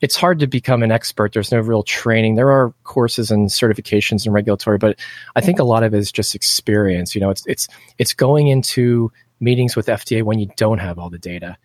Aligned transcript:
it's 0.00 0.16
hard 0.16 0.38
to 0.40 0.46
become 0.46 0.82
an 0.82 0.92
expert. 0.92 1.32
There's 1.32 1.52
no 1.52 1.60
real 1.60 1.82
training. 1.82 2.34
There 2.34 2.50
are 2.50 2.72
courses 2.84 3.30
and 3.30 3.48
certifications 3.48 4.24
and 4.24 4.34
regulatory, 4.34 4.78
but 4.78 4.98
I 5.34 5.40
think 5.40 5.58
a 5.58 5.64
lot 5.64 5.82
of 5.82 5.94
it 5.94 5.98
is 5.98 6.12
just 6.12 6.34
experience. 6.34 7.14
You 7.14 7.20
know, 7.20 7.30
it's 7.30 7.44
it's 7.46 7.68
it's 7.98 8.12
going 8.12 8.48
into 8.48 9.10
meetings 9.40 9.76
with 9.76 9.86
FDA 9.86 10.22
when 10.22 10.38
you 10.38 10.48
don't 10.56 10.78
have 10.78 10.98
all 10.98 11.10
the 11.10 11.18
data. 11.18 11.56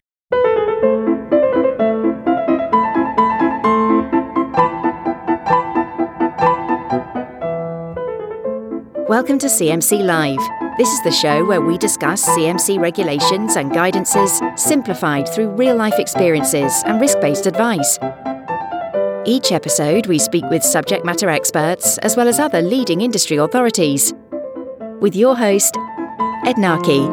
Welcome 9.07 9.39
to 9.39 9.47
CMC 9.47 10.05
Live. 10.05 10.60
This 10.77 10.87
is 10.87 11.03
the 11.03 11.11
show 11.11 11.43
where 11.43 11.59
we 11.59 11.77
discuss 11.77 12.25
CMC 12.29 12.79
regulations 12.79 13.57
and 13.57 13.73
guidances 13.73 14.57
simplified 14.57 15.27
through 15.27 15.49
real 15.49 15.75
life 15.75 15.99
experiences 15.99 16.81
and 16.85 17.01
risk 17.01 17.19
based 17.19 17.45
advice. 17.45 17.99
Each 19.25 19.51
episode, 19.51 20.07
we 20.07 20.17
speak 20.17 20.45
with 20.45 20.63
subject 20.63 21.03
matter 21.03 21.29
experts 21.29 21.97
as 21.97 22.15
well 22.15 22.29
as 22.29 22.39
other 22.39 22.61
leading 22.61 23.01
industry 23.01 23.35
authorities. 23.35 24.13
With 25.01 25.13
your 25.13 25.35
host, 25.35 25.75
Ed 26.45 26.55
Narkey. 26.55 27.05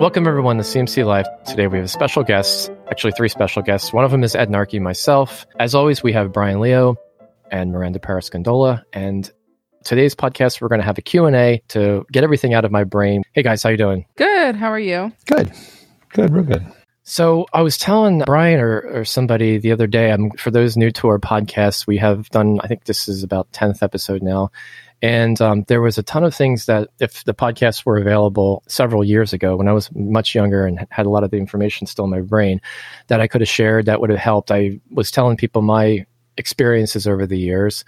Welcome, 0.00 0.26
everyone, 0.26 0.56
to 0.56 0.64
CMC 0.64 1.06
Live. 1.06 1.26
Today, 1.46 1.68
we 1.68 1.78
have 1.78 1.84
a 1.84 1.88
special 1.88 2.24
guest, 2.24 2.72
actually, 2.90 3.12
three 3.12 3.28
special 3.28 3.62
guests. 3.62 3.92
One 3.92 4.04
of 4.04 4.10
them 4.10 4.24
is 4.24 4.34
Ed 4.34 4.48
Narkey, 4.48 4.80
myself. 4.80 5.46
As 5.60 5.76
always, 5.76 6.02
we 6.02 6.12
have 6.14 6.32
Brian 6.32 6.58
Leo 6.58 6.96
and 7.52 7.70
Miranda 7.70 8.00
Parascondola. 8.00 8.82
And 8.92 9.30
today's 9.88 10.14
podcast, 10.14 10.60
we're 10.60 10.68
going 10.68 10.82
to 10.82 10.84
have 10.84 10.98
a 10.98 11.02
Q&A 11.02 11.62
to 11.68 12.04
get 12.12 12.22
everything 12.22 12.52
out 12.52 12.66
of 12.66 12.70
my 12.70 12.84
brain. 12.84 13.22
Hey, 13.32 13.42
guys, 13.42 13.62
how 13.62 13.70
you 13.70 13.78
doing? 13.78 14.04
Good. 14.16 14.54
How 14.54 14.70
are 14.70 14.78
you? 14.78 15.10
Good. 15.24 15.50
Good. 16.10 16.30
Real 16.30 16.44
good. 16.44 16.66
So 17.04 17.46
I 17.54 17.62
was 17.62 17.78
telling 17.78 18.18
Brian 18.26 18.60
or, 18.60 18.80
or 18.80 19.04
somebody 19.06 19.56
the 19.56 19.72
other 19.72 19.86
day, 19.86 20.12
I'm, 20.12 20.30
for 20.32 20.50
those 20.50 20.76
new 20.76 20.90
to 20.90 21.08
our 21.08 21.18
podcast, 21.18 21.86
we 21.86 21.96
have 21.96 22.28
done, 22.28 22.60
I 22.62 22.66
think 22.66 22.84
this 22.84 23.08
is 23.08 23.22
about 23.22 23.50
10th 23.52 23.82
episode 23.82 24.22
now. 24.22 24.50
And 25.00 25.40
um, 25.40 25.64
there 25.68 25.80
was 25.80 25.96
a 25.96 26.02
ton 26.02 26.22
of 26.22 26.34
things 26.34 26.66
that, 26.66 26.90
if 27.00 27.24
the 27.24 27.32
podcasts 27.32 27.86
were 27.86 27.96
available 27.96 28.62
several 28.68 29.02
years 29.02 29.32
ago, 29.32 29.56
when 29.56 29.68
I 29.68 29.72
was 29.72 29.90
much 29.94 30.34
younger 30.34 30.66
and 30.66 30.86
had 30.90 31.06
a 31.06 31.10
lot 31.10 31.24
of 31.24 31.30
the 31.30 31.38
information 31.38 31.86
still 31.86 32.04
in 32.04 32.10
my 32.10 32.20
brain, 32.20 32.60
that 33.06 33.22
I 33.22 33.26
could 33.26 33.40
have 33.40 33.48
shared 33.48 33.86
that 33.86 34.02
would 34.02 34.10
have 34.10 34.18
helped. 34.18 34.50
I 34.50 34.80
was 34.90 35.10
telling 35.10 35.38
people 35.38 35.62
my 35.62 36.04
experiences 36.36 37.06
over 37.06 37.26
the 37.26 37.38
years. 37.38 37.86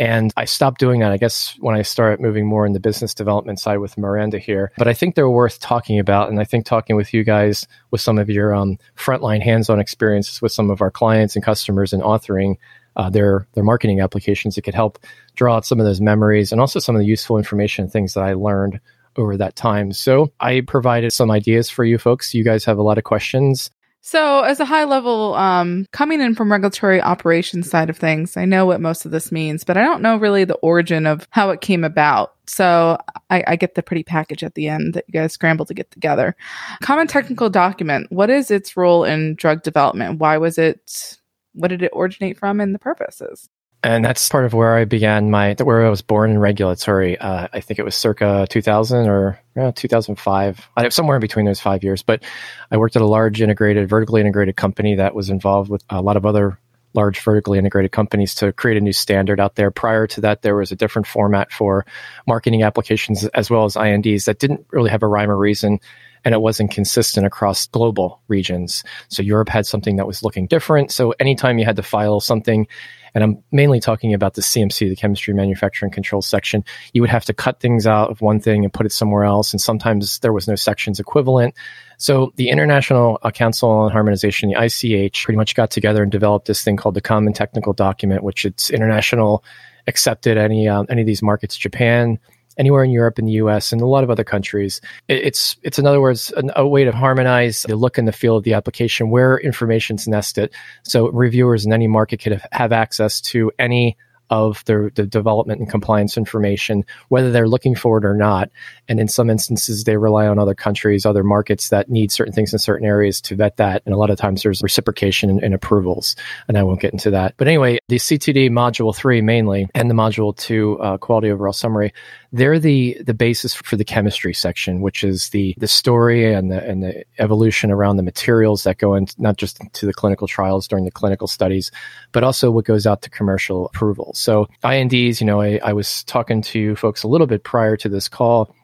And 0.00 0.32
I 0.34 0.46
stopped 0.46 0.80
doing 0.80 1.00
that, 1.00 1.12
I 1.12 1.18
guess, 1.18 1.54
when 1.60 1.76
I 1.76 1.82
started 1.82 2.20
moving 2.20 2.46
more 2.46 2.64
in 2.64 2.72
the 2.72 2.80
business 2.80 3.12
development 3.12 3.60
side 3.60 3.80
with 3.80 3.98
Miranda 3.98 4.38
here. 4.38 4.72
But 4.78 4.88
I 4.88 4.94
think 4.94 5.14
they're 5.14 5.28
worth 5.28 5.60
talking 5.60 5.98
about. 5.98 6.30
And 6.30 6.40
I 6.40 6.44
think 6.44 6.64
talking 6.64 6.96
with 6.96 7.12
you 7.12 7.22
guys 7.22 7.68
with 7.90 8.00
some 8.00 8.16
of 8.18 8.30
your 8.30 8.54
um, 8.54 8.78
frontline 8.96 9.42
hands 9.42 9.68
on 9.68 9.78
experiences 9.78 10.40
with 10.40 10.52
some 10.52 10.70
of 10.70 10.80
our 10.80 10.90
clients 10.90 11.36
and 11.36 11.44
customers 11.44 11.92
and 11.92 12.02
authoring 12.02 12.56
uh, 12.96 13.10
their, 13.10 13.46
their 13.52 13.62
marketing 13.62 14.00
applications, 14.00 14.56
it 14.56 14.62
could 14.62 14.74
help 14.74 14.98
draw 15.36 15.56
out 15.56 15.66
some 15.66 15.78
of 15.78 15.84
those 15.84 16.00
memories 16.00 16.50
and 16.50 16.62
also 16.62 16.78
some 16.78 16.96
of 16.96 17.00
the 17.00 17.06
useful 17.06 17.36
information 17.36 17.82
and 17.82 17.92
things 17.92 18.14
that 18.14 18.24
I 18.24 18.32
learned 18.32 18.80
over 19.16 19.36
that 19.36 19.54
time. 19.54 19.92
So 19.92 20.32
I 20.40 20.62
provided 20.62 21.12
some 21.12 21.30
ideas 21.30 21.68
for 21.68 21.84
you 21.84 21.98
folks. 21.98 22.32
You 22.32 22.42
guys 22.42 22.64
have 22.64 22.78
a 22.78 22.82
lot 22.82 22.96
of 22.96 23.04
questions. 23.04 23.70
So, 24.02 24.40
as 24.40 24.60
a 24.60 24.64
high 24.64 24.84
level, 24.84 25.34
um, 25.34 25.86
coming 25.92 26.22
in 26.22 26.34
from 26.34 26.50
regulatory 26.50 27.02
operations 27.02 27.68
side 27.68 27.90
of 27.90 27.98
things, 27.98 28.34
I 28.36 28.46
know 28.46 28.64
what 28.64 28.80
most 28.80 29.04
of 29.04 29.10
this 29.10 29.30
means, 29.30 29.62
but 29.62 29.76
I 29.76 29.82
don't 29.82 30.00
know 30.00 30.16
really 30.16 30.44
the 30.44 30.54
origin 30.54 31.06
of 31.06 31.28
how 31.30 31.50
it 31.50 31.60
came 31.60 31.84
about. 31.84 32.34
So, 32.46 32.96
I, 33.28 33.44
I 33.46 33.56
get 33.56 33.74
the 33.74 33.82
pretty 33.82 34.02
package 34.02 34.42
at 34.42 34.54
the 34.54 34.68
end 34.68 34.94
that 34.94 35.04
you 35.06 35.12
guys 35.12 35.34
scrambled 35.34 35.68
to 35.68 35.74
get 35.74 35.90
together. 35.90 36.34
Common 36.80 37.08
technical 37.08 37.50
document. 37.50 38.10
What 38.10 38.30
is 38.30 38.50
its 38.50 38.74
role 38.74 39.04
in 39.04 39.34
drug 39.34 39.62
development? 39.62 40.18
Why 40.18 40.38
was 40.38 40.56
it? 40.56 41.18
What 41.52 41.68
did 41.68 41.82
it 41.82 41.92
originate 41.94 42.38
from, 42.38 42.58
and 42.60 42.74
the 42.74 42.78
purposes? 42.78 43.50
And 43.82 44.04
that's 44.04 44.28
part 44.28 44.44
of 44.44 44.52
where 44.52 44.76
I 44.76 44.84
began 44.84 45.30
my 45.30 45.54
where 45.58 45.84
I 45.84 45.88
was 45.88 46.02
born 46.02 46.30
in 46.30 46.38
regulatory. 46.38 47.16
Uh, 47.18 47.48
I 47.52 47.60
think 47.60 47.78
it 47.78 47.84
was 47.84 47.94
circa 47.94 48.46
2000 48.50 49.08
or 49.08 49.40
2005, 49.74 50.68
I 50.76 50.88
somewhere 50.90 51.16
in 51.16 51.20
between 51.20 51.46
those 51.46 51.60
five 51.60 51.82
years. 51.82 52.02
But 52.02 52.22
I 52.70 52.76
worked 52.76 52.96
at 52.96 53.02
a 53.02 53.06
large 53.06 53.40
integrated, 53.40 53.88
vertically 53.88 54.20
integrated 54.20 54.56
company 54.56 54.96
that 54.96 55.14
was 55.14 55.30
involved 55.30 55.70
with 55.70 55.82
a 55.88 56.02
lot 56.02 56.16
of 56.16 56.26
other 56.26 56.58
large 56.92 57.20
vertically 57.20 57.58
integrated 57.58 57.92
companies 57.92 58.34
to 58.34 58.52
create 58.52 58.76
a 58.76 58.80
new 58.80 58.92
standard 58.92 59.40
out 59.40 59.54
there. 59.54 59.70
Prior 59.70 60.06
to 60.08 60.20
that, 60.22 60.42
there 60.42 60.56
was 60.56 60.72
a 60.72 60.76
different 60.76 61.06
format 61.06 61.52
for 61.52 61.86
marketing 62.26 62.62
applications 62.62 63.24
as 63.28 63.48
well 63.48 63.64
as 63.64 63.76
INDs 63.76 64.24
that 64.24 64.40
didn't 64.40 64.66
really 64.72 64.90
have 64.90 65.02
a 65.02 65.06
rhyme 65.06 65.30
or 65.30 65.36
reason 65.36 65.78
and 66.24 66.34
it 66.34 66.40
wasn't 66.40 66.70
consistent 66.70 67.26
across 67.26 67.66
global 67.68 68.20
regions. 68.28 68.84
So 69.08 69.22
Europe 69.22 69.48
had 69.48 69.66
something 69.66 69.96
that 69.96 70.06
was 70.06 70.22
looking 70.22 70.46
different. 70.46 70.90
So 70.90 71.14
anytime 71.18 71.58
you 71.58 71.64
had 71.64 71.76
to 71.76 71.82
file 71.82 72.20
something 72.20 72.66
and 73.14 73.24
I'm 73.24 73.42
mainly 73.52 73.80
talking 73.80 74.14
about 74.14 74.34
the 74.34 74.42
CMC, 74.42 74.88
the 74.88 74.96
chemistry 74.96 75.34
manufacturing 75.34 75.90
control 75.90 76.22
section. 76.22 76.64
You 76.92 77.00
would 77.00 77.10
have 77.10 77.24
to 77.26 77.34
cut 77.34 77.60
things 77.60 77.86
out 77.86 78.10
of 78.10 78.20
one 78.20 78.40
thing 78.40 78.64
and 78.64 78.72
put 78.72 78.86
it 78.86 78.92
somewhere 78.92 79.24
else, 79.24 79.52
and 79.52 79.60
sometimes 79.60 80.18
there 80.20 80.32
was 80.32 80.48
no 80.48 80.54
sections 80.54 81.00
equivalent. 81.00 81.54
So 81.98 82.32
the 82.36 82.48
International 82.48 83.18
Council 83.34 83.68
on 83.68 83.92
Harmonization, 83.92 84.50
the 84.50 84.56
ICH, 84.58 85.24
pretty 85.24 85.36
much 85.36 85.54
got 85.54 85.70
together 85.70 86.02
and 86.02 86.10
developed 86.10 86.46
this 86.46 86.64
thing 86.64 86.76
called 86.76 86.94
the 86.94 87.00
Common 87.00 87.32
Technical 87.32 87.72
Document, 87.72 88.22
which 88.22 88.44
it's 88.44 88.70
international 88.70 89.44
accepted 89.86 90.38
any 90.38 90.68
um, 90.68 90.86
any 90.88 91.02
of 91.02 91.06
these 91.06 91.22
markets, 91.22 91.56
Japan, 91.56 92.18
anywhere 92.58 92.84
in 92.84 92.90
Europe 92.90 93.18
and 93.18 93.28
the 93.28 93.32
US 93.32 93.72
and 93.72 93.80
a 93.80 93.86
lot 93.86 94.04
of 94.04 94.10
other 94.10 94.24
countries. 94.24 94.80
It's, 95.08 95.56
it's 95.62 95.78
in 95.78 95.86
other 95.86 96.00
words, 96.00 96.32
an, 96.36 96.50
a 96.56 96.66
way 96.66 96.84
to 96.84 96.92
harmonize 96.92 97.62
the 97.62 97.76
look 97.76 97.98
and 97.98 98.06
the 98.06 98.12
feel 98.12 98.36
of 98.36 98.44
the 98.44 98.54
application 98.54 99.10
where 99.10 99.38
information's 99.38 100.06
nested. 100.06 100.52
So 100.82 101.08
reviewers 101.10 101.64
in 101.64 101.72
any 101.72 101.86
market 101.86 102.20
could 102.20 102.32
have, 102.32 102.46
have 102.52 102.72
access 102.72 103.20
to 103.22 103.50
any 103.58 103.96
of 104.30 104.64
the, 104.66 104.92
the 104.94 105.06
development 105.06 105.60
and 105.60 105.68
compliance 105.68 106.16
information, 106.16 106.84
whether 107.08 107.32
they're 107.32 107.48
looking 107.48 107.74
for 107.74 107.98
it 107.98 108.04
or 108.04 108.14
not. 108.14 108.48
And 108.88 109.00
in 109.00 109.08
some 109.08 109.28
instances, 109.28 109.84
they 109.84 109.96
rely 109.96 110.28
on 110.28 110.38
other 110.38 110.54
countries, 110.54 111.04
other 111.04 111.24
markets 111.24 111.68
that 111.70 111.90
need 111.90 112.12
certain 112.12 112.32
things 112.32 112.52
in 112.52 112.60
certain 112.60 112.86
areas 112.86 113.20
to 113.22 113.34
vet 113.34 113.56
that. 113.56 113.82
And 113.84 113.94
a 113.94 113.98
lot 113.98 114.10
of 114.10 114.18
times 114.18 114.42
there's 114.42 114.62
reciprocation 114.62 115.30
and, 115.30 115.42
and 115.42 115.52
approvals. 115.52 116.14
And 116.46 116.56
I 116.56 116.62
won't 116.62 116.80
get 116.80 116.92
into 116.92 117.10
that. 117.10 117.34
But 117.36 117.48
anyway, 117.48 117.78
the 117.88 117.96
CTD 117.96 118.50
module 118.50 118.94
three 118.94 119.20
mainly 119.20 119.68
and 119.74 119.90
the 119.90 119.94
module 119.94 120.36
two 120.36 120.78
uh, 120.80 120.96
quality 120.96 121.30
overall 121.30 121.52
summary, 121.52 121.92
they're 122.32 122.60
the, 122.60 122.96
the 123.04 123.14
basis 123.14 123.52
for 123.54 123.76
the 123.76 123.84
chemistry 123.84 124.32
section, 124.32 124.80
which 124.80 125.02
is 125.02 125.30
the, 125.30 125.54
the 125.58 125.66
story 125.66 126.32
and 126.32 126.52
the, 126.52 126.64
and 126.64 126.84
the 126.84 127.04
evolution 127.18 127.72
around 127.72 127.96
the 127.96 128.04
materials 128.04 128.62
that 128.62 128.78
go 128.78 128.94
into 128.94 129.20
not 129.20 129.36
just 129.36 129.60
to 129.72 129.86
the 129.86 129.92
clinical 129.92 130.28
trials 130.28 130.68
during 130.68 130.84
the 130.84 130.90
clinical 130.92 131.26
studies, 131.26 131.72
but 132.12 132.22
also 132.22 132.52
what 132.52 132.64
goes 132.64 132.86
out 132.86 133.02
to 133.02 133.10
commercial 133.10 133.66
approvals. 133.66 134.19
So 134.20 134.48
INDs, 134.64 135.20
you 135.20 135.26
know, 135.26 135.40
I, 135.40 135.60
I 135.62 135.72
was 135.72 136.04
talking 136.04 136.42
to 136.42 136.76
folks 136.76 137.02
a 137.02 137.08
little 137.08 137.26
bit 137.26 137.42
prior 137.42 137.76
to 137.78 137.88
this 137.88 138.08
call. 138.08 138.54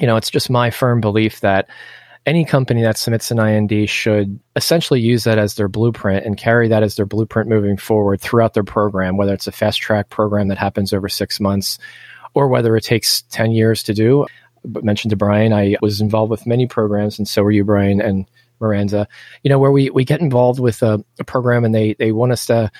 You 0.00 0.06
know, 0.06 0.16
it's 0.16 0.30
just 0.30 0.48
my 0.48 0.70
firm 0.70 1.00
belief 1.00 1.40
that 1.40 1.68
any 2.24 2.44
company 2.44 2.82
that 2.82 2.96
submits 2.96 3.30
an 3.30 3.40
IND 3.40 3.88
should 3.90 4.38
essentially 4.54 5.00
use 5.00 5.24
that 5.24 5.38
as 5.38 5.56
their 5.56 5.68
blueprint 5.68 6.24
and 6.24 6.36
carry 6.36 6.68
that 6.68 6.84
as 6.84 6.94
their 6.94 7.06
blueprint 7.06 7.48
moving 7.48 7.76
forward 7.76 8.20
throughout 8.20 8.54
their 8.54 8.62
program, 8.62 9.16
whether 9.16 9.34
it's 9.34 9.48
a 9.48 9.52
fast 9.52 9.80
track 9.80 10.08
program 10.08 10.48
that 10.48 10.58
happens 10.58 10.92
over 10.92 11.08
six 11.08 11.40
months 11.40 11.78
or 12.34 12.48
whether 12.48 12.76
it 12.76 12.84
takes 12.84 13.22
10 13.22 13.50
years 13.50 13.82
to 13.82 13.94
do. 13.94 14.26
But 14.64 14.84
mentioned 14.84 15.10
to 15.10 15.16
Brian, 15.16 15.52
I 15.52 15.76
was 15.82 16.00
involved 16.00 16.30
with 16.30 16.46
many 16.46 16.68
programs, 16.68 17.18
and 17.18 17.26
so 17.26 17.42
were 17.42 17.50
you, 17.50 17.64
Brian 17.64 18.00
and 18.00 18.26
Miranda. 18.60 19.08
You 19.42 19.48
know, 19.48 19.58
where 19.58 19.72
we, 19.72 19.90
we 19.90 20.04
get 20.04 20.20
involved 20.20 20.60
with 20.60 20.82
a, 20.82 21.04
a 21.18 21.24
program 21.24 21.64
and 21.64 21.74
they, 21.74 21.94
they 21.94 22.12
want 22.12 22.30
us 22.30 22.46
to 22.46 22.70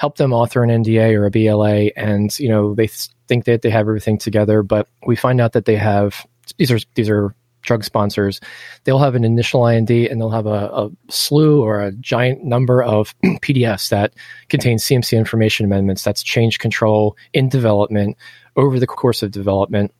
help 0.00 0.16
them 0.16 0.32
author 0.32 0.64
an 0.64 0.70
NDA 0.70 1.14
or 1.14 1.26
a 1.26 1.30
BLA, 1.30 1.92
and 1.94 2.36
you 2.38 2.48
know 2.48 2.74
they 2.74 2.86
th- 2.86 3.10
think 3.28 3.44
that 3.44 3.60
they 3.60 3.68
have 3.68 3.86
everything 3.86 4.16
together, 4.16 4.62
but 4.62 4.88
we 5.06 5.14
find 5.14 5.42
out 5.42 5.52
that 5.52 5.66
they 5.66 5.76
have 5.76 6.26
these 6.56 6.72
are 6.72 6.78
these 6.94 7.10
are 7.10 7.34
drug 7.60 7.84
sponsors. 7.84 8.40
They'll 8.84 8.98
have 8.98 9.14
an 9.14 9.24
initial 9.24 9.66
IND 9.66 9.90
and 9.90 10.18
they'll 10.18 10.30
have 10.30 10.46
a, 10.46 10.70
a 10.72 10.90
slew 11.10 11.62
or 11.62 11.82
a 11.82 11.92
giant 11.92 12.42
number 12.42 12.82
of 12.82 13.14
PDFs 13.24 13.90
that 13.90 14.14
contain 14.48 14.78
CMC 14.78 15.18
information 15.18 15.66
amendments. 15.66 16.02
That's 16.02 16.22
change 16.22 16.58
control 16.58 17.18
in 17.34 17.50
development 17.50 18.16
over 18.56 18.80
the 18.80 18.86
course 18.86 19.22
of 19.22 19.30
development. 19.30 19.92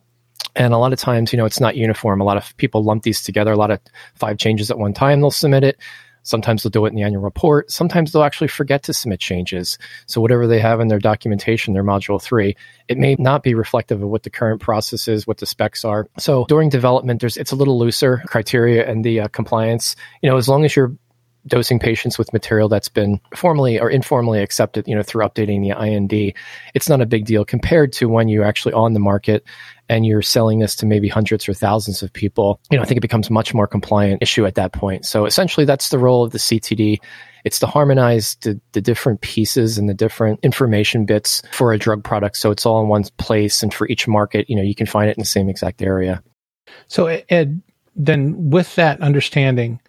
And 0.55 0.73
a 0.73 0.79
lot 0.79 0.93
of 0.93 0.99
times, 0.99 1.31
you 1.31 1.37
know, 1.37 1.45
it's 1.45 1.59
not 1.59 1.75
uniform. 1.75 2.19
A 2.19 2.23
lot 2.23 2.37
of 2.37 2.57
people 2.57 2.83
lump 2.83 3.03
these 3.03 3.21
together. 3.21 3.51
A 3.51 3.57
lot 3.57 3.69
of 3.69 3.79
five 4.15 4.39
changes 4.39 4.71
at 4.71 4.79
one 4.79 4.95
time, 4.95 5.21
they'll 5.21 5.29
submit 5.29 5.63
it. 5.63 5.77
Sometimes 6.23 6.63
they'll 6.63 6.69
do 6.69 6.85
it 6.85 6.89
in 6.89 6.95
the 6.95 7.03
annual 7.03 7.21
report. 7.21 7.71
Sometimes 7.71 8.11
they'll 8.11 8.23
actually 8.23 8.47
forget 8.47 8.83
to 8.83 8.93
submit 8.93 9.19
changes. 9.19 9.77
So 10.05 10.21
whatever 10.21 10.47
they 10.47 10.59
have 10.59 10.79
in 10.79 10.87
their 10.87 10.99
documentation, 10.99 11.73
their 11.73 11.83
module 11.83 12.21
three, 12.21 12.55
it 12.87 12.97
may 12.97 13.15
not 13.17 13.43
be 13.43 13.53
reflective 13.53 14.01
of 14.01 14.09
what 14.09 14.23
the 14.23 14.29
current 14.29 14.61
process 14.61 15.07
is, 15.07 15.25
what 15.25 15.37
the 15.37 15.45
specs 15.45 15.83
are. 15.85 16.07
So 16.17 16.45
during 16.47 16.69
development, 16.69 17.21
there's 17.21 17.37
it's 17.37 17.51
a 17.51 17.55
little 17.55 17.77
looser 17.77 18.23
criteria 18.27 18.89
and 18.89 19.03
the 19.03 19.21
uh, 19.21 19.27
compliance. 19.29 19.95
You 20.21 20.29
know, 20.29 20.37
as 20.37 20.47
long 20.47 20.65
as 20.65 20.75
you're 20.75 20.93
dosing 21.47 21.79
patients 21.79 22.17
with 22.17 22.31
material 22.33 22.69
that's 22.69 22.89
been 22.89 23.19
formally 23.35 23.79
or 23.79 23.89
informally 23.89 24.41
accepted, 24.41 24.87
you 24.87 24.95
know, 24.95 25.03
through 25.03 25.25
updating 25.25 25.61
the 25.61 25.77
IND, 25.77 26.33
it's 26.73 26.89
not 26.89 27.01
a 27.01 27.05
big 27.05 27.25
deal 27.25 27.43
compared 27.43 27.91
to 27.93 28.07
when 28.07 28.27
you're 28.27 28.43
actually 28.43 28.73
on 28.73 28.93
the 28.93 28.99
market 28.99 29.43
and 29.89 30.05
you're 30.05 30.21
selling 30.21 30.59
this 30.59 30.75
to 30.77 30.85
maybe 30.85 31.07
hundreds 31.07 31.49
or 31.49 31.53
thousands 31.53 32.01
of 32.01 32.13
people. 32.13 32.59
You 32.69 32.77
know, 32.77 32.83
I 32.83 32.85
think 32.85 32.97
it 32.97 33.01
becomes 33.01 33.29
much 33.29 33.53
more 33.53 33.67
compliant 33.67 34.21
issue 34.21 34.45
at 34.45 34.55
that 34.55 34.71
point. 34.71 35.05
So 35.05 35.25
essentially, 35.25 35.65
that's 35.65 35.89
the 35.89 35.99
role 35.99 36.23
of 36.23 36.31
the 36.31 36.37
CTD. 36.37 36.99
It's 37.43 37.59
to 37.59 37.67
harmonize 37.67 38.35
the, 38.41 38.59
the 38.71 38.81
different 38.81 39.21
pieces 39.21 39.77
and 39.77 39.89
the 39.89 39.93
different 39.93 40.39
information 40.43 41.05
bits 41.05 41.41
for 41.51 41.73
a 41.73 41.77
drug 41.77 42.03
product. 42.03 42.37
So 42.37 42.51
it's 42.51 42.65
all 42.65 42.81
in 42.81 42.87
one 42.87 43.03
place. 43.17 43.63
And 43.63 43.73
for 43.73 43.87
each 43.87 44.07
market, 44.07 44.49
you 44.49 44.55
know, 44.55 44.61
you 44.61 44.75
can 44.75 44.85
find 44.85 45.09
it 45.09 45.17
in 45.17 45.21
the 45.21 45.25
same 45.25 45.49
exact 45.49 45.81
area. 45.81 46.23
So, 46.87 47.07
Ed, 47.29 47.61
then 47.95 48.49
with 48.49 48.75
that 48.75 49.01
understanding, 49.01 49.81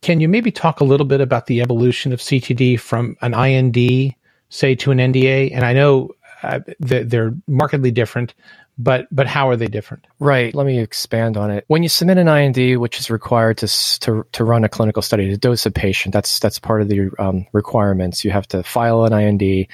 can 0.00 0.20
you 0.20 0.28
maybe 0.28 0.50
talk 0.50 0.80
a 0.80 0.84
little 0.84 1.06
bit 1.06 1.20
about 1.20 1.46
the 1.46 1.60
evolution 1.60 2.12
of 2.12 2.20
CTD 2.20 2.80
from 2.80 3.16
an 3.20 3.34
IND, 3.34 4.14
say, 4.48 4.74
to 4.76 4.90
an 4.90 4.98
NDA? 4.98 5.52
And 5.54 5.64
I 5.64 5.72
know 5.74 6.10
uh, 6.42 6.60
they're 6.80 7.34
markedly 7.46 7.90
different, 7.90 8.34
but 8.78 9.06
but 9.12 9.26
how 9.26 9.48
are 9.48 9.56
they 9.56 9.66
different? 9.66 10.06
Right. 10.18 10.54
Let 10.54 10.66
me 10.66 10.78
expand 10.78 11.36
on 11.36 11.50
it. 11.50 11.64
When 11.68 11.82
you 11.82 11.88
submit 11.88 12.18
an 12.18 12.28
IND, 12.28 12.80
which 12.80 12.98
is 12.98 13.10
required 13.10 13.58
to 13.58 13.98
to 14.00 14.26
to 14.32 14.44
run 14.44 14.64
a 14.64 14.68
clinical 14.68 15.02
study 15.02 15.28
to 15.28 15.36
dose 15.36 15.66
a 15.66 15.70
patient, 15.70 16.12
that's 16.12 16.38
that's 16.38 16.58
part 16.58 16.80
of 16.80 16.88
the 16.88 17.10
um, 17.18 17.46
requirements. 17.52 18.24
You 18.24 18.30
have 18.30 18.48
to 18.48 18.62
file 18.62 19.04
an 19.04 19.12
IND. 19.12 19.66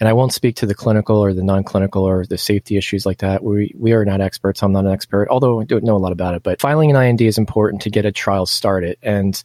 And 0.00 0.08
I 0.08 0.12
won't 0.12 0.32
speak 0.32 0.56
to 0.56 0.66
the 0.66 0.74
clinical 0.74 1.16
or 1.16 1.34
the 1.34 1.42
non-clinical 1.42 2.04
or 2.04 2.24
the 2.24 2.38
safety 2.38 2.76
issues 2.76 3.04
like 3.04 3.18
that. 3.18 3.42
We 3.42 3.72
we 3.76 3.92
are 3.92 4.04
not 4.04 4.20
experts. 4.20 4.62
I'm 4.62 4.72
not 4.72 4.84
an 4.84 4.92
expert, 4.92 5.28
although 5.28 5.60
I 5.60 5.64
do 5.64 5.80
know 5.80 5.96
a 5.96 5.98
lot 5.98 6.12
about 6.12 6.34
it. 6.34 6.42
But 6.42 6.60
filing 6.60 6.90
an 6.90 6.96
IND 6.96 7.20
is 7.20 7.38
important 7.38 7.82
to 7.82 7.90
get 7.90 8.06
a 8.06 8.12
trial 8.12 8.46
started. 8.46 8.96
And 9.02 9.42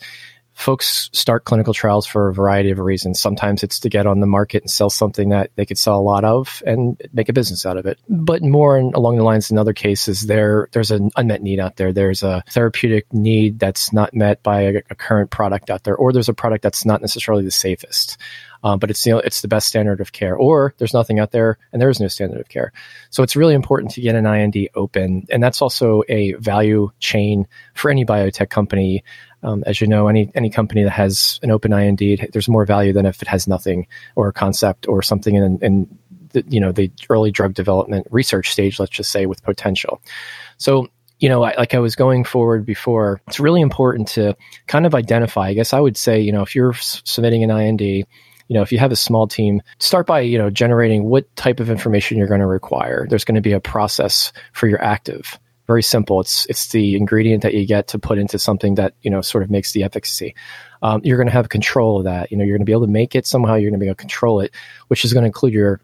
folks 0.54 1.10
start 1.14 1.46
clinical 1.46 1.74
trials 1.74 2.06
for 2.06 2.30
a 2.30 2.34
variety 2.34 2.72
of 2.72 2.80
reasons. 2.80 3.20
Sometimes 3.20 3.64
it's 3.64 3.80
to 3.80 3.90
get 3.90 4.06
on 4.06 4.20
the 4.20 4.28
market 4.28 4.64
and 4.64 4.70
sell 4.70 4.90
something 4.90 5.30
that 5.30 5.52
they 5.56 5.66
could 5.66 5.78
sell 5.78 6.00
a 6.00 6.02
lot 6.02 6.24
of 6.24 6.62
and 6.66 7.02
make 7.12 7.30
a 7.30 7.34
business 7.34 7.66
out 7.66 7.78
of 7.78 7.86
it. 7.86 8.00
But 8.08 8.44
more 8.44 8.78
in, 8.78 8.94
along 8.94 9.18
the 9.18 9.24
lines 9.24 9.50
in 9.50 9.58
other 9.58 9.74
cases, 9.74 10.28
there 10.28 10.70
there's 10.72 10.92
an 10.92 11.12
unmet 11.16 11.42
need 11.42 11.60
out 11.60 11.78
there. 11.78 11.92
There's 11.92 12.24
a 12.24 12.44
therapeutic 12.52 13.12
need 13.12 13.60
that's 13.60 13.92
not 13.92 14.14
met 14.14 14.44
by 14.44 14.62
a, 14.62 14.82
a 14.90 14.96
current 14.96 15.32
product 15.32 15.70
out 15.70 15.84
there, 15.84 15.96
or 15.96 16.14
there's 16.14 16.30
a 16.30 16.34
product 16.34 16.62
that's 16.62 16.86
not 16.86 17.02
necessarily 17.02 17.44
the 17.44 17.52
safest. 17.52 18.18
Um, 18.64 18.80
but 18.80 18.90
it's 18.90 19.06
you 19.06 19.12
know, 19.12 19.20
it's 19.20 19.42
the 19.42 19.50
best 19.50 19.68
standard 19.68 20.00
of 20.00 20.14
care. 20.14 20.36
Or 20.36 20.74
there's 20.78 20.94
nothing 20.94 21.20
out 21.20 21.32
there, 21.32 21.58
and 21.74 21.82
there 21.82 21.90
is 21.90 22.00
no 22.00 22.08
standard 22.08 22.40
of 22.40 22.48
care. 22.48 22.72
So 23.10 23.22
it's 23.22 23.36
really 23.36 23.54
important 23.54 23.92
to 23.92 24.02
get 24.02 24.16
an 24.16 24.26
IND 24.26 24.70
open, 24.76 25.26
and 25.30 25.44
that's 25.44 25.62
also 25.62 26.04
a 26.08 26.34
value 26.34 26.92
chain 27.00 27.48
for 27.74 27.92
any 27.92 28.06
biotech 28.06 28.50
company. 28.50 29.04
Um, 29.44 29.64
as 29.68 29.82
you 29.82 29.88
know, 29.88 30.08
any 30.08 30.32
any 30.36 30.50
company 30.50 30.84
that 30.84 30.92
has 30.92 31.40
an 31.44 31.52
open 31.52 31.74
IND, 31.74 32.00
there's 32.32 32.48
more 32.48 32.66
value 32.66 32.94
than 32.94 33.06
if 33.06 33.22
it 33.22 33.28
has 33.28 33.48
nothing 33.48 33.88
or 34.16 34.30
a 34.30 34.34
concept 34.34 34.88
or 34.88 35.02
something 35.02 35.36
in, 35.36 35.60
in 35.62 36.00
the, 36.30 36.44
you 36.48 36.60
know 36.60 36.72
the 36.72 36.92
early 37.10 37.32
drug 37.32 37.54
development 37.54 38.08
research 38.10 38.52
stage. 38.52 38.80
Let's 38.80 38.92
just 38.92 39.12
say 39.12 39.26
with 39.26 39.44
potential. 39.44 40.02
So 40.58 40.88
you 41.20 41.30
know, 41.30 41.44
I, 41.44 41.56
like 41.56 41.74
I 41.74 41.80
was 41.80 41.96
going 41.96 42.26
forward 42.26 42.66
before, 42.66 43.22
it's 43.28 43.40
really 43.40 43.62
important 43.62 44.10
to 44.10 44.36
kind 44.68 44.86
of 44.86 44.94
identify. 44.94 45.48
I 45.48 45.54
guess 45.54 45.72
I 45.72 45.80
would 45.80 45.96
say, 45.96 46.20
you 46.20 46.34
know, 46.34 46.42
if 46.42 46.54
you're 46.54 46.74
submitting 46.74 47.44
an 47.44 47.50
IND, 47.50 47.80
you 47.82 48.06
know, 48.50 48.62
if 48.62 48.74
you 48.74 48.80
have 48.80 48.92
a 48.92 48.98
small 48.98 49.26
team, 49.26 49.62
start 49.80 50.06
by, 50.06 50.20
you 50.20 50.38
know, 50.38 50.50
generating 50.50 51.06
what 51.06 51.34
type 51.38 51.62
of 51.62 51.70
information 51.70 52.18
you're 52.18 52.28
going 52.28 52.42
to 52.42 52.46
require. 52.46 53.08
There's 53.10 53.24
going 53.24 53.36
to 53.36 53.42
be 53.42 53.54
a 53.54 53.62
process 53.62 54.34
for 54.52 54.68
your 54.68 54.84
active 54.84 55.40
very 55.74 55.82
simple. 55.82 56.22
It's 56.22 56.46
it's 56.46 56.68
the 56.68 56.96
ingredient 56.96 57.42
that 57.42 57.56
you 57.56 57.66
get 57.66 57.88
to 57.90 58.00
put 58.00 58.20
into 58.20 58.38
something 58.38 58.76
that 58.76 58.94
you 59.02 59.10
know 59.10 59.22
sort 59.22 59.44
of 59.44 59.50
makes 59.50 59.72
the 59.72 59.84
efficacy. 59.84 60.36
Um, 60.84 61.02
you're 61.04 61.18
going 61.18 61.28
to 61.28 61.34
have 61.34 61.50
control 61.50 61.98
of 61.98 62.04
that. 62.04 62.32
You 62.32 62.38
know, 62.38 62.44
you're 62.44 62.56
going 62.58 62.66
to 62.66 62.70
be 62.70 62.74
able 62.74 62.86
to 62.86 62.92
make 62.92 63.16
it 63.16 63.26
somehow. 63.26 63.56
You're 63.56 63.72
going 63.72 63.80
to 63.80 63.84
be 63.84 63.88
able 63.88 63.96
to 63.96 64.02
control 64.02 64.40
it, 64.42 64.54
which 64.90 65.04
is 65.04 65.14
going 65.14 65.24
to 65.24 65.28
include 65.28 65.54
your 65.54 65.82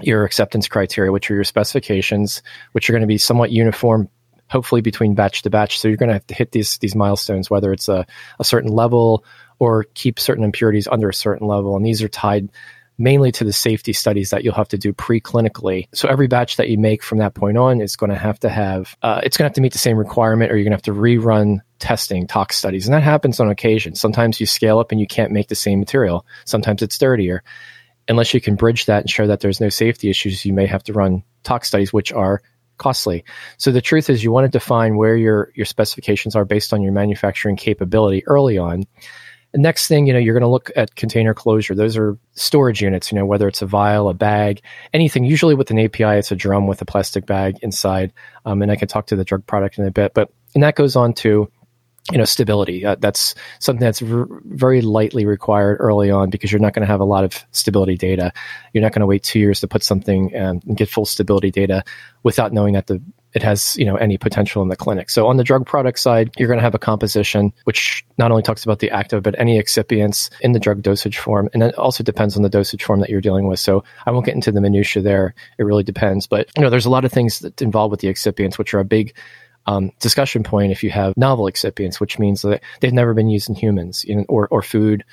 your 0.00 0.24
acceptance 0.24 0.68
criteria, 0.68 1.10
which 1.10 1.28
are 1.28 1.34
your 1.34 1.42
specifications, 1.42 2.40
which 2.70 2.88
are 2.88 2.92
going 2.92 3.00
to 3.00 3.08
be 3.08 3.18
somewhat 3.18 3.50
uniform, 3.50 4.08
hopefully 4.48 4.80
between 4.80 5.16
batch 5.16 5.42
to 5.42 5.50
batch. 5.50 5.80
So 5.80 5.88
you're 5.88 5.96
going 5.96 6.10
to 6.10 6.14
have 6.14 6.26
to 6.28 6.34
hit 6.34 6.52
these 6.52 6.78
these 6.78 6.94
milestones, 6.94 7.50
whether 7.50 7.72
it's 7.72 7.88
a, 7.88 8.06
a 8.38 8.44
certain 8.44 8.70
level 8.70 9.24
or 9.58 9.86
keep 9.94 10.20
certain 10.20 10.44
impurities 10.44 10.86
under 10.86 11.08
a 11.08 11.14
certain 11.14 11.48
level, 11.48 11.74
and 11.74 11.84
these 11.84 12.00
are 12.00 12.08
tied 12.08 12.48
mainly 12.98 13.30
to 13.32 13.44
the 13.44 13.52
safety 13.52 13.92
studies 13.92 14.30
that 14.30 14.42
you'll 14.44 14.54
have 14.54 14.68
to 14.68 14.78
do 14.78 14.92
preclinically. 14.92 15.88
So 15.92 16.08
every 16.08 16.26
batch 16.26 16.56
that 16.56 16.68
you 16.68 16.78
make 16.78 17.02
from 17.02 17.18
that 17.18 17.34
point 17.34 17.58
on 17.58 17.80
is 17.80 17.96
going 17.96 18.10
to 18.10 18.16
have 18.16 18.40
to 18.40 18.48
have, 18.48 18.96
uh, 19.02 19.20
it's 19.22 19.36
going 19.36 19.44
to 19.44 19.50
have 19.50 19.54
to 19.54 19.60
meet 19.60 19.72
the 19.72 19.78
same 19.78 19.96
requirement 19.96 20.50
or 20.50 20.56
you're 20.56 20.64
going 20.64 20.72
to 20.72 20.76
have 20.76 20.82
to 20.82 21.00
rerun 21.00 21.60
testing, 21.78 22.26
tox 22.26 22.56
studies. 22.56 22.86
And 22.86 22.94
that 22.94 23.02
happens 23.02 23.38
on 23.38 23.50
occasion. 23.50 23.94
Sometimes 23.94 24.40
you 24.40 24.46
scale 24.46 24.78
up 24.78 24.92
and 24.92 25.00
you 25.00 25.06
can't 25.06 25.32
make 25.32 25.48
the 25.48 25.54
same 25.54 25.78
material. 25.78 26.24
Sometimes 26.44 26.82
it's 26.82 26.98
dirtier. 26.98 27.42
Unless 28.08 28.34
you 28.34 28.40
can 28.40 28.54
bridge 28.54 28.86
that 28.86 29.00
and 29.00 29.10
show 29.10 29.26
that 29.26 29.40
there's 29.40 29.60
no 29.60 29.68
safety 29.68 30.08
issues, 30.08 30.44
you 30.44 30.52
may 30.52 30.66
have 30.66 30.84
to 30.84 30.92
run 30.92 31.24
tox 31.42 31.68
studies, 31.68 31.92
which 31.92 32.12
are 32.12 32.40
costly. 32.78 33.24
So 33.56 33.72
the 33.72 33.80
truth 33.80 34.08
is 34.10 34.22
you 34.22 34.30
want 34.30 34.44
to 34.44 34.58
define 34.58 34.96
where 34.96 35.16
your, 35.16 35.50
your 35.54 35.66
specifications 35.66 36.36
are 36.36 36.44
based 36.44 36.72
on 36.72 36.82
your 36.82 36.92
manufacturing 36.92 37.56
capability 37.56 38.26
early 38.26 38.58
on. 38.58 38.84
Next 39.56 39.88
thing, 39.88 40.06
you 40.06 40.12
know, 40.12 40.18
you're 40.18 40.34
going 40.34 40.42
to 40.42 40.48
look 40.48 40.70
at 40.76 40.94
container 40.94 41.34
closure. 41.34 41.74
Those 41.74 41.96
are 41.96 42.18
storage 42.34 42.82
units, 42.82 43.10
you 43.10 43.18
know, 43.18 43.24
whether 43.24 43.48
it's 43.48 43.62
a 43.62 43.66
vial, 43.66 44.08
a 44.08 44.14
bag, 44.14 44.60
anything. 44.92 45.24
Usually 45.24 45.54
with 45.54 45.70
an 45.70 45.78
API, 45.78 46.18
it's 46.18 46.30
a 46.30 46.36
drum 46.36 46.66
with 46.66 46.82
a 46.82 46.84
plastic 46.84 47.26
bag 47.26 47.58
inside. 47.62 48.12
Um, 48.44 48.62
and 48.62 48.70
I 48.70 48.76
can 48.76 48.88
talk 48.88 49.06
to 49.08 49.16
the 49.16 49.24
drug 49.24 49.46
product 49.46 49.78
in 49.78 49.86
a 49.86 49.90
bit, 49.90 50.14
but, 50.14 50.30
and 50.54 50.62
that 50.62 50.76
goes 50.76 50.94
on 50.94 51.14
to, 51.14 51.50
you 52.12 52.18
know, 52.18 52.24
stability. 52.24 52.84
Uh, 52.84 52.96
that's 52.98 53.34
something 53.58 53.84
that's 53.84 54.02
r- 54.02 54.28
very 54.44 54.80
lightly 54.80 55.26
required 55.26 55.78
early 55.80 56.10
on 56.10 56.30
because 56.30 56.52
you're 56.52 56.60
not 56.60 56.72
going 56.72 56.86
to 56.86 56.92
have 56.92 57.00
a 57.00 57.04
lot 57.04 57.24
of 57.24 57.44
stability 57.50 57.96
data. 57.96 58.32
You're 58.72 58.82
not 58.82 58.92
going 58.92 59.00
to 59.00 59.06
wait 59.06 59.24
two 59.24 59.40
years 59.40 59.60
to 59.60 59.68
put 59.68 59.82
something 59.82 60.36
um, 60.36 60.60
and 60.66 60.76
get 60.76 60.88
full 60.88 61.06
stability 61.06 61.50
data 61.50 61.82
without 62.22 62.52
knowing 62.52 62.74
that 62.74 62.86
the 62.86 63.02
it 63.36 63.42
has 63.42 63.76
you 63.76 63.84
know 63.84 63.96
any 63.96 64.16
potential 64.16 64.62
in 64.62 64.68
the 64.68 64.76
clinic. 64.76 65.10
So 65.10 65.26
on 65.26 65.36
the 65.36 65.44
drug 65.44 65.66
product 65.66 65.98
side, 65.98 66.30
you're 66.38 66.48
going 66.48 66.58
to 66.58 66.62
have 66.62 66.74
a 66.74 66.78
composition 66.78 67.52
which 67.64 68.02
not 68.16 68.30
only 68.30 68.42
talks 68.42 68.64
about 68.64 68.78
the 68.78 68.90
active 68.90 69.22
but 69.22 69.38
any 69.38 69.60
excipients 69.60 70.30
in 70.40 70.52
the 70.52 70.58
drug 70.58 70.80
dosage 70.80 71.18
form, 71.18 71.50
and 71.52 71.62
it 71.62 71.74
also 71.76 72.02
depends 72.02 72.34
on 72.36 72.42
the 72.42 72.48
dosage 72.48 72.82
form 72.82 73.00
that 73.00 73.10
you're 73.10 73.20
dealing 73.20 73.46
with. 73.46 73.60
So 73.60 73.84
I 74.06 74.10
won't 74.10 74.24
get 74.24 74.34
into 74.34 74.50
the 74.50 74.62
minutia 74.62 75.02
there. 75.02 75.34
It 75.58 75.64
really 75.64 75.82
depends, 75.82 76.26
but 76.26 76.48
you 76.56 76.62
know 76.62 76.70
there's 76.70 76.86
a 76.86 76.90
lot 76.90 77.04
of 77.04 77.12
things 77.12 77.40
that 77.40 77.60
involved 77.60 77.90
with 77.90 78.00
the 78.00 78.08
excipients 78.08 78.56
which 78.56 78.72
are 78.72 78.80
a 78.80 78.84
big 78.84 79.14
um, 79.66 79.92
discussion 80.00 80.42
point 80.42 80.72
if 80.72 80.82
you 80.82 80.90
have 80.90 81.14
novel 81.18 81.44
excipients, 81.44 82.00
which 82.00 82.18
means 82.18 82.40
that 82.42 82.62
they've 82.80 82.92
never 82.92 83.12
been 83.12 83.28
used 83.28 83.50
in 83.50 83.54
humans 83.54 84.06
or, 84.28 84.48
or 84.48 84.62
food 84.62 85.04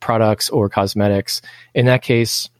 products 0.00 0.50
or 0.50 0.68
cosmetics. 0.68 1.40
In 1.74 1.86
that 1.86 2.02
case, 2.02 2.50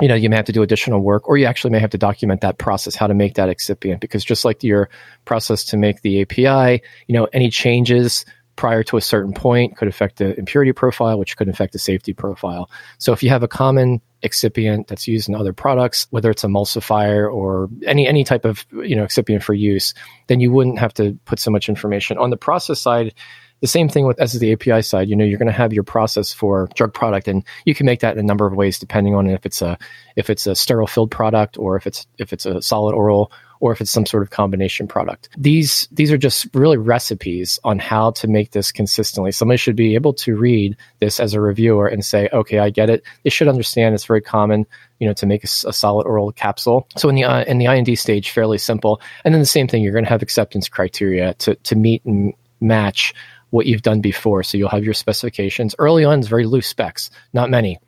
you 0.00 0.08
know, 0.08 0.14
you 0.14 0.30
may 0.30 0.36
have 0.36 0.46
to 0.46 0.52
do 0.52 0.62
additional 0.62 1.00
work, 1.00 1.28
or 1.28 1.36
you 1.36 1.46
actually 1.46 1.70
may 1.70 1.78
have 1.78 1.90
to 1.90 1.98
document 1.98 2.40
that 2.40 2.58
process, 2.58 2.94
how 2.94 3.06
to 3.06 3.14
make 3.14 3.34
that 3.34 3.48
excipient, 3.48 4.00
because 4.00 4.24
just 4.24 4.44
like 4.44 4.62
your 4.62 4.88
process 5.24 5.64
to 5.64 5.76
make 5.76 6.00
the 6.02 6.22
API, 6.22 6.82
you 7.06 7.12
know, 7.12 7.28
any 7.32 7.50
changes 7.50 8.24
prior 8.56 8.82
to 8.82 8.96
a 8.96 9.00
certain 9.00 9.32
point 9.32 9.76
could 9.76 9.88
affect 9.88 10.18
the 10.18 10.38
impurity 10.38 10.72
profile, 10.72 11.18
which 11.18 11.36
could 11.36 11.48
affect 11.48 11.72
the 11.72 11.78
safety 11.78 12.12
profile. 12.12 12.70
So 12.98 13.12
if 13.12 13.22
you 13.22 13.30
have 13.30 13.42
a 13.42 13.48
common 13.48 14.00
excipient 14.22 14.86
that's 14.88 15.08
used 15.08 15.28
in 15.28 15.34
other 15.34 15.52
products, 15.52 16.06
whether 16.10 16.30
it's 16.30 16.44
emulsifier 16.44 17.32
or 17.32 17.68
any 17.86 18.06
any 18.06 18.24
type 18.24 18.44
of 18.44 18.64
you 18.72 18.94
know 18.94 19.04
excipient 19.04 19.42
for 19.42 19.54
use, 19.54 19.94
then 20.28 20.40
you 20.40 20.52
wouldn't 20.52 20.78
have 20.78 20.94
to 20.94 21.18
put 21.24 21.38
so 21.38 21.50
much 21.50 21.68
information. 21.68 22.18
On 22.18 22.30
the 22.30 22.36
process 22.36 22.80
side, 22.80 23.14
the 23.62 23.68
same 23.68 23.88
thing 23.88 24.06
with 24.06 24.20
as 24.20 24.32
the 24.34 24.52
API 24.52 24.82
side. 24.82 25.08
You 25.08 25.16
know, 25.16 25.24
you're 25.24 25.38
going 25.38 25.46
to 25.46 25.52
have 25.52 25.72
your 25.72 25.84
process 25.84 26.32
for 26.32 26.68
drug 26.74 26.92
product, 26.92 27.28
and 27.28 27.42
you 27.64 27.74
can 27.74 27.86
make 27.86 28.00
that 28.00 28.14
in 28.14 28.18
a 28.18 28.22
number 28.22 28.46
of 28.46 28.54
ways 28.54 28.78
depending 28.78 29.14
on 29.14 29.30
if 29.30 29.46
it's 29.46 29.62
a 29.62 29.78
if 30.16 30.28
it's 30.28 30.46
a 30.46 30.54
sterile 30.54 30.86
filled 30.86 31.10
product 31.10 31.56
or 31.56 31.76
if 31.76 31.86
it's 31.86 32.06
if 32.18 32.32
it's 32.32 32.44
a 32.44 32.60
solid 32.60 32.92
oral 32.92 33.32
or 33.60 33.70
if 33.70 33.80
it's 33.80 33.92
some 33.92 34.04
sort 34.04 34.24
of 34.24 34.30
combination 34.30 34.88
product. 34.88 35.28
These 35.38 35.86
these 35.92 36.10
are 36.10 36.18
just 36.18 36.48
really 36.52 36.76
recipes 36.76 37.60
on 37.62 37.78
how 37.78 38.10
to 38.10 38.26
make 38.26 38.50
this 38.50 38.72
consistently. 38.72 39.30
Somebody 39.30 39.58
should 39.58 39.76
be 39.76 39.94
able 39.94 40.12
to 40.14 40.34
read 40.36 40.76
this 40.98 41.20
as 41.20 41.32
a 41.32 41.40
reviewer 41.40 41.86
and 41.86 42.04
say, 42.04 42.28
"Okay, 42.32 42.58
I 42.58 42.70
get 42.70 42.90
it." 42.90 43.04
They 43.22 43.30
should 43.30 43.46
understand 43.46 43.94
it's 43.94 44.04
very 44.04 44.20
common, 44.20 44.66
you 44.98 45.06
know, 45.06 45.14
to 45.14 45.26
make 45.26 45.44
a, 45.44 45.48
a 45.68 45.72
solid 45.72 46.06
oral 46.08 46.32
capsule. 46.32 46.88
So 46.96 47.08
in 47.08 47.14
the 47.14 47.24
uh, 47.24 47.44
in 47.44 47.58
the 47.58 47.66
IND 47.66 47.96
stage, 47.96 48.30
fairly 48.30 48.58
simple. 48.58 49.00
And 49.24 49.32
then 49.32 49.40
the 49.40 49.46
same 49.46 49.68
thing, 49.68 49.84
you're 49.84 49.92
going 49.92 50.04
to 50.04 50.10
have 50.10 50.22
acceptance 50.22 50.68
criteria 50.68 51.34
to 51.34 51.54
to 51.54 51.76
meet 51.76 52.04
and 52.04 52.34
match 52.60 53.14
what 53.52 53.66
you've 53.66 53.82
done 53.82 54.00
before. 54.00 54.42
So 54.42 54.56
you'll 54.56 54.70
have 54.70 54.82
your 54.84 54.94
specifications. 54.94 55.74
Early 55.78 56.04
on, 56.04 56.18
it's 56.18 56.28
very 56.28 56.46
loose 56.46 56.66
specs, 56.66 57.10
not 57.32 57.50
many. 57.50 57.78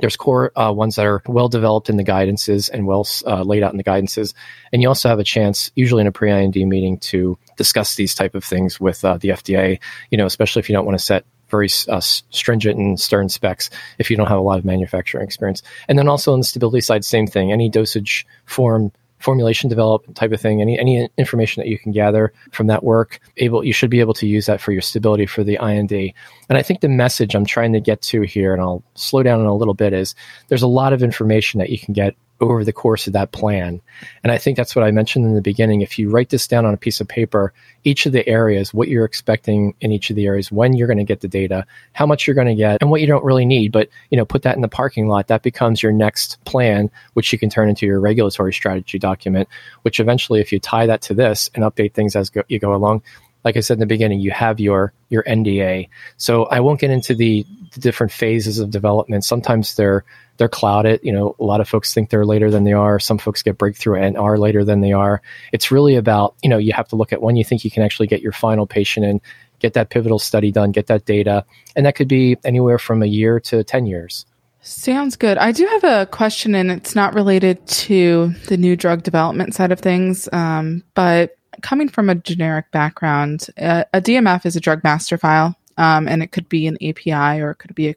There's 0.00 0.16
core 0.16 0.52
uh, 0.56 0.70
ones 0.70 0.94
that 0.96 1.06
are 1.06 1.22
well 1.26 1.48
developed 1.48 1.90
in 1.90 1.96
the 1.96 2.04
guidances 2.04 2.70
and 2.70 2.86
well 2.86 3.06
uh, 3.26 3.42
laid 3.42 3.64
out 3.64 3.72
in 3.72 3.78
the 3.78 3.84
guidances, 3.84 4.32
and 4.72 4.80
you 4.80 4.86
also 4.86 5.08
have 5.08 5.18
a 5.18 5.24
chance, 5.24 5.72
usually 5.74 6.02
in 6.02 6.06
a 6.06 6.12
pre-IND 6.12 6.54
meeting, 6.54 6.98
to 6.98 7.36
discuss 7.56 7.96
these 7.96 8.14
type 8.14 8.36
of 8.36 8.44
things 8.44 8.78
with 8.78 9.04
uh, 9.04 9.16
the 9.16 9.30
FDA. 9.30 9.80
You 10.10 10.18
know, 10.18 10.26
especially 10.26 10.60
if 10.60 10.68
you 10.68 10.74
don't 10.74 10.86
want 10.86 10.96
to 10.98 11.04
set 11.04 11.24
very 11.48 11.68
uh, 11.88 12.00
stringent 12.00 12.78
and 12.78 13.00
stern 13.00 13.28
specs 13.28 13.70
if 13.98 14.10
you 14.10 14.16
don't 14.16 14.28
have 14.28 14.38
a 14.38 14.42
lot 14.42 14.58
of 14.58 14.64
manufacturing 14.64 15.24
experience. 15.24 15.62
And 15.88 15.98
then 15.98 16.06
also 16.06 16.32
on 16.32 16.40
the 16.40 16.44
stability 16.44 16.82
side, 16.82 17.04
same 17.04 17.26
thing. 17.26 17.50
Any 17.50 17.70
dosage 17.70 18.26
form 18.44 18.92
formulation 19.18 19.68
development 19.68 20.16
type 20.16 20.32
of 20.32 20.40
thing, 20.40 20.60
any 20.60 20.78
any 20.78 21.08
information 21.18 21.60
that 21.60 21.68
you 21.68 21.78
can 21.78 21.92
gather 21.92 22.32
from 22.52 22.66
that 22.68 22.84
work, 22.84 23.20
able 23.36 23.64
you 23.64 23.72
should 23.72 23.90
be 23.90 24.00
able 24.00 24.14
to 24.14 24.26
use 24.26 24.46
that 24.46 24.60
for 24.60 24.72
your 24.72 24.82
stability 24.82 25.26
for 25.26 25.44
the 25.44 25.58
IND. 25.60 25.92
And 25.92 26.58
I 26.58 26.62
think 26.62 26.80
the 26.80 26.88
message 26.88 27.34
I'm 27.34 27.46
trying 27.46 27.72
to 27.72 27.80
get 27.80 28.00
to 28.02 28.22
here, 28.22 28.52
and 28.52 28.62
I'll 28.62 28.82
slow 28.94 29.22
down 29.22 29.40
in 29.40 29.46
a 29.46 29.56
little 29.56 29.74
bit, 29.74 29.92
is 29.92 30.14
there's 30.48 30.62
a 30.62 30.68
lot 30.68 30.92
of 30.92 31.02
information 31.02 31.58
that 31.58 31.70
you 31.70 31.78
can 31.78 31.92
get 31.92 32.14
over 32.40 32.64
the 32.64 32.72
course 32.72 33.06
of 33.06 33.12
that 33.14 33.32
plan. 33.32 33.80
And 34.22 34.30
I 34.30 34.38
think 34.38 34.56
that's 34.56 34.76
what 34.76 34.84
I 34.84 34.90
mentioned 34.90 35.24
in 35.24 35.34
the 35.34 35.40
beginning. 35.40 35.80
If 35.80 35.98
you 35.98 36.08
write 36.08 36.28
this 36.28 36.46
down 36.46 36.64
on 36.64 36.74
a 36.74 36.76
piece 36.76 37.00
of 37.00 37.08
paper, 37.08 37.52
each 37.84 38.06
of 38.06 38.12
the 38.12 38.26
areas, 38.28 38.72
what 38.72 38.88
you're 38.88 39.04
expecting 39.04 39.74
in 39.80 39.90
each 39.90 40.10
of 40.10 40.16
the 40.16 40.26
areas, 40.26 40.52
when 40.52 40.74
you're 40.74 40.86
going 40.86 40.98
to 40.98 41.04
get 41.04 41.20
the 41.20 41.28
data, 41.28 41.66
how 41.92 42.06
much 42.06 42.26
you're 42.26 42.34
going 42.34 42.46
to 42.46 42.54
get, 42.54 42.78
and 42.80 42.90
what 42.90 43.00
you 43.00 43.06
don't 43.06 43.24
really 43.24 43.44
need, 43.44 43.72
but 43.72 43.88
you 44.10 44.16
know, 44.16 44.24
put 44.24 44.42
that 44.42 44.54
in 44.54 44.62
the 44.62 44.68
parking 44.68 45.08
lot. 45.08 45.26
That 45.26 45.42
becomes 45.42 45.82
your 45.82 45.92
next 45.92 46.42
plan, 46.44 46.90
which 47.14 47.32
you 47.32 47.38
can 47.38 47.50
turn 47.50 47.68
into 47.68 47.86
your 47.86 47.98
regulatory 48.00 48.52
strategy 48.52 48.98
document. 48.98 49.48
Which 49.82 49.98
eventually, 49.98 50.40
if 50.40 50.52
you 50.52 50.60
tie 50.60 50.86
that 50.86 51.02
to 51.02 51.14
this 51.14 51.50
and 51.54 51.64
update 51.64 51.94
things 51.94 52.14
as 52.14 52.30
go, 52.30 52.42
you 52.48 52.58
go 52.60 52.74
along, 52.74 53.02
like 53.44 53.56
I 53.56 53.60
said 53.60 53.74
in 53.74 53.80
the 53.80 53.86
beginning, 53.86 54.20
you 54.20 54.30
have 54.30 54.60
your 54.60 54.92
your 55.08 55.22
NDA. 55.24 55.88
So 56.16 56.44
I 56.44 56.60
won't 56.60 56.80
get 56.80 56.90
into 56.90 57.14
the, 57.14 57.46
the 57.72 57.80
different 57.80 58.12
phases 58.12 58.58
of 58.58 58.70
development. 58.70 59.24
Sometimes 59.24 59.74
they're 59.74 60.04
they're 60.38 60.48
clouded. 60.48 61.00
You 61.02 61.12
know, 61.12 61.36
a 61.38 61.44
lot 61.44 61.60
of 61.60 61.68
folks 61.68 61.92
think 61.92 62.10
they're 62.10 62.24
later 62.24 62.50
than 62.50 62.64
they 62.64 62.72
are. 62.72 62.98
Some 62.98 63.18
folks 63.18 63.42
get 63.42 63.58
breakthrough 63.58 64.00
and 64.00 64.16
are 64.16 64.38
later 64.38 64.64
than 64.64 64.80
they 64.80 64.92
are. 64.92 65.20
It's 65.52 65.70
really 65.70 65.96
about, 65.96 66.34
you 66.42 66.48
know, 66.48 66.58
you 66.58 66.72
have 66.72 66.88
to 66.88 66.96
look 66.96 67.12
at 67.12 67.20
when 67.20 67.36
you 67.36 67.44
think 67.44 67.64
you 67.64 67.70
can 67.70 67.82
actually 67.82 68.06
get 68.06 68.22
your 68.22 68.32
final 68.32 68.66
patient 68.66 69.04
in, 69.04 69.20
get 69.58 69.74
that 69.74 69.90
pivotal 69.90 70.18
study 70.18 70.50
done, 70.50 70.72
get 70.72 70.86
that 70.86 71.04
data. 71.04 71.44
And 71.76 71.84
that 71.84 71.94
could 71.94 72.08
be 72.08 72.36
anywhere 72.44 72.78
from 72.78 73.02
a 73.02 73.06
year 73.06 73.40
to 73.40 73.62
10 73.62 73.86
years. 73.86 74.24
Sounds 74.60 75.16
good. 75.16 75.38
I 75.38 75.52
do 75.52 75.66
have 75.66 75.84
a 75.84 76.06
question, 76.06 76.54
and 76.54 76.70
it's 76.70 76.94
not 76.94 77.14
related 77.14 77.64
to 77.66 78.34
the 78.48 78.56
new 78.56 78.76
drug 78.76 79.02
development 79.02 79.54
side 79.54 79.72
of 79.72 79.78
things, 79.78 80.28
um, 80.32 80.82
but 80.94 81.36
coming 81.62 81.88
from 81.88 82.10
a 82.10 82.16
generic 82.16 82.70
background, 82.72 83.46
a, 83.56 83.86
a 83.94 84.00
DMF 84.00 84.44
is 84.44 84.56
a 84.56 84.60
drug 84.60 84.82
master 84.84 85.16
file, 85.16 85.56
um, 85.76 86.08
and 86.08 86.22
it 86.22 86.32
could 86.32 86.48
be 86.48 86.66
an 86.66 86.76
API 86.82 87.40
or 87.40 87.52
it 87.52 87.56
could 87.56 87.74
be 87.74 87.88
a 87.88 87.94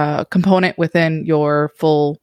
uh, 0.00 0.24
component 0.24 0.78
within 0.78 1.26
your 1.26 1.70
full 1.76 2.18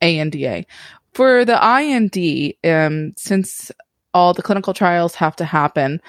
ANDA. 0.00 0.64
For 1.12 1.44
the 1.44 1.58
IND, 1.60 2.54
um, 2.64 3.14
since 3.16 3.72
all 4.12 4.32
the 4.32 4.42
clinical 4.42 4.72
trials 4.72 5.16
have 5.16 5.34
to 5.36 5.44
happen, 5.44 6.00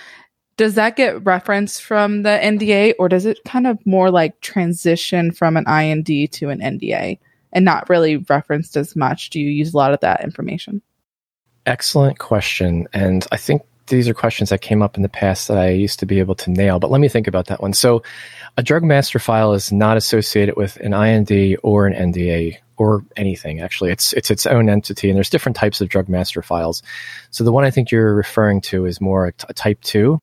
does 0.57 0.75
that 0.75 0.95
get 0.95 1.25
referenced 1.25 1.81
from 1.81 2.21
the 2.21 2.39
NDA 2.41 2.93
or 2.99 3.09
does 3.09 3.25
it 3.25 3.39
kind 3.45 3.65
of 3.65 3.83
more 3.85 4.11
like 4.11 4.39
transition 4.41 5.31
from 5.31 5.57
an 5.57 5.67
IND 5.67 6.31
to 6.33 6.49
an 6.49 6.59
NDA 6.59 7.17
and 7.51 7.65
not 7.65 7.89
really 7.89 8.17
referenced 8.17 8.77
as 8.77 8.95
much? 8.95 9.31
Do 9.31 9.39
you 9.39 9.49
use 9.49 9.73
a 9.73 9.77
lot 9.77 9.91
of 9.91 10.01
that 10.01 10.23
information? 10.23 10.83
Excellent 11.65 12.19
question. 12.19 12.87
And 12.93 13.25
I 13.31 13.37
think 13.37 13.63
these 13.87 14.07
are 14.07 14.13
questions 14.13 14.49
that 14.49 14.61
came 14.61 14.81
up 14.81 14.95
in 14.95 15.03
the 15.03 15.09
past 15.09 15.47
that 15.47 15.57
I 15.57 15.69
used 15.69 15.99
to 15.99 16.05
be 16.05 16.19
able 16.19 16.35
to 16.35 16.51
nail, 16.51 16.79
but 16.79 16.91
let 16.91 17.01
me 17.01 17.07
think 17.07 17.27
about 17.27 17.47
that 17.47 17.61
one. 17.61 17.73
So, 17.73 18.03
a 18.57 18.63
drug 18.63 18.83
master 18.83 19.19
file 19.19 19.53
is 19.53 19.71
not 19.71 19.97
associated 19.97 20.55
with 20.55 20.77
an 20.77 20.93
IND 20.93 21.57
or 21.63 21.87
an 21.87 22.13
NDA 22.13 22.57
or 22.77 23.05
anything. 23.15 23.61
Actually, 23.61 23.91
it's 23.91 24.13
it's 24.13 24.31
its 24.31 24.45
own 24.45 24.69
entity, 24.69 25.09
and 25.09 25.15
there's 25.15 25.29
different 25.29 25.55
types 25.55 25.81
of 25.81 25.89
drug 25.89 26.09
master 26.09 26.41
files. 26.41 26.81
So, 27.31 27.43
the 27.43 27.51
one 27.51 27.63
I 27.63 27.71
think 27.71 27.91
you're 27.91 28.15
referring 28.15 28.61
to 28.61 28.85
is 28.85 28.99
more 28.99 29.27
a, 29.27 29.33
t- 29.33 29.45
a 29.49 29.53
type 29.53 29.81
two. 29.81 30.19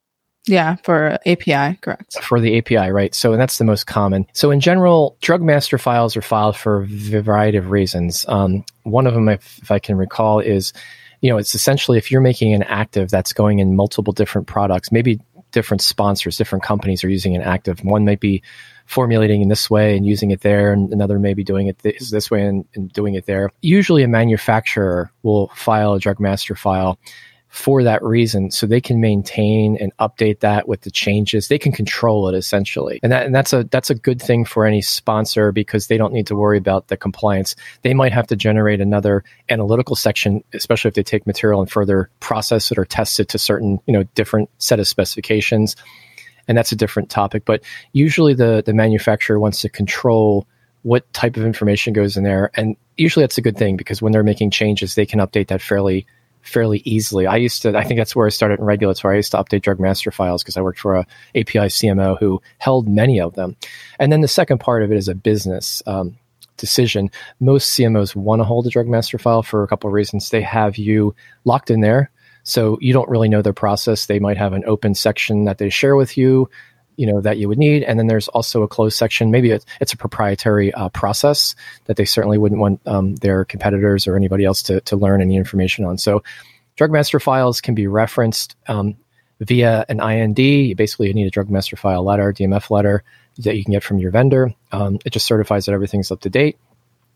Yeah, 0.47 0.75
for 0.83 1.19
API, 1.25 1.79
correct. 1.81 2.21
For 2.21 2.41
the 2.41 2.59
API, 2.59 2.91
right. 2.91 3.15
So, 3.15 3.33
and 3.33 3.41
that's 3.41 3.59
the 3.59 3.65
most 3.65 3.87
common. 3.87 4.27
So, 4.33 4.51
in 4.51 4.59
general, 4.59 5.17
drug 5.21 5.41
master 5.41 5.79
files 5.79 6.17
are 6.17 6.23
filed 6.23 6.57
for 6.57 6.83
a 6.83 6.87
variety 7.23 7.59
of 7.59 7.71
reasons. 7.71 8.25
Um, 8.27 8.65
one 8.83 9.07
of 9.07 9.15
them, 9.15 9.29
if, 9.29 9.59
if 9.63 9.71
I 9.71 9.79
can 9.79 9.97
recall, 9.97 10.41
is 10.41 10.73
you 11.23 11.31
know, 11.31 11.39
it's 11.39 11.55
essentially 11.55 11.97
if 11.97 12.11
you're 12.11 12.21
making 12.21 12.53
an 12.53 12.65
active 12.65 13.09
that's 13.09 13.33
going 13.33 13.61
in 13.61 13.77
multiple 13.77 14.13
different 14.13 14.49
products, 14.49 14.93
maybe 14.93 15.21
different 15.53 15.81
sponsors, 15.81 16.37
different 16.37 16.65
companies 16.65 17.05
are 17.05 17.09
using 17.09 17.37
an 17.37 17.43
active. 17.43 17.79
One 17.85 18.05
might 18.05 18.21
be 18.21 18.43
formulating 18.87 19.41
in 19.41 19.49
this 19.49 19.71
way 19.71 19.97
and 19.97 20.05
using 20.05 20.33
it 20.33 20.41
there, 20.41 20.73
and 20.73 20.93
another 20.93 21.19
may 21.21 21.35
be 21.35 21.45
doing 21.45 21.69
it 21.69 21.79
this, 21.79 22.11
this 22.11 22.31
way 22.31 22.45
and, 22.45 22.65
and 22.75 22.93
doing 22.93 23.15
it 23.15 23.27
there. 23.27 23.51
Usually, 23.63 24.03
a 24.03 24.09
manufacturer 24.09 25.13
will 25.23 25.49
file 25.55 25.95
a 25.95 26.01
drug 26.01 26.19
master 26.19 26.57
file 26.57 26.99
for 27.53 27.83
that 27.83 28.03
reason 28.03 28.51
so 28.51 28.67
they 28.67 28.81
can 28.81 28.99
maintain 28.99 29.77
and 29.77 29.95
update 29.99 30.41
that 30.41 30.67
with 30.67 30.81
the 30.81 30.91
changes. 30.91 31.49
They 31.49 31.59
can 31.59 31.71
control 31.71 32.27
it 32.31 32.35
essentially. 32.35 32.99
And 33.03 33.13
that 33.13 33.27
and 33.27 33.35
that's 33.35 33.53
a 33.53 33.65
that's 33.65 33.91
a 33.91 33.95
good 33.95 34.23
thing 34.23 34.47
for 34.47 34.65
any 34.65 34.81
sponsor 34.81 35.53
because 35.53 35.87
they 35.87 35.99
don't 35.99 36.15
need 36.15 36.27
to 36.29 36.35
worry 36.35 36.57
about 36.57 36.89
the 36.89 36.97
compliance. 36.97 37.55
They 37.83 37.93
might 37.93 38.13
have 38.13 38.27
to 38.29 38.37
generate 38.37 38.81
another 38.81 39.23
analytical 39.51 39.97
section 39.97 40.43
especially 40.55 40.89
if 40.89 40.95
they 40.95 41.03
take 41.03 41.27
material 41.27 41.61
and 41.61 41.71
further 41.71 42.09
process 42.21 42.73
it 42.73 42.79
or 42.79 42.87
test 42.87 43.21
it 43.21 43.29
to 43.29 43.39
certain 43.39 43.79
you 43.85 43.93
know 43.93 44.05
different 44.15 44.49
set 44.57 44.81
of 44.81 44.89
specifications. 44.89 45.77
And 46.49 46.57
that's 46.57 46.73
a 46.73 46.77
different 46.77 47.11
topic. 47.11 47.45
But 47.45 47.63
usually 47.93 48.33
the 48.33 48.63
the 48.65 48.73
manufacturer 48.73 49.39
wants 49.39 49.61
to 49.61 49.69
control 49.69 50.47
what 50.85 51.13
type 51.13 51.37
of 51.37 51.45
information 51.45 51.93
goes 51.93 52.17
in 52.17 52.25
there. 52.25 52.51
And 52.55 52.77
usually 52.97 53.25
that's 53.25 53.37
a 53.37 53.43
good 53.43 53.59
thing 53.59 53.77
because 53.77 54.01
when 54.01 54.13
they're 54.13 54.23
making 54.23 54.53
changes 54.53 54.95
they 54.95 55.05
can 55.05 55.21
update 55.21 55.49
that 55.49 55.61
fairly 55.61 56.07
fairly 56.43 56.83
easily. 56.85 57.27
I 57.27 57.37
used 57.37 57.63
to, 57.63 57.77
I 57.77 57.85
think 57.85 57.99
that's 57.99 58.15
where 58.15 58.27
I 58.27 58.31
started 58.31 58.59
in 58.59 58.65
regulatory. 58.65 59.15
I 59.15 59.19
used 59.19 59.31
to 59.33 59.39
update 59.39 59.63
drug 59.63 59.81
master 59.81 60.11
files 60.11 60.43
because 60.43 60.57
I 60.57 60.63
worked 60.63 60.81
for 60.81 60.97
a 60.97 61.07
API 61.35 61.69
CMO 61.69 62.19
who 62.19 62.43
held 62.59 62.89
many 62.89 63.21
of 63.21 63.35
them. 63.35 63.57
And 63.99 64.13
then 64.13 64.21
the 64.21 64.29
second 64.29 64.59
part 64.59 64.83
of 64.83 64.93
it 64.93 64.97
is 64.97 65.09
a 65.09 65.15
business 65.15 65.83
um, 65.87 66.19
decision. 66.57 67.11
Most 67.41 67.79
CMOs 67.79 68.15
want 68.15 68.41
to 68.41 68.45
hold 68.45 68.67
a 68.67 68.71
drug 68.71 68.87
master 68.87 69.19
file 69.19 69.43
for 69.43 69.63
a 69.63 69.69
couple 69.69 69.89
of 69.89 69.95
reasons. 69.95 70.31
They 70.31 70.43
have 70.43 70.77
you 70.77 71.15
locked 71.45 71.71
in 71.71 71.81
there. 71.81 72.11
So 72.45 72.77
you 72.81 72.93
don't 72.93 73.09
really 73.09 73.29
know 73.29 73.43
their 73.43 73.53
process. 73.53 74.07
They 74.07 74.19
might 74.19 74.37
have 74.37 74.53
an 74.53 74.65
open 74.67 74.95
section 74.95 75.45
that 75.45 75.59
they 75.59 75.71
share 75.71 75.95
with 75.95 76.19
you 76.19 76.51
you 76.97 77.07
know 77.07 77.21
that 77.21 77.39
you 77.39 77.49
would 77.49 77.59
need. 77.59 77.83
And 77.83 77.99
then 77.99 78.07
there's 78.07 78.29
also 78.29 78.63
a 78.63 78.69
closed 78.69 78.97
section. 78.97 79.31
Maybe 79.31 79.51
it's, 79.51 79.67
it's 79.81 79.93
a 79.93 79.97
proprietary 79.97 80.73
uh, 80.73 80.89
process 80.91 81.55
that 81.87 81.97
they 81.97 82.05
certainly 82.05 82.39
wouldn't 82.39 82.61
want 82.61 82.81
um, 82.87 83.15
their 83.17 83.45
competitors 83.45 84.07
or 84.07 84.17
anybody 84.17 84.45
else 84.45 84.63
to, 84.65 84.81
to 84.83 84.97
learn 84.97 85.21
any 85.21 85.37
information 85.37 85.85
on. 85.85 85.99
So 85.99 86.23
drug 86.77 86.91
master 86.91 87.21
files 87.21 87.61
can 87.61 87.75
be 87.75 87.87
referenced 87.87 88.57
um, 88.67 88.97
via 89.41 89.85
an 89.89 90.01
ind 90.01 90.39
you 90.39 90.77
basically 90.77 91.13
need 91.13 91.27
a 91.27 91.31
drug 91.31 91.51
master 91.51 91.75
file 91.75 92.05
letter 92.05 92.33
dmf 92.33 92.71
letter 92.71 93.03
that 93.39 93.57
you 93.57 93.65
can 93.65 93.73
get 93.73 93.83
from 93.83 93.99
your 93.99 94.11
vendor. 94.11 94.55
Um, 94.71 94.99
it 95.05 95.11
just 95.11 95.27
certifies 95.27 95.67
that 95.67 95.73
everything's 95.73 96.11
up 96.11 96.21
to 96.21 96.31
date. 96.31 96.59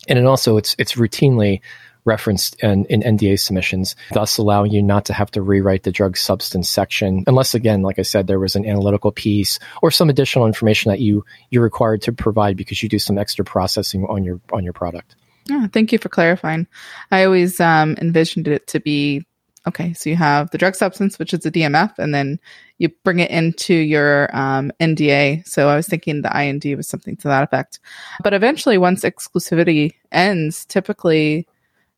And 0.08 0.18
it 0.18 0.24
also 0.24 0.56
it's 0.56 0.76
it's 0.78 0.94
routinely 0.94 1.60
referenced 2.06 2.62
in, 2.62 2.86
in 2.86 3.02
NDA 3.02 3.38
submissions, 3.38 3.96
thus 4.12 4.38
allowing 4.38 4.72
you 4.72 4.82
not 4.82 5.04
to 5.06 5.12
have 5.12 5.30
to 5.32 5.42
rewrite 5.42 5.82
the 5.82 5.92
drug 5.92 6.16
substance 6.16 6.70
section, 6.70 7.24
unless 7.26 7.54
again, 7.54 7.82
like 7.82 7.98
I 7.98 8.02
said, 8.02 8.26
there 8.26 8.40
was 8.40 8.56
an 8.56 8.64
analytical 8.64 9.12
piece 9.12 9.58
or 9.82 9.90
some 9.90 10.08
additional 10.08 10.46
information 10.46 10.90
that 10.90 11.00
you 11.00 11.24
you're 11.50 11.62
required 11.62 12.02
to 12.02 12.12
provide 12.12 12.56
because 12.56 12.82
you 12.82 12.88
do 12.88 12.98
some 12.98 13.18
extra 13.18 13.44
processing 13.44 14.06
on 14.06 14.24
your 14.24 14.40
on 14.52 14.64
your 14.64 14.72
product. 14.72 15.16
Yeah, 15.48 15.66
thank 15.68 15.92
you 15.92 15.98
for 15.98 16.08
clarifying. 16.08 16.66
I 17.10 17.24
always 17.24 17.60
um, 17.60 17.96
envisioned 18.00 18.48
it 18.48 18.66
to 18.68 18.80
be 18.80 19.24
okay. 19.66 19.92
So 19.92 20.10
you 20.10 20.16
have 20.16 20.50
the 20.50 20.58
drug 20.58 20.74
substance, 20.74 21.18
which 21.18 21.34
is 21.34 21.44
a 21.46 21.50
DMF, 21.50 21.98
and 21.98 22.14
then 22.14 22.40
you 22.78 22.88
bring 23.04 23.20
it 23.20 23.30
into 23.30 23.74
your 23.74 24.34
um, 24.36 24.72
NDA. 24.80 25.46
So 25.46 25.68
I 25.68 25.76
was 25.76 25.86
thinking 25.86 26.22
the 26.22 26.40
IND 26.40 26.64
was 26.76 26.88
something 26.88 27.16
to 27.18 27.28
that 27.28 27.44
effect. 27.44 27.80
But 28.22 28.34
eventually, 28.34 28.78
once 28.78 29.02
exclusivity 29.02 29.94
ends, 30.12 30.64
typically 30.64 31.46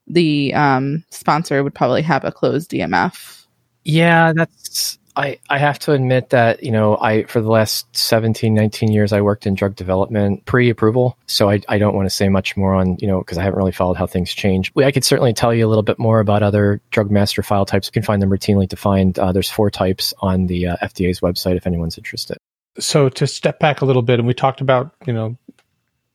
the 0.08 0.54
um, 0.54 1.04
sponsor 1.10 1.62
would 1.62 1.74
probably 1.74 2.02
have 2.02 2.24
a 2.24 2.32
closed 2.32 2.70
DMF. 2.70 3.44
Yeah, 3.84 4.32
that's 4.34 4.98
I, 5.18 5.40
I 5.50 5.58
have 5.58 5.80
to 5.80 5.92
admit 5.92 6.30
that, 6.30 6.62
you 6.62 6.70
know, 6.70 6.96
I 6.96 7.24
for 7.24 7.40
the 7.40 7.50
last 7.50 7.88
17, 7.96 8.54
19 8.54 8.92
years 8.92 9.12
I 9.12 9.20
worked 9.20 9.48
in 9.48 9.54
drug 9.54 9.74
development 9.74 10.44
pre-approval. 10.44 11.18
So 11.26 11.50
I, 11.50 11.60
I 11.68 11.78
don't 11.78 11.96
want 11.96 12.06
to 12.06 12.14
say 12.14 12.28
much 12.28 12.56
more 12.56 12.72
on, 12.76 12.96
you 13.00 13.08
know, 13.08 13.18
because 13.18 13.36
I 13.36 13.42
haven't 13.42 13.58
really 13.58 13.72
followed 13.72 13.96
how 13.96 14.06
things 14.06 14.32
change. 14.32 14.70
I 14.76 14.92
could 14.92 15.04
certainly 15.04 15.32
tell 15.32 15.52
you 15.52 15.66
a 15.66 15.68
little 15.68 15.82
bit 15.82 15.98
more 15.98 16.20
about 16.20 16.44
other 16.44 16.80
drug 16.92 17.10
master 17.10 17.42
file 17.42 17.66
types. 17.66 17.88
You 17.88 17.92
can 17.92 18.04
find 18.04 18.22
them 18.22 18.30
routinely 18.30 18.68
defined. 18.68 19.18
Uh, 19.18 19.32
there's 19.32 19.50
four 19.50 19.72
types 19.72 20.14
on 20.20 20.46
the 20.46 20.68
uh, 20.68 20.76
FDA's 20.76 21.18
website 21.18 21.56
if 21.56 21.66
anyone's 21.66 21.98
interested. 21.98 22.38
So 22.78 23.08
to 23.08 23.26
step 23.26 23.58
back 23.58 23.80
a 23.80 23.84
little 23.84 24.02
bit, 24.02 24.20
and 24.20 24.28
we 24.28 24.34
talked 24.34 24.60
about, 24.60 24.94
you 25.04 25.12
know, 25.12 25.36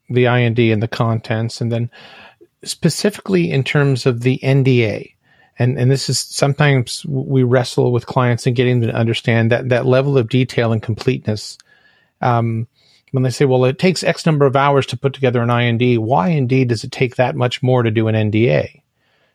the 0.10 0.28
IND 0.28 0.60
and 0.60 0.82
the 0.82 0.88
contents, 0.88 1.60
and 1.60 1.70
then 1.70 1.92
specifically 2.64 3.52
in 3.52 3.64
terms 3.64 4.06
of 4.06 4.22
the 4.22 4.40
NDA. 4.44 5.14
And, 5.60 5.78
and 5.78 5.92
this 5.92 6.10
is 6.10 6.20
sometimes 6.20 7.06
we 7.06 7.44
wrestle 7.44 7.92
with 7.92 8.08
clients 8.08 8.48
and 8.48 8.56
getting 8.56 8.80
them 8.80 8.90
to 8.90 8.96
understand 8.96 9.52
that, 9.52 9.70
that 9.70 9.86
level 9.86 10.18
of 10.18 10.30
detail 10.30 10.72
and 10.72 10.82
completeness. 10.82 11.58
Um, 12.22 12.68
when 13.12 13.22
they 13.22 13.30
say, 13.30 13.46
well, 13.46 13.66
it 13.66 13.78
takes 13.78 14.04
X 14.04 14.26
number 14.26 14.48
of 14.48 14.56
hours 14.56 14.88
to 14.88 14.98
put 14.98 15.14
together 15.14 15.42
an 15.42 15.52
IND, 15.52 16.04
why 16.04 16.30
indeed 16.30 16.70
does 16.70 16.84
it 16.84 16.92
take 16.92 17.18
that 17.18 17.36
much 17.36 17.62
more 17.62 17.84
to 17.84 17.92
do 17.92 18.08
an 18.08 18.16
NDA? 18.32 18.82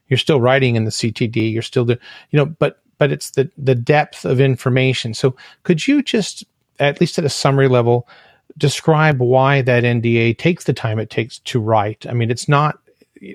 You're 0.08 0.18
still 0.18 0.40
writing 0.40 0.74
in 0.74 0.84
the 0.84 0.90
CTD, 0.90 1.52
you're 1.52 1.62
still 1.62 1.84
doing, 1.84 1.98
you 2.30 2.38
know, 2.38 2.46
but, 2.46 2.80
but 2.96 3.12
it's 3.12 3.30
the, 3.30 3.48
the 3.56 3.76
depth 3.76 4.24
of 4.24 4.40
information. 4.40 5.14
So 5.14 5.36
could 5.62 5.86
you 5.86 6.02
just, 6.02 6.44
at 6.80 7.00
least 7.00 7.18
at 7.18 7.24
a 7.24 7.28
summary 7.28 7.68
level, 7.68 8.08
describe 8.56 9.20
why 9.20 9.62
that 9.62 9.84
NDA 9.84 10.36
takes 10.38 10.64
the 10.64 10.72
time 10.72 10.98
it 10.98 11.10
takes 11.10 11.38
to 11.40 11.60
write? 11.60 12.04
I 12.08 12.14
mean, 12.14 12.32
it's 12.32 12.48
not 12.48 12.80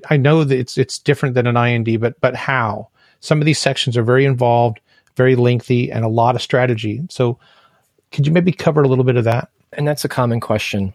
I 0.09 0.17
know 0.17 0.43
that 0.43 0.57
it's 0.57 0.77
it's 0.77 0.97
different 0.99 1.35
than 1.35 1.47
an 1.47 1.57
IND, 1.57 1.99
but 1.99 2.19
but 2.21 2.35
how? 2.35 2.89
some 3.23 3.39
of 3.39 3.45
these 3.45 3.57
sections 3.57 3.95
are 3.95 4.03
very 4.03 4.25
involved, 4.25 4.81
very 5.15 5.37
lengthy, 5.37 5.89
and 5.89 6.03
a 6.03 6.09
lot 6.09 6.35
of 6.35 6.41
strategy. 6.41 7.01
So, 7.09 7.39
could 8.11 8.27
you 8.27 8.33
maybe 8.33 8.51
cover 8.51 8.83
a 8.83 8.87
little 8.87 9.05
bit 9.05 9.15
of 9.15 9.23
that? 9.23 9.47
And 9.71 9.87
that's 9.87 10.03
a 10.03 10.09
common 10.09 10.41
question. 10.41 10.93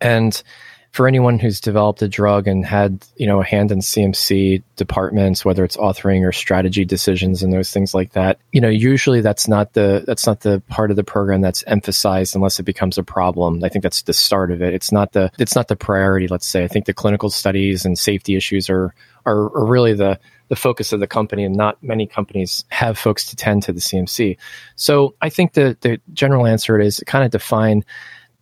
And 0.00 0.42
for 0.92 1.06
anyone 1.06 1.38
who's 1.38 1.60
developed 1.60 2.02
a 2.02 2.08
drug 2.08 2.48
and 2.48 2.66
had 2.66 3.04
you 3.16 3.26
know 3.26 3.40
a 3.40 3.44
hand 3.44 3.70
in 3.70 3.78
CMC 3.78 4.62
departments, 4.76 5.44
whether 5.44 5.64
it's 5.64 5.76
authoring 5.76 6.26
or 6.26 6.32
strategy 6.32 6.84
decisions 6.84 7.42
and 7.42 7.52
those 7.52 7.70
things 7.70 7.94
like 7.94 8.12
that, 8.12 8.38
you 8.52 8.60
know, 8.60 8.68
usually 8.68 9.20
that's 9.20 9.46
not 9.46 9.72
the 9.74 10.02
that's 10.06 10.26
not 10.26 10.40
the 10.40 10.60
part 10.68 10.90
of 10.90 10.96
the 10.96 11.04
program 11.04 11.40
that's 11.40 11.62
emphasized 11.66 12.34
unless 12.34 12.58
it 12.58 12.64
becomes 12.64 12.98
a 12.98 13.04
problem. 13.04 13.62
I 13.62 13.68
think 13.68 13.82
that's 13.82 14.02
the 14.02 14.12
start 14.12 14.50
of 14.50 14.62
it. 14.62 14.74
It's 14.74 14.90
not 14.90 15.12
the 15.12 15.30
it's 15.38 15.54
not 15.54 15.68
the 15.68 15.76
priority. 15.76 16.26
Let's 16.26 16.46
say 16.46 16.64
I 16.64 16.68
think 16.68 16.86
the 16.86 16.94
clinical 16.94 17.30
studies 17.30 17.84
and 17.84 17.98
safety 17.98 18.34
issues 18.34 18.68
are 18.68 18.94
are, 19.26 19.56
are 19.56 19.66
really 19.66 19.94
the 19.94 20.18
the 20.48 20.56
focus 20.56 20.92
of 20.92 20.98
the 20.98 21.06
company, 21.06 21.44
and 21.44 21.54
not 21.54 21.80
many 21.80 22.08
companies 22.08 22.64
have 22.70 22.98
folks 22.98 23.26
to 23.26 23.36
tend 23.36 23.62
to 23.62 23.72
the 23.72 23.78
CMC. 23.78 24.36
So 24.74 25.14
I 25.20 25.28
think 25.28 25.52
the 25.52 25.76
the 25.82 26.00
general 26.12 26.46
answer 26.46 26.80
is 26.80 27.02
kind 27.06 27.24
of 27.24 27.30
define 27.30 27.84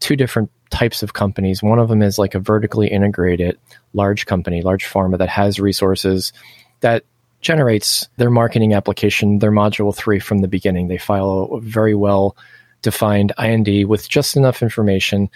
two 0.01 0.17
different 0.17 0.51
types 0.71 1.03
of 1.03 1.15
companies. 1.15 1.63
One 1.63 1.79
of 1.79 1.89
them 1.89 2.03
is 2.03 2.19
like 2.19 2.35
a 2.35 2.41
vertically 2.41 2.89
integrated 2.89 3.59
large 3.95 4.27
company, 4.27 4.63
large 4.63 4.85
pharma 4.85 5.19
that 5.19 5.29
has 5.29 5.61
resources 5.61 6.33
that 6.81 7.05
generates 7.41 8.09
their 8.17 8.31
marketing 8.31 8.75
application, 8.75 9.39
their 9.39 9.53
module 9.53 9.95
three 9.95 10.19
from 10.19 10.39
the 10.39 10.49
beginning. 10.49 10.89
They 10.89 10.99
file 10.99 11.49
a 11.53 11.61
very 11.61 11.95
well 11.95 12.37
defined 12.83 13.33
IND 13.39 13.89
with 13.89 14.09
just 14.09 14.37
enough 14.37 14.63
information 14.63 15.29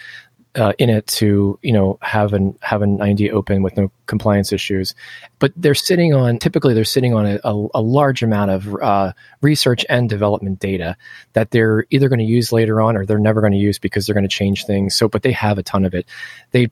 uh, 0.55 0.73
in 0.77 0.89
it 0.89 1.07
to 1.07 1.57
you 1.61 1.71
know 1.71 1.97
have 2.01 2.33
an 2.33 2.57
have 2.61 2.81
an 2.81 3.01
IND 3.01 3.21
open 3.29 3.63
with 3.63 3.75
no 3.75 3.91
compliance 4.05 4.51
issues, 4.51 4.93
but 5.39 5.51
they're 5.55 5.75
sitting 5.75 6.13
on 6.13 6.37
typically 6.37 6.73
they're 6.73 6.83
sitting 6.83 7.13
on 7.13 7.25
a, 7.25 7.39
a, 7.43 7.67
a 7.75 7.81
large 7.81 8.21
amount 8.21 8.51
of 8.51 8.75
uh, 8.81 9.13
research 9.41 9.85
and 9.89 10.09
development 10.09 10.59
data 10.59 10.95
that 11.33 11.51
they're 11.51 11.85
either 11.89 12.09
going 12.09 12.19
to 12.19 12.25
use 12.25 12.51
later 12.51 12.81
on 12.81 12.95
or 12.95 13.05
they're 13.05 13.19
never 13.19 13.41
going 13.41 13.53
to 13.53 13.59
use 13.59 13.79
because 13.79 14.05
they're 14.05 14.13
going 14.13 14.23
to 14.23 14.27
change 14.27 14.65
things. 14.65 14.95
So, 14.95 15.07
but 15.07 15.23
they 15.23 15.31
have 15.31 15.57
a 15.57 15.63
ton 15.63 15.85
of 15.85 15.93
it. 15.93 16.07
They 16.51 16.69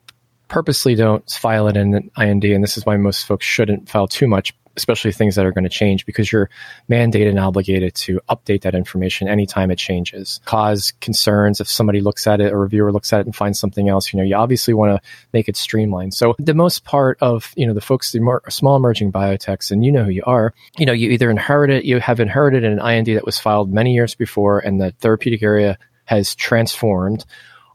purposely 0.48 0.94
don't 0.94 1.28
file 1.30 1.66
it 1.68 1.76
in 1.76 1.94
an 1.94 2.10
IND, 2.16 2.44
and 2.44 2.62
this 2.62 2.76
is 2.76 2.86
why 2.86 2.96
most 2.96 3.26
folks 3.26 3.46
shouldn't 3.46 3.88
file 3.88 4.06
too 4.06 4.28
much 4.28 4.54
especially 4.76 5.12
things 5.12 5.36
that 5.36 5.46
are 5.46 5.52
going 5.52 5.64
to 5.64 5.70
change 5.70 6.06
because 6.06 6.32
you're 6.32 6.48
mandated 6.88 7.30
and 7.30 7.38
obligated 7.38 7.94
to 7.94 8.20
update 8.28 8.62
that 8.62 8.74
information 8.74 9.28
anytime 9.28 9.70
it 9.70 9.78
changes. 9.78 10.40
Cause 10.44 10.92
concerns 11.00 11.60
if 11.60 11.68
somebody 11.68 12.00
looks 12.00 12.26
at 12.26 12.40
it, 12.40 12.52
a 12.52 12.56
reviewer 12.56 12.92
looks 12.92 13.12
at 13.12 13.20
it 13.20 13.26
and 13.26 13.36
finds 13.36 13.58
something 13.58 13.88
else, 13.88 14.12
you 14.12 14.18
know, 14.18 14.24
you 14.24 14.34
obviously 14.34 14.74
want 14.74 14.94
to 14.94 15.08
make 15.32 15.48
it 15.48 15.56
streamlined. 15.56 16.14
So 16.14 16.34
the 16.38 16.54
most 16.54 16.84
part 16.84 17.18
of, 17.20 17.52
you 17.56 17.66
know, 17.66 17.74
the 17.74 17.80
folks, 17.80 18.12
the 18.12 18.20
more 18.20 18.42
small 18.48 18.76
emerging 18.76 19.12
biotechs, 19.12 19.70
and 19.70 19.84
you 19.84 19.92
know 19.92 20.04
who 20.04 20.10
you 20.10 20.22
are, 20.26 20.54
you 20.78 20.86
know, 20.86 20.92
you 20.92 21.10
either 21.10 21.30
inherit 21.30 21.70
it, 21.70 21.84
you 21.84 22.00
have 22.00 22.20
inherited 22.20 22.64
an 22.64 22.78
IND 22.80 23.08
that 23.16 23.26
was 23.26 23.38
filed 23.38 23.72
many 23.72 23.94
years 23.94 24.14
before 24.14 24.58
and 24.58 24.80
the 24.80 24.92
therapeutic 25.00 25.42
area 25.42 25.78
has 26.04 26.34
transformed 26.34 27.24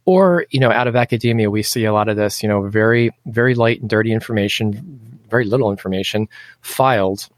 or 0.06 0.46
you 0.50 0.60
know 0.60 0.72
out 0.72 0.88
of 0.88 0.96
academia 0.96 1.50
we 1.50 1.62
see 1.62 1.86
a 1.86 1.94
lot 1.94 2.10
of 2.10 2.18
this 2.18 2.42
you 2.42 2.50
know 2.50 2.68
very 2.68 3.12
very 3.25 3.56
light 3.56 3.80
and 3.82 3.89
dirty 3.89 4.12
information 4.12 5.16
very 5.29 5.46
little 5.46 5.72
information 5.72 6.27
filed 6.62 7.29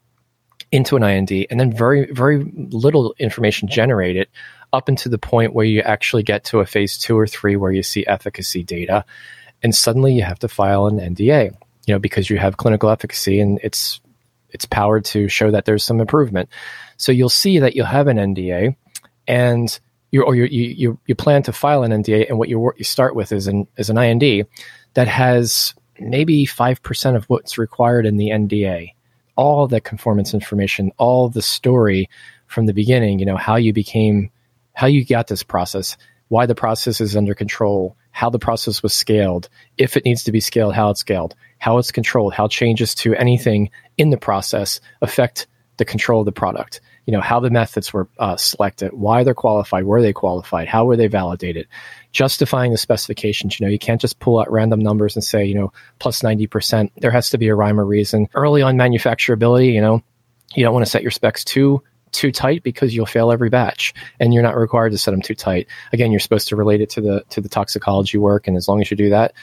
into 0.71 0.95
an 0.95 1.03
IND 1.03 1.31
and 1.49 1.59
then 1.59 1.71
very, 1.71 2.11
very 2.11 2.43
little 2.55 3.15
information 3.17 3.67
generated 3.67 4.27
up 4.71 4.87
into 4.87 5.09
the 5.09 5.17
point 5.17 5.53
where 5.53 5.65
you 5.65 5.81
actually 5.81 6.23
get 6.23 6.43
to 6.45 6.59
a 6.59 6.65
phase 6.65 6.97
two 6.97 7.17
or 7.17 7.25
three 7.25 7.55
where 7.55 7.71
you 7.71 7.81
see 7.81 8.05
efficacy 8.05 8.63
data. 8.63 9.03
And 9.63 9.73
suddenly 9.73 10.13
you 10.13 10.23
have 10.23 10.39
to 10.39 10.47
file 10.47 10.85
an 10.85 10.99
NDA, 10.99 11.51
you 11.87 11.93
know, 11.93 11.99
because 11.99 12.29
you 12.29 12.37
have 12.37 12.57
clinical 12.57 12.89
efficacy 12.89 13.39
and 13.39 13.59
it's, 13.63 13.99
it's 14.51 14.65
powered 14.65 15.05
to 15.05 15.27
show 15.27 15.51
that 15.51 15.65
there's 15.65 15.83
some 15.83 15.99
improvement. 15.99 16.49
So 16.97 17.11
you'll 17.11 17.29
see 17.29 17.59
that 17.59 17.75
you'll 17.75 17.85
have 17.87 18.07
an 18.07 18.17
NDA 18.17 18.75
and 19.27 19.79
you 20.11 20.23
or 20.23 20.35
you, 20.35 20.45
you, 20.45 20.99
you 21.05 21.15
plan 21.15 21.43
to 21.43 21.53
file 21.53 21.83
an 21.83 21.91
NDA 21.91 22.29
and 22.29 22.37
what 22.37 22.49
you, 22.49 22.71
you 22.77 22.83
start 22.83 23.15
with 23.15 23.31
is 23.31 23.47
an, 23.47 23.67
is 23.77 23.89
an 23.89 23.97
IND 23.97 24.47
that 24.93 25.07
has 25.07 25.73
maybe 26.01 26.45
5% 26.45 27.15
of 27.15 27.25
what's 27.25 27.57
required 27.57 28.05
in 28.05 28.17
the 28.17 28.29
NDA. 28.29 28.93
All 29.35 29.67
the 29.67 29.81
conformance 29.81 30.33
information, 30.33 30.91
all 30.97 31.29
the 31.29 31.41
story 31.41 32.09
from 32.47 32.65
the 32.65 32.73
beginning, 32.73 33.19
you 33.19 33.25
know, 33.25 33.37
how 33.37 33.55
you 33.55 33.73
became, 33.73 34.31
how 34.73 34.87
you 34.87 35.05
got 35.05 35.27
this 35.27 35.43
process, 35.43 35.97
why 36.27 36.45
the 36.45 36.55
process 36.55 36.99
is 36.99 37.15
under 37.15 37.33
control, 37.33 37.95
how 38.11 38.29
the 38.29 38.39
process 38.39 38.83
was 38.83 38.93
scaled, 38.93 39.49
if 39.77 39.95
it 39.95 40.05
needs 40.05 40.23
to 40.23 40.31
be 40.31 40.39
scaled, 40.39 40.73
how 40.73 40.89
it's 40.89 40.99
scaled, 40.99 41.35
how 41.57 41.77
it's 41.77 41.91
controlled, 41.91 42.33
how 42.33 42.47
changes 42.47 42.95
to 42.95 43.15
anything 43.15 43.69
in 43.97 44.09
the 44.09 44.17
process 44.17 44.81
affect 45.01 45.47
the 45.77 45.85
control 45.85 46.21
of 46.21 46.25
the 46.25 46.31
product. 46.31 46.81
You 47.05 47.13
know, 47.13 47.21
how 47.21 47.39
the 47.39 47.49
methods 47.49 47.91
were 47.91 48.07
uh, 48.19 48.35
selected, 48.35 48.93
why 48.93 49.23
they're 49.23 49.33
qualified, 49.33 49.85
were 49.85 50.01
they 50.01 50.13
qualified, 50.13 50.67
how 50.67 50.85
were 50.85 50.97
they 50.97 51.07
validated, 51.07 51.67
justifying 52.11 52.71
the 52.71 52.77
specifications. 52.77 53.59
You 53.59 53.65
know, 53.65 53.71
you 53.71 53.79
can't 53.79 54.01
just 54.01 54.19
pull 54.19 54.39
out 54.39 54.51
random 54.51 54.79
numbers 54.79 55.15
and 55.15 55.23
say, 55.23 55.45
you 55.45 55.55
know, 55.55 55.71
plus 55.99 56.21
90%. 56.21 56.91
There 56.97 57.11
has 57.11 57.29
to 57.31 57.37
be 57.37 57.47
a 57.47 57.55
rhyme 57.55 57.79
or 57.79 57.85
reason. 57.85 58.27
Early 58.33 58.61
on 58.61 58.77
manufacturability, 58.77 59.73
you 59.73 59.81
know, 59.81 60.03
you 60.55 60.63
don't 60.63 60.73
want 60.73 60.85
to 60.85 60.89
set 60.89 61.01
your 61.01 61.11
specs 61.11 61.43
too 61.43 61.83
too 62.11 62.31
tight 62.31 62.63
because 62.63 62.95
you'll 62.95 63.05
fail 63.05 63.31
every 63.31 63.49
batch 63.49 63.93
and 64.19 64.33
you're 64.33 64.41
not 64.41 64.57
required 64.57 64.91
to 64.91 64.97
set 64.97 65.11
them 65.11 65.21
too 65.21 65.35
tight 65.35 65.67
again 65.93 66.09
you're 66.09 66.19
supposed 66.19 66.47
to 66.47 66.55
relate 66.55 66.81
it 66.81 66.89
to 66.89 67.01
the 67.01 67.23
to 67.29 67.39
the 67.39 67.47
toxicology 67.47 68.17
work 68.17 68.47
and 68.47 68.57
as 68.57 68.67
long 68.67 68.81
as 68.81 68.89
you 68.89 68.97
do 68.97 69.11
that 69.11 69.33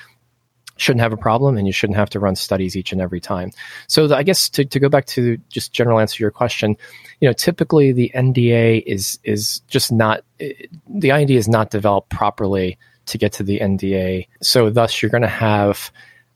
shouldn't 0.76 1.00
have 1.00 1.12
a 1.12 1.16
problem 1.16 1.56
and 1.56 1.66
you 1.66 1.72
shouldn't 1.72 1.96
have 1.96 2.10
to 2.10 2.20
run 2.20 2.36
studies 2.36 2.76
each 2.76 2.92
and 2.92 3.00
every 3.00 3.20
time. 3.20 3.50
So 3.86 4.06
the, 4.06 4.16
I 4.16 4.22
guess 4.22 4.48
to, 4.50 4.64
to 4.64 4.78
go 4.78 4.88
back 4.88 5.06
to 5.06 5.38
just 5.48 5.72
general 5.72 5.98
answer 5.98 6.22
your 6.22 6.30
question, 6.30 6.76
you 7.20 7.28
know, 7.28 7.32
typically 7.32 7.92
the 7.92 8.10
NDA 8.14 8.82
is, 8.86 9.18
is 9.24 9.60
just 9.68 9.90
not, 9.90 10.22
the 10.38 11.10
IND 11.10 11.30
is 11.30 11.48
not 11.48 11.70
developed 11.70 12.10
properly 12.10 12.78
to 13.06 13.18
get 13.18 13.32
to 13.34 13.42
the 13.42 13.60
NDA. 13.60 14.28
So 14.42 14.70
thus 14.70 15.00
you're 15.00 15.10
going 15.10 15.22
to 15.22 15.28
have, 15.28 15.90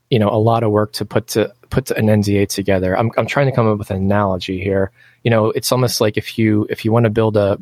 you 0.09 0.19
know, 0.19 0.29
a 0.29 0.39
lot 0.39 0.63
of 0.63 0.71
work 0.71 0.93
to 0.95 1.05
put 1.05 1.29
to 1.29 1.53
put 1.71 1.91
an 1.93 2.07
NDA 2.07 2.49
together. 2.49 2.99
I'm, 2.99 3.11
I'm 3.17 3.27
trying 3.27 3.47
to 3.47 3.53
come 3.53 3.69
up 3.69 3.79
with 3.79 3.91
an 3.91 3.97
analogy 3.97 4.61
here. 4.61 4.91
You 5.23 5.31
know, 5.31 5.51
it's 5.51 5.71
almost 5.71 6.01
like 6.01 6.17
if 6.17 6.37
you, 6.37 6.67
if 6.69 6.85
you 6.85 6.91
want 6.91 7.05
to 7.05 7.11
build 7.11 7.37
a, 7.37 7.59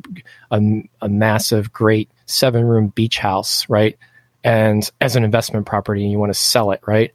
a, 0.51 0.61
a 1.03 1.09
massive, 1.09 1.73
great 1.73 2.11
seven 2.27 2.65
room 2.65 2.89
beach 2.89 3.19
house, 3.19 3.69
right? 3.69 3.99
And 4.45 4.89
as 5.01 5.17
an 5.17 5.25
investment 5.25 5.67
property 5.67 6.03
and 6.03 6.13
you 6.13 6.19
want 6.19 6.33
to 6.33 6.39
sell 6.39 6.71
it, 6.71 6.81
right? 6.87 7.13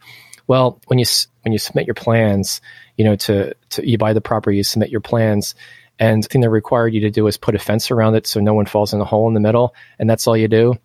Well, 0.47 0.81
when 0.87 0.99
you 0.99 1.05
when 1.43 1.53
you 1.53 1.59
submit 1.59 1.87
your 1.87 1.93
plans, 1.93 2.61
you 2.97 3.05
know, 3.05 3.15
to, 3.15 3.53
to 3.71 3.89
you 3.89 3.97
buy 3.97 4.13
the 4.13 4.21
property, 4.21 4.57
you 4.57 4.63
submit 4.63 4.89
your 4.89 5.01
plans, 5.01 5.55
and 5.99 6.23
the 6.23 6.27
thing 6.27 6.41
they're 6.41 6.49
required 6.49 6.93
you 6.93 7.01
to 7.01 7.09
do 7.09 7.27
is 7.27 7.37
put 7.37 7.55
a 7.55 7.59
fence 7.59 7.91
around 7.91 8.15
it 8.15 8.27
so 8.27 8.39
no 8.39 8.53
one 8.53 8.65
falls 8.65 8.93
in 8.93 8.99
the 8.99 9.05
hole 9.05 9.27
in 9.27 9.33
the 9.33 9.39
middle, 9.39 9.73
and 9.99 10.09
that's 10.09 10.27
all 10.27 10.35
you 10.35 10.47
do. 10.47 10.75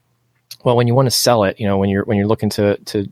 Well, 0.65 0.77
when 0.77 0.87
you 0.87 0.95
want 0.95 1.07
to 1.07 1.11
sell 1.11 1.45
it, 1.45 1.59
you 1.61 1.67
know, 1.67 1.79
when 1.79 1.89
you're 1.89 2.05
when 2.05 2.19
you're 2.19 2.27
looking 2.27 2.51
to 2.51 2.77
to 2.77 3.07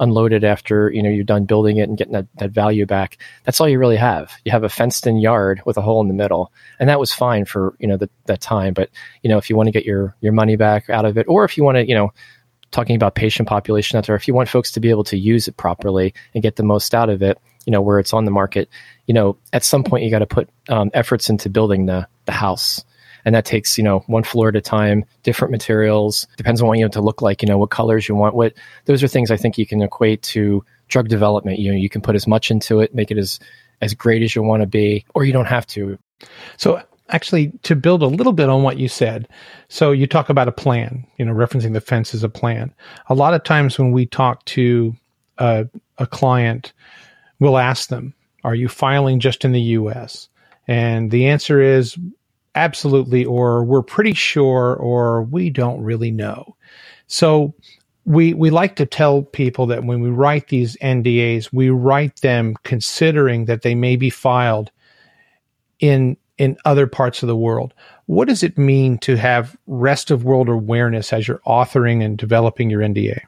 unload 0.00 0.32
it 0.32 0.44
after 0.44 0.90
you 0.90 1.02
know 1.02 1.10
you're 1.10 1.24
done 1.24 1.44
building 1.44 1.78
it 1.78 1.88
and 1.88 1.98
getting 1.98 2.12
that, 2.12 2.26
that 2.38 2.50
value 2.50 2.86
back, 2.86 3.18
that's 3.44 3.60
all 3.60 3.68
you 3.68 3.78
really 3.78 3.96
have. 3.96 4.32
You 4.44 4.52
have 4.52 4.64
a 4.64 4.68
fenced 4.68 5.06
in 5.06 5.18
yard 5.18 5.62
with 5.64 5.76
a 5.76 5.82
hole 5.82 6.00
in 6.00 6.08
the 6.08 6.14
middle, 6.14 6.52
and 6.78 6.88
that 6.88 7.00
was 7.00 7.12
fine 7.12 7.44
for 7.44 7.74
you 7.78 7.88
know 7.88 7.96
the, 7.96 8.10
that 8.26 8.40
time. 8.40 8.74
But 8.74 8.90
you 9.22 9.30
know, 9.30 9.38
if 9.38 9.50
you 9.50 9.56
want 9.56 9.66
to 9.66 9.72
get 9.72 9.84
your 9.84 10.14
your 10.20 10.32
money 10.32 10.56
back 10.56 10.88
out 10.90 11.04
of 11.04 11.18
it, 11.18 11.26
or 11.28 11.44
if 11.44 11.56
you 11.56 11.64
want 11.64 11.76
to 11.76 11.88
you 11.88 11.94
know 11.94 12.12
talking 12.70 12.96
about 12.96 13.14
patient 13.14 13.48
population 13.48 13.96
out 13.96 14.06
there, 14.06 14.16
if 14.16 14.28
you 14.28 14.34
want 14.34 14.48
folks 14.48 14.70
to 14.72 14.80
be 14.80 14.90
able 14.90 15.04
to 15.04 15.18
use 15.18 15.48
it 15.48 15.56
properly 15.56 16.14
and 16.34 16.42
get 16.42 16.56
the 16.56 16.62
most 16.62 16.94
out 16.94 17.08
of 17.08 17.22
it, 17.22 17.38
you 17.64 17.70
know, 17.70 17.80
where 17.80 17.98
it's 17.98 18.12
on 18.12 18.24
the 18.24 18.30
market, 18.30 18.68
you 19.06 19.14
know, 19.14 19.36
at 19.52 19.64
some 19.64 19.84
point 19.84 20.04
you 20.04 20.10
got 20.10 20.20
to 20.20 20.26
put 20.26 20.48
um, 20.68 20.90
efforts 20.94 21.28
into 21.30 21.48
building 21.48 21.86
the 21.86 22.06
the 22.26 22.32
house. 22.32 22.84
And 23.24 23.34
that 23.34 23.44
takes, 23.44 23.76
you 23.76 23.84
know, 23.84 24.00
one 24.06 24.22
floor 24.22 24.48
at 24.48 24.56
a 24.56 24.60
time, 24.60 25.04
different 25.22 25.50
materials, 25.50 26.26
depends 26.36 26.62
on 26.62 26.68
what 26.68 26.78
you 26.78 26.84
want 26.84 26.94
to 26.94 27.02
look 27.02 27.20
like, 27.20 27.42
you 27.42 27.48
know, 27.48 27.58
what 27.58 27.70
colors 27.70 28.08
you 28.08 28.14
want, 28.14 28.34
what 28.34 28.54
those 28.84 29.02
are 29.02 29.08
things 29.08 29.30
I 29.30 29.36
think 29.36 29.58
you 29.58 29.66
can 29.66 29.82
equate 29.82 30.22
to 30.22 30.64
drug 30.86 31.08
development. 31.08 31.58
You 31.58 31.72
know, 31.72 31.76
you 31.76 31.88
can 31.88 32.00
put 32.00 32.14
as 32.14 32.26
much 32.26 32.50
into 32.50 32.80
it, 32.80 32.94
make 32.94 33.10
it 33.10 33.18
as 33.18 33.40
as 33.80 33.94
great 33.94 34.22
as 34.22 34.34
you 34.34 34.42
want 34.42 34.62
to 34.62 34.66
be, 34.66 35.04
or 35.14 35.24
you 35.24 35.32
don't 35.32 35.46
have 35.46 35.66
to. 35.68 35.98
So 36.56 36.82
actually 37.10 37.52
to 37.62 37.74
build 37.74 38.02
a 38.02 38.06
little 38.06 38.32
bit 38.32 38.48
on 38.48 38.62
what 38.62 38.78
you 38.78 38.88
said. 38.88 39.28
So 39.68 39.92
you 39.92 40.06
talk 40.06 40.28
about 40.28 40.48
a 40.48 40.52
plan, 40.52 41.06
you 41.16 41.24
know, 41.24 41.32
referencing 41.32 41.72
the 41.72 41.80
fence 41.80 42.14
as 42.14 42.22
a 42.22 42.28
plan. 42.28 42.72
A 43.08 43.14
lot 43.14 43.34
of 43.34 43.44
times 43.44 43.78
when 43.78 43.92
we 43.92 44.06
talk 44.06 44.44
to 44.46 44.94
a, 45.38 45.66
a 45.98 46.06
client, 46.06 46.72
we'll 47.40 47.58
ask 47.58 47.88
them, 47.88 48.14
are 48.44 48.54
you 48.54 48.68
filing 48.68 49.20
just 49.20 49.44
in 49.44 49.52
the 49.52 49.60
US? 49.60 50.28
And 50.66 51.10
the 51.10 51.26
answer 51.26 51.60
is 51.60 51.96
absolutely, 52.54 53.24
or 53.24 53.64
we're 53.64 53.82
pretty 53.82 54.14
sure, 54.14 54.74
or 54.76 55.22
we 55.22 55.50
don't 55.50 55.82
really 55.82 56.10
know. 56.10 56.56
So 57.06 57.54
we, 58.04 58.34
we 58.34 58.50
like 58.50 58.76
to 58.76 58.86
tell 58.86 59.22
people 59.22 59.66
that 59.66 59.84
when 59.84 60.00
we 60.00 60.10
write 60.10 60.48
these 60.48 60.76
NDAs, 60.78 61.52
we 61.52 61.70
write 61.70 62.20
them 62.20 62.54
considering 62.64 63.46
that 63.46 63.62
they 63.62 63.74
may 63.74 63.96
be 63.96 64.10
filed 64.10 64.70
in 65.80 66.16
in 66.38 66.56
other 66.64 66.86
parts 66.86 67.22
of 67.22 67.26
the 67.26 67.36
world. 67.36 67.74
What 68.06 68.28
does 68.28 68.42
it 68.42 68.56
mean 68.56 68.98
to 68.98 69.16
have 69.16 69.56
rest 69.66 70.10
of 70.10 70.24
world 70.24 70.48
awareness 70.48 71.12
as 71.12 71.28
you're 71.28 71.40
authoring 71.46 72.02
and 72.02 72.16
developing 72.16 72.70
your 72.70 72.80
NDA? 72.80 73.20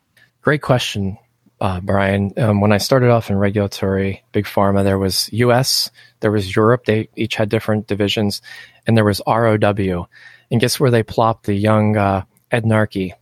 Great 0.42 0.62
question. 0.62 1.18
uh, 1.60 1.80
Brian. 1.80 2.32
Um, 2.38 2.60
when 2.60 2.72
I 2.72 2.78
started 2.78 3.10
off 3.10 3.30
in 3.30 3.36
regulatory 3.36 4.24
big 4.32 4.46
pharma, 4.46 4.82
there 4.82 4.98
was 4.98 5.30
U.S., 5.32 5.90
there 6.20 6.30
was 6.30 6.54
Europe. 6.56 6.86
They 6.86 7.08
each 7.16 7.34
had 7.34 7.48
different 7.48 7.86
divisions, 7.86 8.40
and 8.86 8.96
there 8.96 9.04
was 9.04 9.20
ROW. 9.26 10.08
And 10.50 10.60
guess 10.60 10.80
where 10.80 10.90
they 10.90 11.02
plopped 11.02 11.46
the 11.46 11.54
young 11.54 11.96
uh, 11.96 12.24
Ed 12.50 12.64
Narkey 12.64 13.12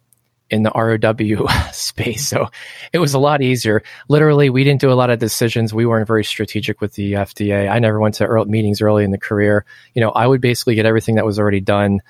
in 0.51 0.63
the 0.63 0.71
ROW 0.71 1.47
space. 1.73 2.27
So 2.29 2.49
it 2.93 2.99
was 2.99 3.15
a 3.15 3.19
lot 3.19 3.43
easier. 3.43 3.83
Literally, 4.09 4.51
we 4.51 4.65
didn't 4.65 4.81
do 4.81 4.91
a 4.91 4.95
lot 4.95 5.11
of 5.11 5.19
decisions. 5.19 5.75
We 5.75 5.87
weren't 5.87 6.07
very 6.07 6.25
strategic 6.25 6.81
with 6.81 6.95
the 6.95 7.13
FDA. 7.15 7.71
I 7.71 7.79
never 7.79 8.01
went 8.01 8.15
to 8.17 8.25
early 8.25 8.49
meetings 8.51 8.81
early 8.81 9.05
in 9.05 9.11
the 9.11 9.19
career. 9.19 9.65
You 9.95 10.01
know, 10.01 10.11
I 10.11 10.27
would 10.27 10.41
basically 10.41 10.75
get 10.75 10.87
everything 10.87 11.17
that 11.17 11.27
was 11.27 11.39
already 11.39 11.61
done, 11.61 12.01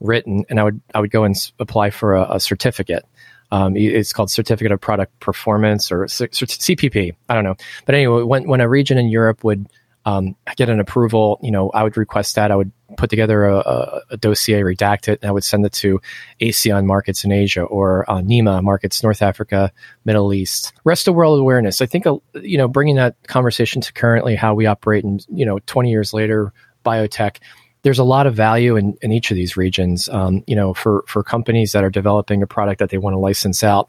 written, 0.00 0.44
and 0.48 0.60
I 0.60 0.64
would 0.64 0.80
I 0.94 1.00
would 1.00 1.10
go 1.10 1.24
and 1.24 1.34
s- 1.34 1.52
apply 1.58 1.90
for 1.90 2.14
a, 2.14 2.34
a 2.34 2.40
certificate. 2.40 3.04
Um, 3.50 3.76
it's 3.76 4.12
called 4.12 4.30
Certificate 4.30 4.72
of 4.72 4.80
Product 4.80 5.18
Performance 5.20 5.90
or 5.90 6.06
C- 6.06 6.26
CPP. 6.26 7.14
I 7.30 7.34
don't 7.34 7.44
know, 7.44 7.56
but 7.86 7.94
anyway, 7.94 8.22
when 8.22 8.46
when 8.46 8.60
a 8.60 8.68
region 8.68 8.98
in 8.98 9.08
Europe 9.08 9.42
would 9.42 9.66
um, 10.04 10.36
get 10.56 10.68
an 10.68 10.80
approval, 10.80 11.40
you 11.42 11.50
know, 11.50 11.70
I 11.70 11.82
would 11.82 11.96
request 11.96 12.36
that. 12.36 12.50
I 12.50 12.56
would 12.56 12.70
put 12.96 13.10
together 13.10 13.44
a, 13.44 13.58
a, 13.58 14.00
a, 14.10 14.16
dossier, 14.16 14.60
redact 14.60 15.08
it, 15.08 15.18
and 15.20 15.28
I 15.28 15.32
would 15.32 15.44
send 15.44 15.64
it 15.66 15.72
to 15.74 16.00
ASEAN 16.40 16.86
markets 16.86 17.24
in 17.24 17.32
Asia 17.32 17.62
or 17.62 18.10
uh, 18.10 18.20
NEMA 18.20 18.62
markets, 18.62 19.02
North 19.02 19.22
Africa, 19.22 19.72
Middle 20.04 20.32
East. 20.32 20.72
Rest 20.84 21.08
of 21.08 21.14
world 21.14 21.38
awareness. 21.38 21.82
I 21.82 21.86
think, 21.86 22.06
uh, 22.06 22.16
you 22.34 22.56
know, 22.56 22.68
bringing 22.68 22.96
that 22.96 23.16
conversation 23.26 23.82
to 23.82 23.92
currently 23.92 24.36
how 24.36 24.54
we 24.54 24.66
operate 24.66 25.04
and, 25.04 25.24
you 25.28 25.44
know, 25.44 25.58
20 25.66 25.90
years 25.90 26.14
later, 26.14 26.52
biotech, 26.84 27.38
there's 27.82 27.98
a 27.98 28.04
lot 28.04 28.26
of 28.26 28.34
value 28.34 28.76
in, 28.76 28.96
in 29.02 29.12
each 29.12 29.30
of 29.30 29.36
these 29.36 29.56
regions. 29.56 30.08
Um, 30.08 30.42
you 30.46 30.56
know, 30.56 30.74
for, 30.74 31.04
for 31.06 31.22
companies 31.22 31.72
that 31.72 31.84
are 31.84 31.90
developing 31.90 32.42
a 32.42 32.46
product 32.46 32.78
that 32.78 32.90
they 32.90 32.98
want 32.98 33.14
to 33.14 33.18
license 33.18 33.62
out, 33.62 33.88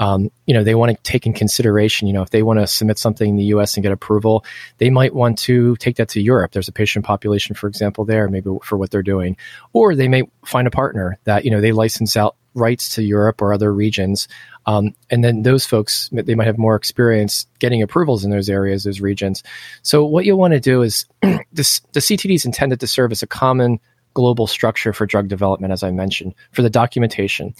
um, 0.00 0.30
you 0.46 0.54
know, 0.54 0.64
they 0.64 0.74
want 0.74 0.90
to 0.90 1.02
take 1.02 1.26
in 1.26 1.34
consideration, 1.34 2.08
you 2.08 2.14
know, 2.14 2.22
if 2.22 2.30
they 2.30 2.42
want 2.42 2.58
to 2.58 2.66
submit 2.66 2.98
something 2.98 3.28
in 3.28 3.36
the 3.36 3.44
US 3.44 3.76
and 3.76 3.82
get 3.82 3.92
approval, 3.92 4.44
they 4.78 4.88
might 4.88 5.14
want 5.14 5.38
to 5.40 5.76
take 5.76 5.96
that 5.96 6.08
to 6.08 6.22
Europe. 6.22 6.52
There's 6.52 6.68
a 6.68 6.72
patient 6.72 7.04
population, 7.04 7.54
for 7.54 7.68
example, 7.68 8.06
there, 8.06 8.26
maybe 8.28 8.50
for 8.64 8.78
what 8.78 8.90
they're 8.90 9.02
doing. 9.02 9.36
Or 9.74 9.94
they 9.94 10.08
may 10.08 10.22
find 10.44 10.66
a 10.66 10.70
partner 10.70 11.18
that, 11.24 11.44
you 11.44 11.50
know, 11.50 11.60
they 11.60 11.72
license 11.72 12.16
out 12.16 12.34
rights 12.54 12.88
to 12.94 13.02
Europe 13.02 13.42
or 13.42 13.52
other 13.52 13.72
regions. 13.72 14.26
Um, 14.64 14.94
and 15.10 15.22
then 15.22 15.42
those 15.42 15.66
folks, 15.66 16.08
they 16.12 16.34
might 16.34 16.46
have 16.46 16.58
more 16.58 16.76
experience 16.76 17.46
getting 17.58 17.82
approvals 17.82 18.24
in 18.24 18.30
those 18.30 18.48
areas, 18.48 18.84
those 18.84 19.02
regions. 19.02 19.42
So 19.82 20.04
what 20.06 20.24
you'll 20.24 20.38
want 20.38 20.54
to 20.54 20.60
do 20.60 20.80
is 20.80 21.04
this, 21.52 21.80
the 21.92 22.00
CTD 22.00 22.34
is 22.34 22.46
intended 22.46 22.80
to 22.80 22.86
serve 22.86 23.12
as 23.12 23.22
a 23.22 23.26
common 23.26 23.78
global 24.14 24.46
structure 24.46 24.92
for 24.94 25.06
drug 25.06 25.28
development, 25.28 25.72
as 25.72 25.82
I 25.82 25.90
mentioned, 25.90 26.34
for 26.52 26.62
the 26.62 26.70
documentation 26.70 27.54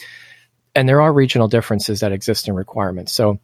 and 0.74 0.88
there 0.88 1.00
are 1.00 1.12
regional 1.12 1.48
differences 1.48 2.00
that 2.00 2.12
exist 2.12 2.48
in 2.48 2.54
requirements. 2.54 3.12
So, 3.12 3.38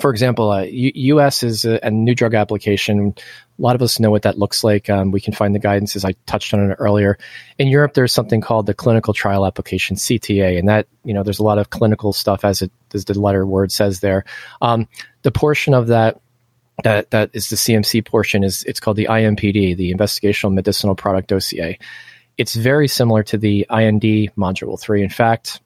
for 0.00 0.10
example, 0.10 0.50
uh, 0.50 0.62
U- 0.62 0.92
U.S. 0.94 1.42
is 1.42 1.64
a, 1.64 1.78
a, 1.82 1.90
new 1.90 2.14
drug 2.14 2.34
application. 2.34 3.14
A 3.58 3.62
lot 3.62 3.74
of 3.74 3.82
us 3.82 3.98
know 3.98 4.10
what 4.10 4.22
that 4.22 4.38
looks 4.38 4.62
like. 4.62 4.88
Um, 4.88 5.10
we 5.10 5.20
can 5.20 5.34
find 5.34 5.54
the 5.54 5.58
guidance 5.58 5.96
as 5.96 6.04
I 6.04 6.12
touched 6.26 6.54
on 6.54 6.70
it 6.70 6.76
earlier. 6.78 7.18
In 7.58 7.68
Europe, 7.68 7.94
there's 7.94 8.12
something 8.12 8.40
called 8.40 8.66
the 8.66 8.74
clinical 8.74 9.12
trial 9.12 9.44
application 9.44 9.96
(CTA), 9.96 10.58
and 10.58 10.68
that 10.68 10.86
you 11.04 11.12
know 11.12 11.22
there's 11.22 11.40
a 11.40 11.44
lot 11.44 11.58
of 11.58 11.70
clinical 11.70 12.12
stuff 12.12 12.44
as 12.44 12.62
it 12.62 12.70
as 12.94 13.04
the 13.04 13.18
letter 13.18 13.44
word 13.44 13.72
says 13.72 14.00
there. 14.00 14.24
Um, 14.60 14.88
the 15.22 15.32
portion 15.32 15.74
of 15.74 15.88
that 15.88 16.20
that 16.84 17.10
that 17.10 17.30
is 17.32 17.50
the 17.50 17.56
CMC 17.56 18.06
portion 18.06 18.44
is 18.44 18.64
it's 18.64 18.80
called 18.80 18.96
the 18.96 19.08
IMPD, 19.10 19.76
the 19.76 19.92
Investigational 19.92 20.54
Medicinal 20.54 20.94
Product 20.94 21.28
Dossier. 21.28 21.78
It's 22.38 22.54
very 22.54 22.88
similar 22.88 23.22
to 23.24 23.36
the 23.36 23.66
IND 23.70 24.02
Module 24.36 24.80
Three. 24.80 25.02
In 25.02 25.10
fact, 25.10 25.60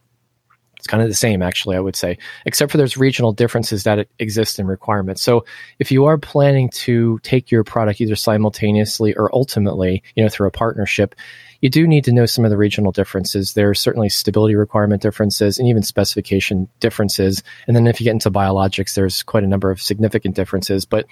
it's 0.87 0.91
kind 0.93 1.03
of 1.03 1.09
the 1.09 1.15
same, 1.15 1.43
actually, 1.43 1.77
I 1.77 1.81
would 1.81 1.97
say, 1.97 2.17
except 2.45 2.71
for 2.71 2.79
there's 2.79 2.97
regional 2.97 3.33
differences 3.33 3.83
that 3.85 4.07
exist 4.21 4.61
in 4.61 4.69
requirements. 4.69 5.21
So 5.21 5.45
if 5.81 5.91
you 5.91 6.05
are 6.05 6.17
planning 6.17 6.71
to 6.87 7.19
take 7.25 7.51
your 7.51 7.65
product 7.65 8.01
either 8.01 8.15
simultaneously 8.15 9.13
or 9.17 9.35
ultimately, 9.35 10.05
you 10.15 10.23
know, 10.23 10.29
through 10.29 10.47
a 10.47 10.53
partnership, 10.53 11.17
you 11.61 11.71
do 11.71 11.89
need 11.89 12.05
to 12.05 12.13
know 12.13 12.25
some 12.25 12.45
of 12.45 12.53
the 12.53 12.57
regional 12.57 12.93
differences. 12.93 13.55
There 13.55 13.69
are 13.69 13.75
certainly 13.75 14.09
stability 14.09 14.55
requirement 14.55 15.03
differences 15.03 15.59
and 15.59 15.67
even 15.67 15.83
specification 15.83 16.69
differences. 16.79 17.43
And 17.67 17.75
then 17.75 17.89
if 17.89 18.01
you 18.01 18.05
get 18.05 18.13
into 18.13 18.31
biologics, 18.31 18.95
there's 18.95 19.25
quite 19.25 19.43
a 19.43 19.49
number 19.49 19.73
of 19.73 19.83
significant 19.83 20.37
differences. 20.37 20.85
But 20.85 21.07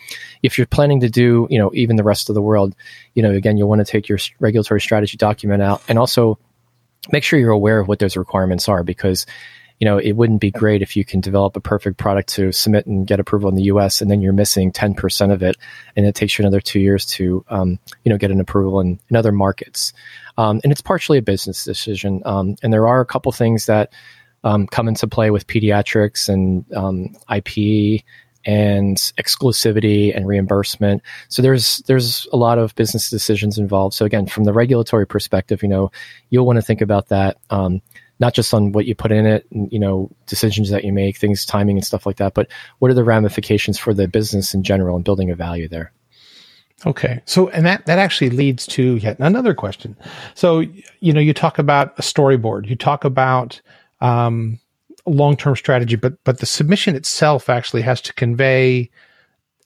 if 0.44 0.56
you're 0.56 0.68
planning 0.68 1.00
to 1.00 1.10
do, 1.10 1.48
you 1.50 1.58
know, 1.58 1.72
even 1.74 1.96
the 1.96 2.04
rest 2.04 2.28
of 2.28 2.36
the 2.36 2.42
world, 2.42 2.76
you 3.14 3.24
know, 3.24 3.32
again, 3.32 3.56
you'll 3.56 3.68
want 3.68 3.84
to 3.84 3.90
take 3.90 4.08
your 4.08 4.18
regulatory 4.38 4.80
strategy 4.80 5.16
document 5.16 5.62
out 5.62 5.82
and 5.88 5.98
also 5.98 6.38
make 7.12 7.24
sure 7.24 7.38
you're 7.38 7.50
aware 7.50 7.80
of 7.80 7.88
what 7.88 7.98
those 7.98 8.16
requirements 8.16 8.68
are 8.68 8.82
because 8.82 9.26
you 9.80 9.84
know, 9.84 9.98
it 9.98 10.12
wouldn't 10.12 10.40
be 10.40 10.50
great 10.50 10.82
if 10.82 10.96
you 10.96 11.04
can 11.04 11.20
develop 11.20 11.56
a 11.56 11.60
perfect 11.60 11.98
product 11.98 12.28
to 12.30 12.52
submit 12.52 12.86
and 12.86 13.06
get 13.06 13.20
approval 13.20 13.48
in 13.48 13.54
the 13.54 13.64
U.S. 13.64 14.00
and 14.00 14.10
then 14.10 14.20
you're 14.20 14.32
missing 14.32 14.70
10% 14.72 15.32
of 15.32 15.42
it, 15.42 15.56
and 15.96 16.06
it 16.06 16.14
takes 16.14 16.38
you 16.38 16.42
another 16.42 16.60
two 16.60 16.80
years 16.80 17.04
to, 17.06 17.44
um, 17.48 17.78
you 18.04 18.10
know, 18.10 18.18
get 18.18 18.30
an 18.30 18.40
approval 18.40 18.80
in, 18.80 19.00
in 19.10 19.16
other 19.16 19.32
markets. 19.32 19.92
Um, 20.38 20.60
and 20.62 20.72
it's 20.72 20.80
partially 20.80 21.18
a 21.18 21.22
business 21.22 21.64
decision. 21.64 22.22
Um, 22.24 22.56
and 22.62 22.72
there 22.72 22.88
are 22.88 23.00
a 23.00 23.06
couple 23.06 23.30
things 23.32 23.66
that 23.66 23.92
um, 24.44 24.66
come 24.66 24.88
into 24.88 25.06
play 25.06 25.30
with 25.30 25.46
pediatrics 25.46 26.28
and 26.28 26.64
um, 26.74 27.16
IP 27.34 28.02
and 28.46 28.98
exclusivity 29.18 30.14
and 30.14 30.26
reimbursement. 30.26 31.02
So 31.28 31.40
there's 31.40 31.78
there's 31.86 32.26
a 32.32 32.36
lot 32.36 32.58
of 32.58 32.74
business 32.74 33.08
decisions 33.08 33.58
involved. 33.58 33.94
So 33.94 34.04
again, 34.04 34.26
from 34.26 34.44
the 34.44 34.52
regulatory 34.52 35.06
perspective, 35.06 35.62
you 35.62 35.68
know, 35.68 35.90
you'll 36.30 36.46
want 36.46 36.58
to 36.58 36.62
think 36.62 36.82
about 36.82 37.08
that. 37.08 37.38
Um, 37.50 37.80
not 38.20 38.34
just 38.34 38.54
on 38.54 38.72
what 38.72 38.86
you 38.86 38.94
put 38.94 39.12
in 39.12 39.26
it, 39.26 39.46
you 39.50 39.78
know, 39.78 40.10
decisions 40.26 40.70
that 40.70 40.84
you 40.84 40.92
make, 40.92 41.16
things, 41.16 41.44
timing, 41.44 41.76
and 41.76 41.84
stuff 41.84 42.06
like 42.06 42.16
that, 42.16 42.34
but 42.34 42.48
what 42.78 42.90
are 42.90 42.94
the 42.94 43.04
ramifications 43.04 43.78
for 43.78 43.92
the 43.92 44.06
business 44.06 44.54
in 44.54 44.62
general 44.62 44.96
and 44.96 45.04
building 45.04 45.30
a 45.30 45.34
value 45.34 45.68
there? 45.68 45.92
Okay. 46.86 47.22
So, 47.24 47.48
and 47.48 47.64
that, 47.66 47.86
that 47.86 47.98
actually 47.98 48.30
leads 48.30 48.66
to 48.68 48.96
yet 48.96 49.18
another 49.18 49.54
question. 49.54 49.96
So, 50.34 50.60
you 51.00 51.12
know, 51.12 51.20
you 51.20 51.32
talk 51.32 51.58
about 51.58 51.98
a 51.98 52.02
storyboard, 52.02 52.68
you 52.68 52.76
talk 52.76 53.04
about, 53.04 53.60
um, 54.00 54.60
long-term 55.06 55.56
strategy, 55.56 55.96
but, 55.96 56.22
but 56.24 56.38
the 56.38 56.46
submission 56.46 56.94
itself 56.94 57.48
actually 57.48 57.82
has 57.82 58.00
to 58.02 58.12
convey 58.14 58.90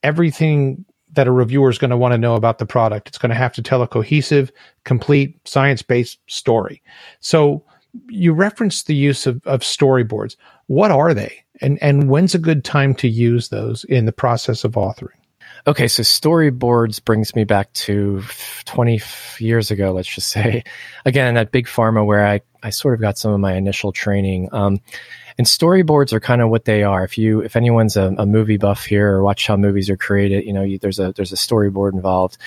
everything 0.03 0.85
that 1.11 1.27
a 1.27 1.31
reviewer 1.31 1.69
is 1.69 1.77
going 1.77 1.89
to 1.89 1.97
want 1.97 2.13
to 2.13 2.17
know 2.17 2.35
about 2.35 2.57
the 2.57 2.65
product. 2.65 3.07
It's 3.07 3.17
going 3.17 3.29
to 3.29 3.35
have 3.35 3.53
to 3.53 3.61
tell 3.61 3.81
a 3.81 3.87
cohesive, 3.87 4.51
complete, 4.83 5.39
science-based 5.47 6.19
story. 6.27 6.81
So, 7.19 7.63
you 8.07 8.33
referenced 8.33 8.87
the 8.87 8.95
use 8.95 9.25
of, 9.25 9.45
of 9.45 9.61
storyboards. 9.61 10.35
What 10.67 10.91
are 10.91 11.13
they? 11.13 11.43
And, 11.61 11.81
and 11.81 12.09
when's 12.09 12.35
a 12.35 12.39
good 12.39 12.63
time 12.63 12.93
to 12.95 13.07
use 13.07 13.49
those 13.49 13.83
in 13.85 14.05
the 14.05 14.11
process 14.11 14.63
of 14.63 14.73
authoring? 14.73 15.19
Okay, 15.67 15.87
so 15.87 16.03
storyboards 16.03 17.03
brings 17.03 17.35
me 17.35 17.43
back 17.43 17.71
to 17.73 18.23
20 18.65 19.01
years 19.39 19.71
ago, 19.71 19.91
let's 19.91 20.07
just 20.07 20.29
say. 20.31 20.63
Again, 21.05 21.37
at 21.37 21.51
Big 21.51 21.67
Pharma, 21.67 22.05
where 22.05 22.25
I, 22.25 22.41
I 22.63 22.69
sort 22.69 22.93
of 22.93 23.01
got 23.01 23.17
some 23.17 23.33
of 23.33 23.39
my 23.39 23.55
initial 23.55 23.91
training. 23.91 24.49
Um, 24.51 24.79
and 25.39 25.47
storyboards 25.47 26.11
are 26.11 26.19
kind 26.19 26.41
of 26.41 26.49
what 26.49 26.65
they 26.65 26.83
are. 26.83 27.01
If 27.05 27.17
you, 27.17 27.39
if 27.39 27.55
anyone's 27.55 27.95
a, 27.95 28.13
a 28.17 28.25
movie 28.25 28.57
buff 28.57 28.83
here 28.83 29.13
or 29.15 29.23
watch 29.23 29.47
how 29.47 29.55
movies 29.55 29.89
are 29.89 29.95
created, 29.95 30.45
you 30.45 30.51
know, 30.51 30.63
you, 30.63 30.77
there's 30.77 30.99
a 30.99 31.13
there's 31.13 31.31
a 31.31 31.37
storyboard 31.37 31.93
involved. 31.93 32.37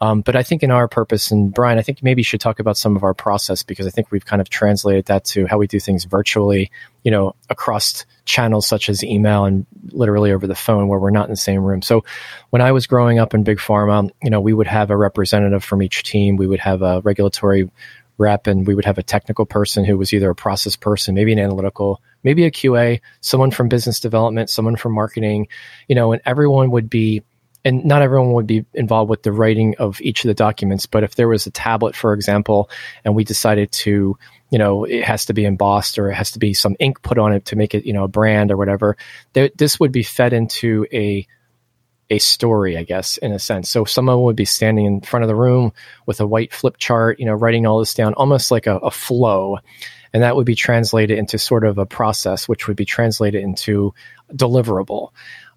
Um, 0.00 0.20
but 0.20 0.36
I 0.36 0.44
think 0.44 0.62
in 0.62 0.70
our 0.70 0.86
purpose, 0.86 1.32
and 1.32 1.52
Brian, 1.52 1.76
I 1.76 1.82
think 1.82 2.04
maybe 2.04 2.20
you 2.20 2.24
should 2.24 2.40
talk 2.40 2.60
about 2.60 2.76
some 2.76 2.94
of 2.94 3.02
our 3.02 3.14
process 3.14 3.64
because 3.64 3.84
I 3.84 3.90
think 3.90 4.12
we've 4.12 4.24
kind 4.24 4.40
of 4.40 4.48
translated 4.48 5.06
that 5.06 5.24
to 5.24 5.46
how 5.48 5.58
we 5.58 5.66
do 5.66 5.80
things 5.80 6.04
virtually, 6.04 6.70
you 7.02 7.10
know, 7.10 7.34
across 7.50 8.06
channels 8.26 8.68
such 8.68 8.88
as 8.88 9.02
email 9.02 9.44
and 9.44 9.66
literally 9.90 10.30
over 10.30 10.46
the 10.46 10.54
phone 10.54 10.86
where 10.86 11.00
we're 11.00 11.10
not 11.10 11.24
in 11.24 11.32
the 11.32 11.36
same 11.36 11.64
room. 11.64 11.82
So 11.82 12.04
when 12.50 12.62
I 12.62 12.70
was 12.70 12.86
growing 12.86 13.18
up 13.18 13.34
in 13.34 13.42
Big 13.42 13.58
Pharma, 13.58 14.08
you 14.22 14.30
know, 14.30 14.40
we 14.40 14.52
would 14.52 14.68
have 14.68 14.90
a 14.90 14.96
representative 14.96 15.64
from 15.64 15.82
each 15.82 16.04
team. 16.04 16.36
We 16.36 16.46
would 16.46 16.60
have 16.60 16.82
a 16.82 17.00
regulatory 17.00 17.68
rep 18.18 18.46
and 18.46 18.66
we 18.66 18.74
would 18.74 18.84
have 18.84 18.98
a 18.98 19.02
technical 19.02 19.46
person 19.46 19.84
who 19.84 19.98
was 19.98 20.12
either 20.12 20.30
a 20.30 20.34
process 20.34 20.76
person, 20.76 21.14
maybe 21.14 21.32
an 21.32 21.38
analytical, 21.38 22.00
maybe 22.26 22.44
a 22.44 22.50
QA, 22.50 23.00
someone 23.20 23.52
from 23.52 23.68
business 23.68 24.00
development, 24.00 24.50
someone 24.50 24.74
from 24.74 24.92
marketing, 24.92 25.46
you 25.86 25.94
know, 25.94 26.12
and 26.12 26.20
everyone 26.26 26.72
would 26.72 26.90
be 26.90 27.22
and 27.64 27.84
not 27.84 28.02
everyone 28.02 28.32
would 28.32 28.46
be 28.46 28.64
involved 28.74 29.08
with 29.10 29.22
the 29.22 29.32
writing 29.32 29.74
of 29.78 30.00
each 30.00 30.24
of 30.24 30.28
the 30.28 30.34
documents, 30.34 30.86
but 30.86 31.02
if 31.02 31.16
there 31.16 31.26
was 31.28 31.46
a 31.46 31.50
tablet, 31.50 31.96
for 31.96 32.12
example, 32.12 32.70
and 33.04 33.14
we 33.14 33.24
decided 33.24 33.72
to, 33.72 34.16
you 34.50 34.58
know, 34.58 34.84
it 34.84 35.02
has 35.02 35.24
to 35.26 35.34
be 35.34 35.44
embossed 35.44 35.98
or 35.98 36.08
it 36.08 36.14
has 36.14 36.30
to 36.32 36.38
be 36.38 36.54
some 36.54 36.76
ink 36.78 37.02
put 37.02 37.18
on 37.18 37.32
it 37.32 37.44
to 37.46 37.56
make 37.56 37.74
it, 37.74 37.84
you 37.84 37.92
know, 37.92 38.04
a 38.04 38.08
brand 38.08 38.52
or 38.52 38.56
whatever, 38.56 38.96
th- 39.34 39.52
this 39.56 39.80
would 39.80 39.90
be 39.90 40.04
fed 40.04 40.32
into 40.32 40.86
a 40.92 41.26
a 42.08 42.18
story, 42.18 42.76
I 42.76 42.84
guess, 42.84 43.18
in 43.18 43.32
a 43.32 43.38
sense. 43.38 43.68
So 43.68 43.84
someone 43.84 44.22
would 44.22 44.36
be 44.36 44.44
standing 44.44 44.86
in 44.86 45.00
front 45.00 45.24
of 45.24 45.28
the 45.28 45.34
room 45.34 45.72
with 46.06 46.20
a 46.20 46.26
white 46.26 46.52
flip 46.52 46.76
chart, 46.78 47.18
you 47.18 47.26
know, 47.26 47.34
writing 47.34 47.66
all 47.66 47.80
this 47.80 47.94
down, 47.94 48.14
almost 48.14 48.50
like 48.50 48.66
a, 48.66 48.76
a 48.76 48.90
flow. 48.90 49.58
And 50.16 50.22
that 50.22 50.34
would 50.34 50.46
be 50.46 50.54
translated 50.54 51.18
into 51.18 51.38
sort 51.38 51.62
of 51.62 51.76
a 51.76 51.84
process, 51.84 52.48
which 52.48 52.66
would 52.66 52.76
be 52.78 52.86
translated 52.86 53.42
into 53.42 53.92
deliverable. 54.32 55.10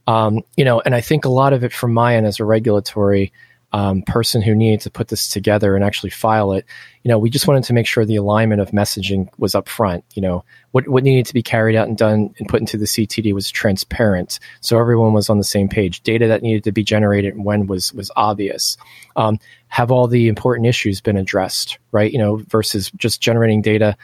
Um, 0.06 0.42
you 0.58 0.66
know, 0.66 0.82
and 0.82 0.94
I 0.94 1.00
think 1.00 1.24
a 1.24 1.30
lot 1.30 1.54
of 1.54 1.64
it 1.64 1.72
from 1.72 1.94
my 1.94 2.18
end 2.18 2.28
as 2.28 2.42
a 2.42 2.44
regulatory 2.44 3.32
um, 3.72 4.02
person 4.02 4.42
who 4.42 4.54
needed 4.54 4.82
to 4.82 4.92
put 4.92 5.08
this 5.08 5.30
together 5.30 5.78
and 5.78 5.86
actually 5.86 6.10
file 6.10 6.52
it, 6.52 6.66
you 7.04 7.10
know, 7.10 7.18
we 7.18 7.30
just 7.30 7.48
wanted 7.48 7.64
to 7.64 7.74
make 7.74 7.88
sure 7.88 8.04
the 8.04 8.18
alignment 8.18 8.60
of 8.60 8.72
messaging 8.72 9.30
was 9.38 9.56
up 9.56 9.70
front. 9.70 10.04
You 10.14 10.24
know, 10.24 10.44
what, 10.72 10.90
what 10.90 11.06
needed 11.06 11.26
to 11.28 11.34
be 11.34 11.42
carried 11.42 11.78
out 11.78 11.88
and 11.88 11.98
done 11.98 12.36
and 12.38 12.50
put 12.50 12.60
into 12.60 12.78
the 12.78 12.86
CTD 12.86 13.34
was 13.34 13.50
transparent. 13.50 14.42
So 14.60 14.78
everyone 14.78 15.14
was 15.14 15.30
on 15.30 15.38
the 15.38 15.46
same 15.46 15.70
page. 15.70 16.02
Data 16.02 16.28
that 16.28 16.42
needed 16.42 16.66
to 16.66 16.74
be 16.74 16.84
generated 16.84 17.34
and 17.34 17.46
when 17.46 17.68
was, 17.68 17.94
was 17.94 18.12
obvious. 18.18 18.76
Um, 19.16 19.40
have 19.70 19.90
all 19.90 20.10
the 20.10 20.28
important 20.28 20.68
issues 20.68 21.00
been 21.00 21.16
addressed, 21.16 21.78
right? 21.94 22.12
You 22.12 22.20
know, 22.20 22.44
versus 22.50 22.92
just 22.98 23.22
generating 23.22 23.62
data 23.62 23.96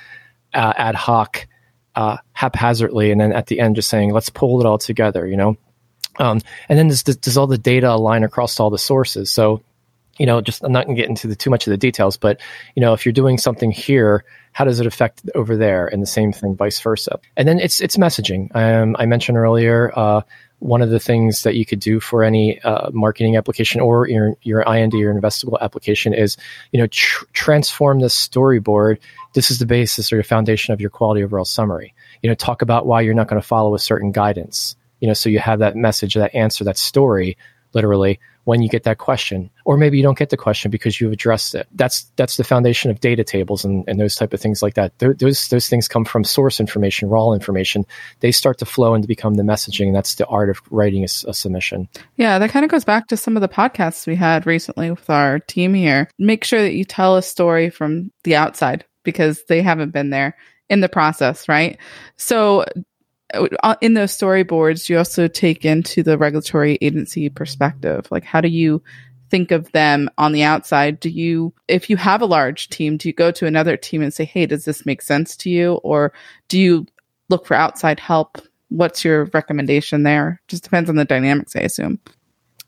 uh, 0.56 0.74
ad 0.76 0.96
hoc, 0.96 1.48
uh, 1.96 2.18
haphazardly. 2.34 3.12
And 3.12 3.22
then 3.22 3.34
at 3.34 3.48
the 3.48 3.60
end, 3.60 3.76
just 3.76 3.90
saying, 3.90 4.14
let's 4.14 4.30
pull 4.30 4.60
it 4.62 4.66
all 4.66 4.78
together, 4.78 5.28
you 5.28 5.38
know? 5.38 5.58
Um, 6.18 6.42
and 6.70 6.80
then 6.80 6.88
does, 6.88 7.04
does 7.04 7.38
all 7.38 7.48
the 7.48 7.58
data 7.58 7.92
align 7.92 8.24
across 8.24 8.60
all 8.60 8.70
the 8.70 8.78
sources? 8.78 9.30
So, 9.30 9.62
you 10.18 10.26
know, 10.26 10.40
just 10.42 10.64
I'm 10.64 10.72
not 10.72 10.86
going 10.86 10.96
to 10.96 11.02
get 11.02 11.10
into 11.10 11.28
the, 11.28 11.36
too 11.36 11.50
much 11.50 11.68
of 11.68 11.72
the 11.72 11.78
details, 11.78 12.16
but 12.18 12.40
you 12.74 12.82
know, 12.82 12.94
if 12.94 13.06
you're 13.06 13.14
doing 13.14 13.38
something 13.38 13.70
here, 13.70 14.24
how 14.54 14.64
does 14.64 14.80
it 14.80 14.88
affect 14.88 15.30
over 15.36 15.58
there, 15.58 15.88
and 15.88 16.02
the 16.02 16.08
same 16.08 16.32
thing, 16.32 16.56
vice 16.56 16.80
versa. 16.80 17.20
And 17.36 17.46
then 17.46 17.60
it's 17.60 17.82
it's 17.82 17.98
messaging. 17.98 18.50
Um, 18.56 18.96
I 18.98 19.06
mentioned 19.06 19.38
earlier. 19.38 19.92
Uh, 19.94 20.22
one 20.60 20.82
of 20.82 20.90
the 20.90 21.00
things 21.00 21.44
that 21.44 21.56
you 21.56 21.66
could 21.66 21.80
do 21.80 22.00
for 22.00 22.24
any 22.24 22.60
uh, 22.62 22.90
marketing 22.92 23.38
application 23.38 23.82
or 23.82 24.08
your 24.08 24.36
your 24.42 24.62
IND 24.62 24.94
or 24.94 25.14
investable 25.14 25.60
application 25.62 26.14
is, 26.14 26.38
you 26.72 26.80
know, 26.80 26.88
tr- 26.88 27.26
transform 27.34 28.00
this 28.00 28.16
storyboard. 28.16 28.98
This 29.34 29.52
is 29.52 29.60
the 29.60 29.66
basis 29.66 30.12
or 30.14 30.18
the 30.18 30.24
foundation 30.24 30.74
of 30.74 30.82
your 30.82 30.90
quality 30.90 31.24
overall 31.24 31.46
summary. 31.46 31.94
You 32.22 32.30
know, 32.30 32.36
talk 32.36 32.62
about 32.62 32.86
why 32.88 33.02
you're 33.02 33.14
not 33.14 33.28
going 33.28 33.42
to 33.42 33.48
follow 33.48 33.76
a 33.76 33.80
certain 33.80 34.12
guidance 34.12 34.76
you 35.00 35.08
know 35.08 35.14
so 35.14 35.30
you 35.30 35.40
have 35.40 35.60
that 35.60 35.76
message 35.76 36.16
that 36.16 36.34
answer 36.34 36.64
that 36.64 36.78
story 36.78 37.38
literally 37.74 38.20
when 38.46 38.62
you 38.62 38.70
get 38.70 38.84
that 38.84 38.98
question 38.98 39.50
or 39.66 39.76
maybe 39.76 39.98
you 39.98 40.04
don't 40.04 40.18
get 40.18 40.30
the 40.30 40.38
question 40.38 40.72
because 40.72 41.02
you've 41.02 41.12
addressed 41.12 41.54
it. 41.54 41.68
That's 41.74 42.04
that's 42.16 42.38
the 42.38 42.44
foundation 42.44 42.90
of 42.90 43.00
data 43.00 43.24
tables 43.24 43.66
and, 43.66 43.84
and 43.88 44.00
those 44.00 44.16
type 44.16 44.34
of 44.34 44.40
things 44.40 44.64
like 44.64 44.76
that. 44.76 44.98
Th- 45.00 45.18
those 45.18 45.50
those 45.50 45.68
things 45.68 45.88
come 45.88 46.06
from 46.06 46.24
source 46.24 46.60
information 46.60 47.10
raw 47.10 47.34
information. 47.34 47.86
They 48.22 48.32
start 48.32 48.60
to 48.60 48.66
flow 48.66 48.94
and 48.94 49.04
to 49.04 49.08
become 49.08 49.34
the 49.34 49.44
messaging 49.44 49.88
and 49.88 49.96
that's 49.96 50.16
the 50.16 50.26
art 50.28 50.50
of 50.50 50.62
writing 50.70 51.04
a, 51.04 51.12
a 51.28 51.34
submission. 51.34 51.90
Yeah 52.16 52.40
that 52.40 52.52
kind 52.52 52.64
of 52.64 52.72
goes 52.72 52.86
back 52.86 53.08
to 53.08 53.18
some 53.18 53.36
of 53.36 53.42
the 53.42 53.50
podcasts 53.50 54.08
we 54.08 54.16
had 54.16 54.46
recently 54.46 54.92
with 54.92 55.10
our 55.10 55.40
team 55.40 55.74
here. 55.74 56.10
Make 56.18 56.44
sure 56.44 56.62
that 56.62 56.74
you 56.74 56.86
tell 56.86 57.18
a 57.18 57.22
story 57.22 57.70
from 57.70 58.12
the 58.24 58.36
outside 58.36 58.86
because 59.04 59.44
they 59.46 59.62
haven't 59.62 59.92
been 59.92 60.12
there 60.12 60.38
in 60.70 60.82
the 60.82 60.90
process 60.90 61.50
right? 61.50 61.78
So 62.18 62.66
in 63.82 63.94
those 63.94 64.16
storyboards, 64.16 64.90
you 64.90 64.98
also 64.98 65.28
take 65.28 65.66
into 65.66 66.04
the 66.04 66.18
regulatory 66.18 66.78
agency 66.82 67.30
perspective. 67.30 68.08
Like, 68.12 68.24
how 68.24 68.42
do 68.42 68.48
you 68.48 68.84
think 69.30 69.52
of 69.52 69.72
them 69.72 70.10
on 70.18 70.32
the 70.32 70.44
outside? 70.44 71.00
Do 71.00 71.10
you, 71.10 71.54
if 71.68 71.90
you 71.90 71.98
have 71.98 72.22
a 72.22 72.28
large 72.28 72.70
team, 72.70 72.98
do 72.98 73.10
you 73.10 73.14
go 73.14 73.32
to 73.32 73.48
another 73.48 73.78
team 73.78 74.02
and 74.02 74.14
say, 74.14 74.26
hey, 74.26 74.46
does 74.46 74.66
this 74.66 74.86
make 74.86 75.02
sense 75.02 75.36
to 75.38 75.50
you? 75.50 75.74
Or 75.84 76.14
do 76.48 76.60
you 76.60 76.86
look 77.30 77.46
for 77.46 77.56
outside 77.56 78.00
help? 78.00 78.38
What's 78.70 79.04
your 79.04 79.26
recommendation 79.26 80.04
there? 80.04 80.42
Just 80.48 80.64
depends 80.64 80.90
on 80.90 80.96
the 80.96 81.06
dynamics, 81.06 81.56
I 81.56 81.62
assume. 81.62 82.00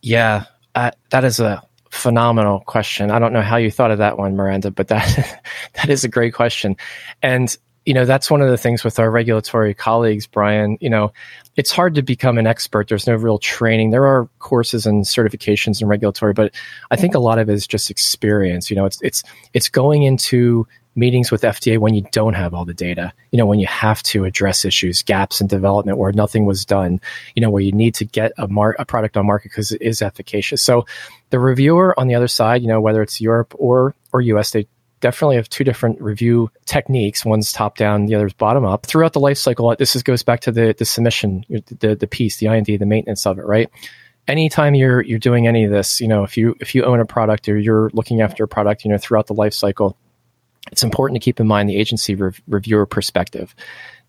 Yeah, 0.01 0.45
uh, 0.75 0.91
that 1.11 1.23
is 1.23 1.39
a 1.39 1.61
phenomenal 1.91 2.61
question. 2.61 3.11
I 3.11 3.19
don't 3.19 3.33
know 3.33 3.41
how 3.41 3.57
you 3.57 3.71
thought 3.71 3.91
of 3.91 3.97
that 3.99 4.17
one, 4.17 4.35
Miranda, 4.35 4.71
but 4.71 4.87
that 4.89 5.41
that 5.73 5.89
is 5.89 6.03
a 6.03 6.09
great 6.09 6.33
question. 6.33 6.77
And 7.21 7.55
you 7.87 7.93
know, 7.93 8.03
that's 8.03 8.29
one 8.29 8.41
of 8.41 8.49
the 8.49 8.57
things 8.57 8.83
with 8.83 8.99
our 8.99 9.09
regulatory 9.09 9.73
colleagues, 9.73 10.27
Brian. 10.27 10.77
You 10.81 10.89
know, 10.89 11.13
it's 11.55 11.71
hard 11.71 11.95
to 11.95 12.01
become 12.01 12.37
an 12.37 12.45
expert. 12.45 12.89
There's 12.89 13.07
no 13.07 13.15
real 13.15 13.39
training. 13.39 13.91
There 13.91 14.05
are 14.05 14.27
courses 14.39 14.85
and 14.85 15.05
certifications 15.05 15.81
in 15.81 15.87
regulatory, 15.87 16.33
but 16.33 16.53
I 16.91 16.97
think 16.97 17.15
a 17.15 17.19
lot 17.19 17.39
of 17.39 17.49
it 17.49 17.53
is 17.53 17.65
just 17.65 17.89
experience. 17.89 18.69
You 18.69 18.75
know, 18.75 18.85
it's 18.85 19.01
it's 19.01 19.23
it's 19.53 19.69
going 19.69 20.03
into 20.03 20.67
meetings 20.97 21.31
with 21.31 21.43
FDA 21.43 21.77
when 21.77 21.93
you 21.93 22.05
don't 22.11 22.33
have 22.33 22.53
all 22.53 22.65
the 22.65 22.73
data, 22.73 23.13
you 23.31 23.37
know, 23.37 23.45
when 23.45 23.59
you 23.59 23.67
have 23.67 24.03
to 24.03 24.25
address 24.25 24.65
issues, 24.65 25.01
gaps 25.03 25.39
in 25.39 25.47
development 25.47 25.97
where 25.97 26.11
nothing 26.11 26.45
was 26.45 26.65
done, 26.65 26.99
you 27.35 27.41
know, 27.41 27.51
where 27.51 27.61
you 27.61 27.71
need 27.71 27.93
to 27.93 28.03
get 28.03 28.33
a, 28.37 28.47
mar- 28.47 28.75
a 28.79 28.85
product 28.85 29.15
on 29.15 29.25
market 29.27 29.51
because 29.51 29.71
it 29.71 29.81
is 29.81 30.01
efficacious. 30.01 30.61
So 30.61 30.85
the 31.29 31.39
reviewer 31.39 31.97
on 31.99 32.07
the 32.07 32.15
other 32.15 32.27
side, 32.27 32.63
you 32.63 32.67
know, 32.67 32.81
whether 32.81 33.03
it's 33.03 33.21
Europe 33.21 33.53
or, 33.57 33.93
or 34.11 34.21
US, 34.21 34.51
they 34.51 34.67
definitely 34.99 35.35
have 35.35 35.49
two 35.49 35.63
different 35.63 36.01
review 36.01 36.49
techniques. 36.65 37.25
One's 37.25 37.51
top 37.51 37.77
down, 37.77 38.05
the 38.05 38.15
other's 38.15 38.33
bottom 38.33 38.65
up. 38.65 38.85
Throughout 38.85 39.13
the 39.13 39.19
life 39.19 39.37
cycle, 39.37 39.75
this 39.77 39.95
is, 39.95 40.03
goes 40.03 40.23
back 40.23 40.41
to 40.41 40.51
the, 40.51 40.75
the 40.77 40.85
submission, 40.85 41.45
the, 41.49 41.95
the 41.95 42.07
piece, 42.07 42.37
the 42.37 42.47
IND, 42.47 42.65
the 42.65 42.85
maintenance 42.85 43.25
of 43.25 43.39
it, 43.39 43.45
right? 43.45 43.69
Anytime 44.27 44.75
you're 44.75 45.01
you're 45.01 45.19
doing 45.19 45.47
any 45.47 45.63
of 45.63 45.71
this, 45.71 46.01
you 46.01 46.07
know, 46.07 46.23
if 46.25 46.35
you 46.35 46.53
if 46.59 46.75
you 46.75 46.83
own 46.83 46.99
a 46.99 47.05
product 47.05 47.47
or 47.47 47.57
you're 47.57 47.89
looking 47.93 48.19
after 48.19 48.43
a 48.43 48.47
product, 48.47 48.83
you 48.83 48.91
know, 48.91 48.97
throughout 48.97 49.27
the 49.27 49.33
life 49.33 49.53
cycle, 49.53 49.95
it's 50.69 50.83
important 50.83 51.15
to 51.15 51.23
keep 51.23 51.39
in 51.39 51.47
mind 51.47 51.69
the 51.69 51.77
agency 51.77 52.13
rev- 52.13 52.41
reviewer 52.45 52.85
perspective. 52.85 53.55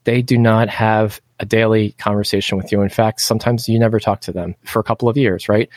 They 0.05 0.23
do 0.23 0.39
not 0.39 0.69
have 0.69 1.21
a 1.41 1.47
daily 1.47 1.93
conversation 1.93 2.59
with 2.59 2.73
you. 2.73 2.83
In 2.83 2.89
fact, 2.89 3.21
sometimes 3.21 3.69
you 3.69 3.79
never 3.79 4.01
talk 4.01 4.21
to 4.23 4.33
them 4.33 4.57
for 4.65 4.81
a 4.81 4.85
couple 4.85 5.09
of 5.09 5.17
years, 5.17 5.49
right? 5.49 5.69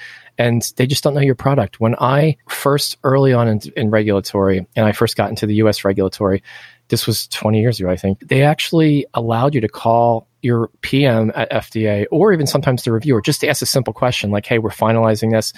and 0.41 0.73
they 0.77 0.88
just 0.88 1.03
don't 1.03 1.13
know 1.13 1.21
your 1.21 1.36
product. 1.36 1.79
When 1.79 1.95
I 1.99 2.38
first 2.49 2.97
early 3.03 3.31
on 3.31 3.47
in, 3.47 3.62
in, 3.75 3.89
regulatory 3.91 4.65
and 4.75 4.86
I 4.86 4.91
first 4.91 5.15
got 5.15 5.29
into 5.29 5.45
the 5.45 5.55
US 5.55 5.86
regulatory, 5.86 6.41
this 6.88 7.05
was 7.05 7.27
20 7.27 7.62
years 7.62 7.79
ago, 7.79 7.89
I 7.89 7.95
think, 7.95 8.27
they 8.27 8.41
actually 8.41 9.05
allowed 9.13 9.53
you 9.53 9.62
to 9.62 9.69
call 9.69 10.27
your 10.41 10.69
PM 10.81 11.31
at 11.36 11.51
FDA 11.51 12.05
or 12.12 12.34
even 12.34 12.47
sometimes 12.47 12.84
the 12.84 12.91
reviewer 12.91 13.21
just 13.21 13.41
to 13.41 13.47
ask 13.47 13.62
a 13.62 13.67
simple 13.67 13.93
question 13.93 14.31
like, 14.31 14.47
hey, 14.47 14.57
we're 14.57 14.71
finalizing 14.71 15.31
this. 15.31 15.53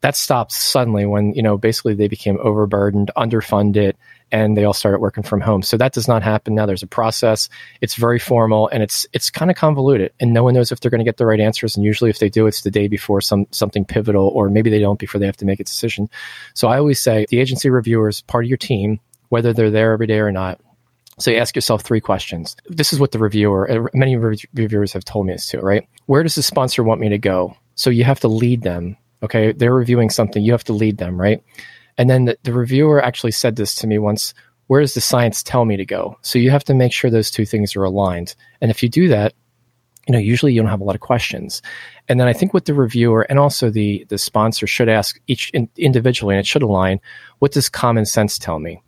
That 0.00 0.16
stopped 0.16 0.52
suddenly 0.52 1.06
when, 1.06 1.32
you 1.34 1.42
know, 1.42 1.56
basically 1.56 1.94
they 1.94 2.08
became 2.08 2.38
overburdened, 2.40 3.10
underfunded, 3.16 3.94
and 4.32 4.56
they 4.56 4.64
all 4.64 4.72
started 4.72 4.98
working 4.98 5.22
from 5.22 5.40
home. 5.40 5.62
So 5.62 5.76
that 5.76 5.92
does 5.92 6.08
not 6.08 6.22
happen 6.22 6.54
now. 6.54 6.66
There's 6.66 6.82
a 6.82 6.86
process. 6.86 7.48
It's 7.80 7.94
very 7.94 8.18
formal 8.18 8.68
and 8.68 8.82
it's 8.82 9.06
it's 9.12 9.30
kind 9.30 9.50
of 9.50 9.56
convoluted, 9.56 10.12
and 10.20 10.32
no 10.32 10.42
one 10.42 10.54
knows 10.54 10.72
if 10.72 10.80
they're 10.80 10.90
going 10.90 11.00
to 11.00 11.04
get 11.04 11.16
the 11.16 11.26
right 11.26 11.40
answers. 11.40 11.76
And 11.76 11.84
usually, 11.84 12.10
if 12.10 12.18
they 12.18 12.28
do, 12.28 12.46
it's 12.46 12.62
the 12.62 12.70
day 12.70 12.88
before 12.88 13.20
some 13.20 13.46
something 13.50 13.84
pivotal, 13.84 14.28
or 14.28 14.48
maybe 14.48 14.70
they 14.70 14.80
don't 14.80 14.98
before 14.98 15.18
they 15.18 15.26
have 15.26 15.36
to 15.38 15.44
make 15.44 15.60
a 15.60 15.64
decision. 15.64 16.08
So 16.54 16.68
I 16.68 16.78
always 16.78 17.00
say 17.00 17.26
the 17.28 17.40
agency 17.40 17.70
reviewer 17.70 18.08
is 18.08 18.22
part 18.22 18.44
of 18.44 18.48
your 18.48 18.58
team, 18.58 19.00
whether 19.28 19.52
they're 19.52 19.70
there 19.70 19.92
every 19.92 20.06
day 20.06 20.18
or 20.18 20.32
not. 20.32 20.60
So 21.18 21.30
you 21.30 21.38
ask 21.38 21.56
yourself 21.56 21.82
three 21.82 22.00
questions. 22.00 22.56
This 22.66 22.92
is 22.92 23.00
what 23.00 23.12
the 23.12 23.18
reviewer, 23.18 23.70
uh, 23.70 23.88
many 23.94 24.16
reviewers 24.16 24.92
have 24.92 25.04
told 25.04 25.26
me 25.26 25.32
this 25.32 25.48
too, 25.48 25.60
right? 25.60 25.88
Where 26.04 26.22
does 26.22 26.34
the 26.34 26.42
sponsor 26.42 26.82
want 26.82 27.00
me 27.00 27.08
to 27.08 27.18
go? 27.18 27.56
So 27.74 27.88
you 27.88 28.04
have 28.04 28.20
to 28.20 28.28
lead 28.28 28.62
them. 28.62 28.98
Okay, 29.22 29.52
they're 29.52 29.72
reviewing 29.72 30.10
something. 30.10 30.42
You 30.42 30.52
have 30.52 30.64
to 30.64 30.74
lead 30.74 30.98
them, 30.98 31.18
right? 31.18 31.42
And 31.98 32.10
then 32.10 32.26
the, 32.26 32.38
the 32.42 32.52
reviewer 32.52 33.02
actually 33.02 33.32
said 33.32 33.56
this 33.56 33.74
to 33.76 33.86
me 33.86 33.98
once 33.98 34.34
where 34.66 34.80
does 34.80 34.94
the 34.94 35.00
science 35.00 35.42
tell 35.42 35.64
me 35.64 35.76
to 35.76 35.84
go? 35.84 36.18
So 36.22 36.38
you 36.38 36.50
have 36.50 36.64
to 36.64 36.74
make 36.74 36.92
sure 36.92 37.10
those 37.10 37.30
two 37.30 37.46
things 37.46 37.76
are 37.76 37.84
aligned. 37.84 38.34
And 38.60 38.70
if 38.70 38.82
you 38.82 38.88
do 38.88 39.08
that, 39.08 39.32
you 40.08 40.12
know, 40.12 40.18
usually 40.18 40.52
you 40.52 40.60
don't 40.60 40.70
have 40.70 40.80
a 40.80 40.84
lot 40.84 40.94
of 40.94 41.00
questions. 41.00 41.62
And 42.08 42.18
then 42.20 42.28
I 42.28 42.32
think 42.32 42.54
what 42.54 42.64
the 42.64 42.74
reviewer 42.74 43.22
and 43.22 43.38
also 43.38 43.70
the 43.70 44.06
the 44.08 44.18
sponsor 44.18 44.66
should 44.66 44.88
ask 44.88 45.20
each 45.26 45.50
in, 45.50 45.68
individually, 45.76 46.34
and 46.34 46.40
it 46.40 46.46
should 46.46 46.62
align. 46.62 47.00
What 47.40 47.52
does 47.52 47.68
common 47.68 48.06
sense 48.06 48.38
tell 48.38 48.58
me? 48.58 48.82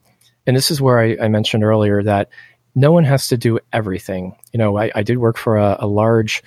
And 0.47 0.57
this 0.57 0.71
is 0.71 0.81
where 0.81 1.01
I, 1.01 1.17
I 1.21 1.29
mentioned 1.29 1.65
earlier 1.65 2.03
that 2.05 2.31
no 2.75 2.93
one 2.93 3.05
has 3.05 3.29
to 3.29 3.37
do 3.37 3.59
everything. 3.73 4.37
You 4.53 4.59
know, 4.59 4.79
I, 4.79 4.91
I 4.95 5.03
did 5.03 5.19
work 5.19 5.37
for 5.37 5.57
a, 5.57 5.77
a 5.81 5.87
large 5.87 6.43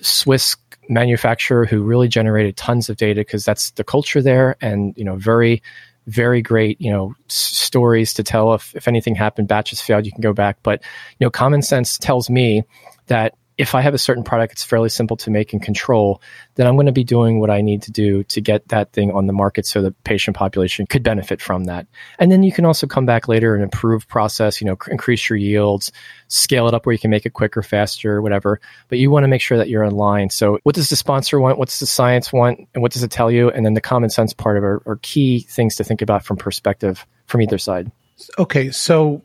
Swiss 0.00 0.56
manufacturer 0.88 1.64
who 1.64 1.82
really 1.82 2.08
generated 2.08 2.56
tons 2.56 2.88
of 2.88 2.96
data 2.96 3.20
because 3.20 3.44
that's 3.44 3.70
the 3.72 3.84
culture 3.84 4.22
there 4.22 4.56
and 4.60 4.94
you 4.96 5.04
know 5.04 5.16
very 5.16 5.62
very 6.06 6.40
great 6.40 6.80
you 6.80 6.90
know 6.90 7.14
s- 7.28 7.34
stories 7.36 8.14
to 8.14 8.22
tell. 8.22 8.54
If, 8.54 8.74
if 8.76 8.88
anything 8.88 9.14
happened 9.14 9.48
batches 9.48 9.80
failed 9.80 10.06
you 10.06 10.12
can 10.12 10.20
go 10.20 10.32
back. 10.32 10.58
But 10.62 10.82
you 11.18 11.24
know 11.24 11.30
common 11.30 11.62
sense 11.62 11.98
tells 11.98 12.30
me 12.30 12.62
that 13.06 13.34
if 13.58 13.74
I 13.74 13.80
have 13.80 13.94
a 13.94 13.98
certain 13.98 14.22
product 14.22 14.52
it's 14.52 14.64
fairly 14.64 14.88
simple 14.88 15.16
to 15.18 15.30
make 15.30 15.52
and 15.52 15.62
control, 15.62 16.20
then 16.56 16.66
I'm 16.66 16.74
going 16.74 16.86
to 16.86 16.92
be 16.92 17.04
doing 17.04 17.40
what 17.40 17.50
I 17.50 17.62
need 17.62 17.82
to 17.82 17.90
do 17.90 18.22
to 18.24 18.40
get 18.40 18.68
that 18.68 18.92
thing 18.92 19.10
on 19.12 19.26
the 19.26 19.32
market 19.32 19.66
so 19.66 19.80
the 19.80 19.92
patient 20.04 20.36
population 20.36 20.86
could 20.86 21.02
benefit 21.02 21.40
from 21.40 21.64
that. 21.64 21.86
And 22.18 22.30
then 22.30 22.42
you 22.42 22.52
can 22.52 22.66
also 22.66 22.86
come 22.86 23.06
back 23.06 23.28
later 23.28 23.54
and 23.54 23.62
improve 23.62 24.06
process, 24.08 24.60
you 24.60 24.66
know, 24.66 24.76
cr- 24.76 24.90
increase 24.90 25.28
your 25.30 25.38
yields, 25.38 25.90
scale 26.28 26.68
it 26.68 26.74
up 26.74 26.84
where 26.84 26.92
you 26.92 26.98
can 26.98 27.10
make 27.10 27.24
it 27.24 27.32
quicker, 27.32 27.62
faster, 27.62 28.20
whatever. 28.20 28.60
But 28.88 28.98
you 28.98 29.10
want 29.10 29.24
to 29.24 29.28
make 29.28 29.40
sure 29.40 29.58
that 29.58 29.68
you're 29.68 29.84
in 29.84 29.94
line. 29.94 30.28
So 30.30 30.58
what 30.62 30.74
does 30.74 30.90
the 30.90 30.96
sponsor 30.96 31.40
want? 31.40 31.58
What 31.58 31.68
does 31.68 31.80
the 31.80 31.86
science 31.86 32.32
want? 32.32 32.60
And 32.74 32.82
what 32.82 32.92
does 32.92 33.02
it 33.02 33.10
tell 33.10 33.30
you? 33.30 33.50
And 33.50 33.64
then 33.64 33.74
the 33.74 33.80
common 33.80 34.10
sense 34.10 34.34
part 34.34 34.58
of 34.58 34.64
it 34.64 34.66
are, 34.66 34.82
are 34.86 34.98
key 35.02 35.40
things 35.40 35.76
to 35.76 35.84
think 35.84 36.02
about 36.02 36.24
from 36.24 36.36
perspective 36.36 37.06
from 37.26 37.40
either 37.40 37.58
side. 37.58 37.90
Okay. 38.38 38.70
So 38.70 39.22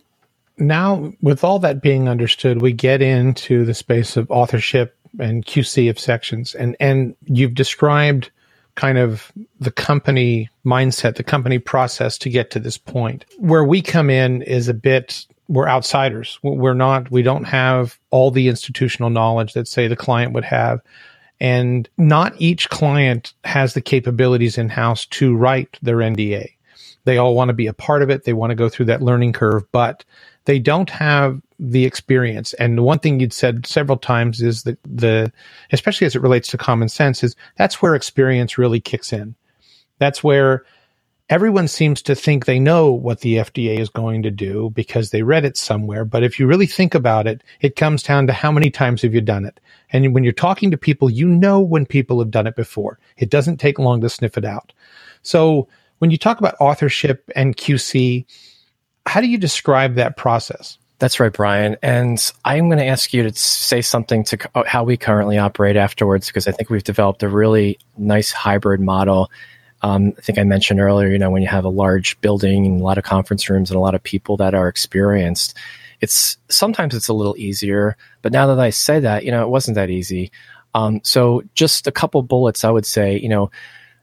now 0.62 1.12
with 1.22 1.44
all 1.44 1.60
that 1.60 1.82
being 1.82 2.08
understood, 2.08 2.62
we 2.62 2.72
get 2.72 3.02
into 3.02 3.66
the 3.66 3.74
space 3.74 4.16
of 4.16 4.30
authorship 4.30 4.96
and 5.20 5.46
QC 5.46 5.90
of 5.90 6.00
sections. 6.00 6.56
And, 6.56 6.76
and 6.80 7.16
you've 7.26 7.56
described 7.56 8.32
kind 8.76 8.98
of 8.98 9.32
the 9.60 9.72
company 9.72 10.50
mindset, 10.66 11.16
the 11.16 11.24
company 11.24 11.60
process 11.60 12.18
to 12.20 12.30
get 12.30 12.52
to 12.52 12.60
this 12.60 12.78
point. 12.78 13.26
Where 13.38 13.66
we 13.66 13.82
come 13.82 14.10
in 14.10 14.42
is 14.44 14.68
a 14.68 14.74
bit, 14.74 15.26
we're 15.50 15.68
outsiders. 15.68 16.40
We're 16.42 16.74
not, 16.74 17.12
we 17.12 17.22
don't 17.22 17.44
have 17.44 18.00
all 18.12 18.32
the 18.32 18.48
institutional 18.48 19.10
knowledge 19.10 19.54
that 19.54 19.68
say 19.68 19.88
the 19.88 19.96
client 19.96 20.34
would 20.34 20.46
have. 20.46 20.80
And 21.40 21.90
not 21.98 22.34
each 22.38 22.70
client 22.70 23.34
has 23.44 23.74
the 23.74 23.82
capabilities 23.82 24.58
in 24.58 24.70
house 24.70 25.08
to 25.08 25.36
write 25.36 25.80
their 25.82 25.98
NDA. 25.98 26.52
They 27.04 27.18
all 27.18 27.36
want 27.36 27.50
to 27.50 27.54
be 27.54 27.68
a 27.68 27.74
part 27.74 28.04
of 28.04 28.12
it. 28.12 28.26
They 28.26 28.34
want 28.34 28.52
to 28.52 28.56
go 28.56 28.70
through 28.70 28.86
that 28.86 29.02
learning 29.02 29.34
curve, 29.34 29.64
but 29.72 30.06
they 30.46 30.60
don't 30.60 30.90
have 30.90 31.42
the 31.60 31.86
experience. 31.86 32.54
And 32.54 32.78
the 32.78 32.84
one 32.84 33.00
thing 33.00 33.20
you'd 33.20 33.34
said 33.34 33.66
several 33.66 33.98
times 33.98 34.42
is 34.42 34.64
that 34.64 34.80
the, 34.84 35.32
especially 35.72 36.08
as 36.08 36.16
it 36.16 36.22
relates 36.22 36.50
to 36.50 36.58
common 36.58 36.90
sense, 36.90 37.24
is 37.24 37.36
that's 37.58 37.82
where 37.82 37.96
experience 37.96 38.58
really 38.58 38.80
kicks 38.80 39.14
in. 39.14 39.36
That's 40.00 40.24
where 40.24 40.66
everyone 41.30 41.68
seems 41.68 42.02
to 42.02 42.16
think 42.16 42.46
they 42.46 42.60
know 42.60 42.92
what 42.92 43.22
the 43.22 43.36
FDA 43.36 43.80
is 43.80 43.90
going 43.90 44.24
to 44.24 44.32
do 44.32 44.70
because 44.72 45.12
they 45.12 45.24
read 45.24 45.46
it 45.46 45.56
somewhere. 45.56 46.04
But 46.04 46.24
if 46.24 46.40
you 46.40 46.48
really 46.48 46.66
think 46.66 46.94
about 46.94 47.28
it, 47.28 47.44
it 47.62 47.76
comes 47.76 48.04
down 48.04 48.28
to 48.28 48.34
how 48.34 48.52
many 48.52 48.70
times 48.70 49.04
have 49.04 49.14
you 49.14 49.22
done 49.22 49.46
it? 49.46 49.60
And 49.94 50.14
when 50.14 50.24
you're 50.24 50.34
talking 50.34 50.72
to 50.72 50.78
people, 50.78 51.10
you 51.10 51.28
know 51.28 51.62
when 51.62 51.86
people 51.86 52.20
have 52.20 52.32
done 52.32 52.48
it 52.48 52.56
before. 52.56 53.00
It 53.18 53.30
doesn't 53.30 53.58
take 53.58 53.80
long 53.80 54.02
to 54.02 54.10
sniff 54.10 54.38
it 54.38 54.44
out. 54.44 54.74
So 55.22 55.68
when 56.00 56.12
you 56.12 56.18
talk 56.18 56.40
about 56.40 56.56
authorship 56.60 57.30
and 57.36 57.56
QC, 57.56 58.26
how 59.12 59.20
do 59.20 59.28
you 59.28 59.38
describe 59.38 59.96
that 59.96 60.16
process? 60.16 60.78
That's 61.00 61.20
right, 61.20 61.34
Brian. 61.34 61.76
And 61.84 62.32
I'm 62.46 62.70
going 62.70 62.80
to 62.80 62.86
ask 62.86 63.14
you 63.14 63.24
to 63.24 63.34
say 63.38 63.82
something 63.82 64.24
to 64.24 64.38
how 64.66 64.86
we 64.86 64.96
currently 64.96 65.38
operate 65.38 65.76
afterwards, 65.76 66.28
because 66.28 66.48
I 66.48 66.54
think 66.54 66.70
we've 66.70 66.82
developed 66.82 67.22
a 67.22 67.28
really 67.28 67.78
nice 67.98 68.32
hybrid 68.32 68.80
model. 68.80 69.30
Um, 69.82 70.14
I 70.18 70.22
think 70.22 70.40
I 70.40 70.46
mentioned 70.46 70.80
earlier, 70.80 71.10
you 71.10 71.20
know, 71.20 71.30
when 71.30 71.42
you 71.42 71.50
have 71.50 71.66
a 71.66 71.70
large 71.70 72.22
building 72.22 72.66
and 72.66 72.80
a 72.80 72.84
lot 72.86 72.98
of 72.98 73.04
conference 73.04 73.50
rooms 73.50 73.70
and 73.70 73.76
a 73.76 73.82
lot 73.82 73.96
of 73.96 74.02
people 74.02 74.38
that 74.38 74.54
are 74.54 74.70
experienced, 74.70 75.58
it's 76.00 76.38
sometimes 76.48 76.96
it's 76.96 77.10
a 77.10 77.14
little 77.14 77.36
easier. 77.36 77.98
But 78.22 78.32
now 78.32 78.48
that 78.48 78.62
I 78.62 78.70
say 78.70 79.02
that, 79.02 79.26
you 79.26 79.32
know, 79.32 79.44
it 79.44 79.50
wasn't 79.50 79.76
that 79.76 79.90
easy. 79.90 80.32
Um, 80.74 81.02
so 81.04 81.44
just 81.54 81.86
a 81.86 81.92
couple 81.92 82.22
bullets, 82.24 82.64
I 82.64 82.70
would 82.70 82.86
say, 82.86 83.20
you 83.20 83.28
know, 83.28 83.52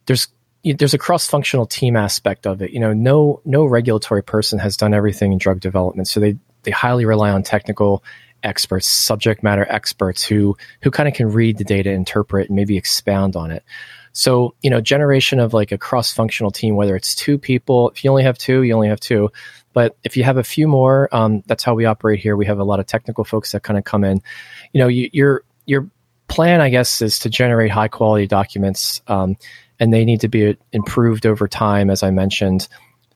there's 0.05 0.29
there's 0.65 0.95
a 0.95 0.99
cross-functional 0.99 1.67
team 1.67 1.97
aspect 1.97 2.47
of 2.47 2.63
it. 2.63 2.71
You 2.71 2.81
know, 2.81 2.93
no 2.93 3.41
no 3.45 3.65
regulatory 3.65 4.23
person 4.23 4.59
has 4.59 4.77
done 4.77 4.95
everything 4.95 5.33
in 5.33 5.39
drug 5.39 5.61
development, 5.61 6.09
so 6.09 6.21
they 6.21 6.37
they 6.63 6.71
highly 6.71 7.05
rely 7.05 7.31
on 7.31 7.43
technical 7.43 8.03
experts, 8.43 8.87
subject 8.89 9.43
matter 9.43 9.67
experts 9.69 10.23
who 10.25 10.57
who 10.83 10.91
kind 10.91 11.09
of 11.09 11.15
can 11.15 11.31
read 11.31 11.59
the 11.59 11.65
data, 11.65 11.91
interpret, 11.91 12.49
and 12.49 12.57
maybe 12.57 12.77
expound 12.77 13.37
on 13.37 13.51
it. 13.51 13.65
So, 14.13 14.55
you 14.63 14.71
know, 14.71 14.81
generation 14.81 15.39
of 15.39 15.55
like 15.55 15.71
a 15.71 15.79
cross-functional 15.79 16.51
team, 16.51 16.75
whether 16.75 16.97
it's 16.97 17.15
two 17.15 17.39
people, 17.39 17.91
if 17.91 18.03
you 18.03 18.11
only 18.11 18.25
have 18.25 18.37
two, 18.37 18.63
you 18.63 18.75
only 18.75 18.89
have 18.89 18.99
two. 18.99 19.31
But 19.73 19.97
if 20.03 20.17
you 20.17 20.25
have 20.25 20.39
a 20.39 20.43
few 20.43 20.67
more, 20.67 21.09
um, 21.13 21.45
that's 21.47 21.63
how 21.63 21.75
we 21.75 21.85
operate 21.85 22.19
here. 22.19 22.37
We 22.37 22.47
have 22.47 22.59
a 22.59 22.65
lot 22.65 22.81
of 22.81 22.87
technical 22.87 23.23
folks 23.23 23.53
that 23.53 23.63
kind 23.63 23.79
of 23.79 23.85
come 23.85 24.03
in. 24.03 24.21
You 24.73 24.81
know, 24.81 24.89
you, 24.89 25.09
your 25.13 25.45
your 25.67 25.89
plan, 26.27 26.61
I 26.61 26.69
guess, 26.69 27.01
is 27.01 27.21
to 27.21 27.31
generate 27.31 27.71
high 27.71 27.89
quality 27.89 28.27
documents. 28.27 29.03
Um, 29.07 29.37
and 29.81 29.93
they 29.93 30.05
need 30.05 30.21
to 30.21 30.29
be 30.29 30.57
improved 30.73 31.27
over 31.27 31.47
time, 31.49 31.91
as 31.91 32.03
I 32.03 32.11
mentioned, 32.11 32.69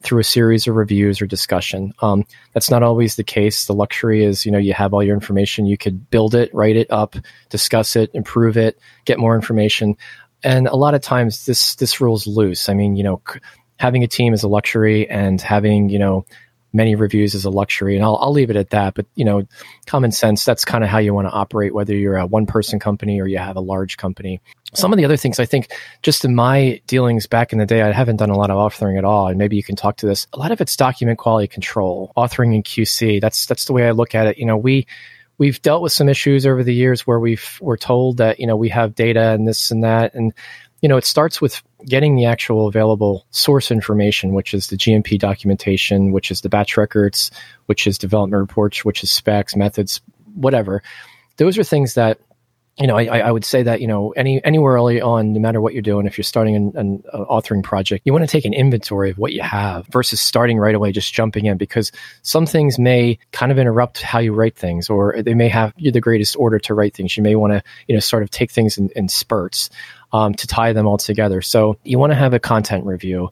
through 0.03 0.21
a 0.21 0.25
series 0.25 0.67
of 0.67 0.75
reviews 0.75 1.23
or 1.23 1.27
discussion. 1.27 1.93
Um, 2.03 2.25
that's 2.53 2.71
not 2.71 2.83
always 2.83 3.17
the 3.17 3.25
case. 3.25 3.67
The 3.67 3.75
luxury 3.75 4.25
is, 4.25 4.45
you 4.45 4.53
know, 4.53 4.59
you 4.59 4.75
have 4.75 4.93
all 4.93 5.03
your 5.03 5.15
information, 5.15 5.67
you 5.67 5.79
could 5.79 6.11
build 6.11 6.35
it, 6.35 6.53
write 6.53 6.77
it 6.77 6.91
up, 6.91 7.15
discuss 7.51 7.97
it, 7.97 8.11
improve 8.13 8.57
it, 8.57 8.79
get 9.05 9.19
more 9.19 9.35
information. 9.35 9.97
And 10.43 10.67
a 10.67 10.77
lot 10.77 10.95
of 10.95 11.03
times 11.03 11.47
this 11.47 11.77
this 11.77 12.01
rule's 12.01 12.27
loose. 12.27 12.69
I 12.69 12.75
mean, 12.75 12.97
you 12.97 13.05
know, 13.05 13.23
having 13.79 14.03
a 14.03 14.09
team 14.09 14.35
is 14.35 14.43
a 14.43 14.49
luxury, 14.49 15.09
and 15.09 15.41
having 15.41 15.89
you 15.89 16.01
know 16.01 16.25
many 16.73 16.95
reviews 16.95 17.35
is 17.35 17.45
a 17.45 17.51
luxury 17.51 17.97
and 17.97 18.05
I'll, 18.05 18.17
I'll 18.17 18.33
leave 18.33 18.51
it 18.51 18.57
at 18.57 18.71
that 18.71 18.95
but 18.95 19.07
you 19.15 19.25
know 19.25 19.47
common 19.87 20.13
sense 20.13 20.45
that's 20.45 20.65
kind 20.65 20.83
of 20.85 20.91
how 20.91 20.99
you 20.99 21.15
want 21.15 21.29
to 21.29 21.33
operate 21.33 21.75
whether 21.75 21.95
you're 21.95 22.17
a 22.17 22.27
one 22.27 22.47
person 22.47 22.79
company 22.79 23.21
or 23.21 23.27
you 23.27 23.39
have 23.39 23.57
a 23.57 23.61
large 23.61 23.97
company. 23.97 24.41
Some 24.75 24.93
of 24.93 24.97
the 24.97 25.05
other 25.05 25.17
things 25.17 25.39
i 25.39 25.45
think 25.45 25.73
just 26.03 26.25
in 26.25 26.35
my 26.35 26.81
dealings 26.87 27.27
back 27.27 27.53
in 27.53 27.59
the 27.59 27.67
day 27.67 27.83
i 27.83 27.93
haven't 27.93 28.17
done 28.17 28.31
a 28.31 28.37
lot 28.37 28.51
of 28.51 28.57
authoring 28.57 28.99
at 28.99 29.05
all 29.05 29.29
and 29.29 29.39
maybe 29.39 29.57
you 29.57 29.63
can 29.63 29.77
talk 29.77 29.97
to 29.99 30.07
this. 30.07 30.27
A 30.33 30.39
lot 30.39 30.51
of 30.51 30.61
it's 30.61 30.77
document 30.77 31.19
quality 31.19 31.49
control 31.49 32.13
authoring 32.17 32.55
in 32.55 32.63
qc 32.63 33.21
that's 33.21 33.47
that's 33.47 33.67
the 33.67 33.73
way 33.73 33.87
i 33.87 33.91
look 33.91 34.15
at 34.15 34.27
it. 34.27 34.39
You 34.39 34.47
know 34.47 34.57
we 34.57 34.87
we've 35.39 35.61
dealt 35.63 35.83
with 35.83 35.93
some 35.93 36.09
issues 36.09 36.47
over 36.47 36.63
the 36.63 36.75
years 36.75 37.07
where 37.07 37.21
we've 37.21 37.59
we're 37.61 37.77
told 37.77 38.19
that 38.19 38.41
you 38.41 38.47
know 38.47 38.57
we 38.57 38.69
have 38.71 38.95
data 38.95 39.31
and 39.31 39.47
this 39.47 39.71
and 39.71 39.85
that 39.85 40.15
and 40.15 40.33
you 40.83 40.89
know, 40.89 40.97
it 40.97 41.05
starts 41.05 41.41
with 41.41 41.63
getting 41.87 42.17
the 42.17 42.25
actual 42.25 42.67
available 42.67 43.27
source 43.31 43.71
information, 43.71 44.35
which 44.35 44.55
is 44.55 44.69
the 44.69 44.77
GMP 44.77 45.19
documentation, 45.19 46.13
which 46.13 46.31
is 46.31 46.41
the 46.41 46.49
batch 46.49 46.77
records, 46.77 47.31
which 47.67 47.87
is 47.87 47.99
development 47.99 48.41
reports, 48.41 48.85
which 48.85 49.03
is 49.03 49.11
specs, 49.11 49.57
methods, 49.57 50.01
whatever. 50.35 50.83
Those 51.37 51.59
are 51.59 51.65
things 51.65 51.95
that 51.95 52.19
you 52.79 52.87
know, 52.87 52.97
I, 52.97 53.19
I 53.19 53.31
would 53.31 53.45
say 53.45 53.63
that 53.63 53.83
you 53.83 53.87
know 53.87 54.13
any 54.13 54.43
anywhere 54.45 54.75
early 54.75 55.01
on, 55.01 55.35
no 55.35 55.41
matter 55.41 55.61
what 55.61 55.75
you're 55.75 55.83
doing, 55.83 56.07
if 56.07 56.17
you're 56.17 56.25
starting 56.25 56.57
an, 56.57 56.73
an 56.75 57.03
uh, 57.13 57.25
authoring 57.27 57.63
project, 57.63 58.07
you 58.07 58.13
want 58.13 58.23
to 58.25 58.31
take 58.31 58.47
an 58.47 58.55
inventory 58.55 59.11
of 59.11 59.19
what 59.19 59.35
you 59.35 59.43
have 59.43 59.87
versus 59.89 60.21
starting 60.21 60.59
right 60.59 60.75
away, 60.75 60.91
just 60.91 61.13
jumping 61.13 61.45
in, 61.45 61.59
because 61.59 61.93
some 62.23 62.47
things 62.47 62.79
may 62.79 63.19
kind 63.33 63.53
of 63.53 63.59
interrupt 63.59 64.01
how 64.01 64.21
you 64.21 64.33
write 64.33 64.57
things, 64.57 64.89
or 64.89 65.23
they 65.23 65.35
may 65.35 65.49
have 65.49 65.75
the 65.77 66.01
greatest 66.01 66.35
order 66.37 66.59
to 66.61 66.73
write 66.73 66.95
things. 66.95 67.15
You 67.15 67.23
may 67.23 67.37
want 67.37 67.53
to 67.53 67.63
you 67.89 67.95
know 67.95 68.01
sort 68.01 68.23
of 68.23 68.31
take 68.31 68.51
things 68.51 68.79
in, 68.79 68.89
in 68.97 69.07
spurts 69.09 69.69
um, 70.15 70.33
to 70.35 70.47
tie 70.47 70.73
them 70.73 70.87
all 70.87 70.99
together. 70.99 71.43
So 71.43 71.77
you 71.85 71.99
want 71.99 72.13
to 72.13 72.17
have 72.17 72.33
a 72.33 72.41
content 72.41 72.87
review. 72.87 73.31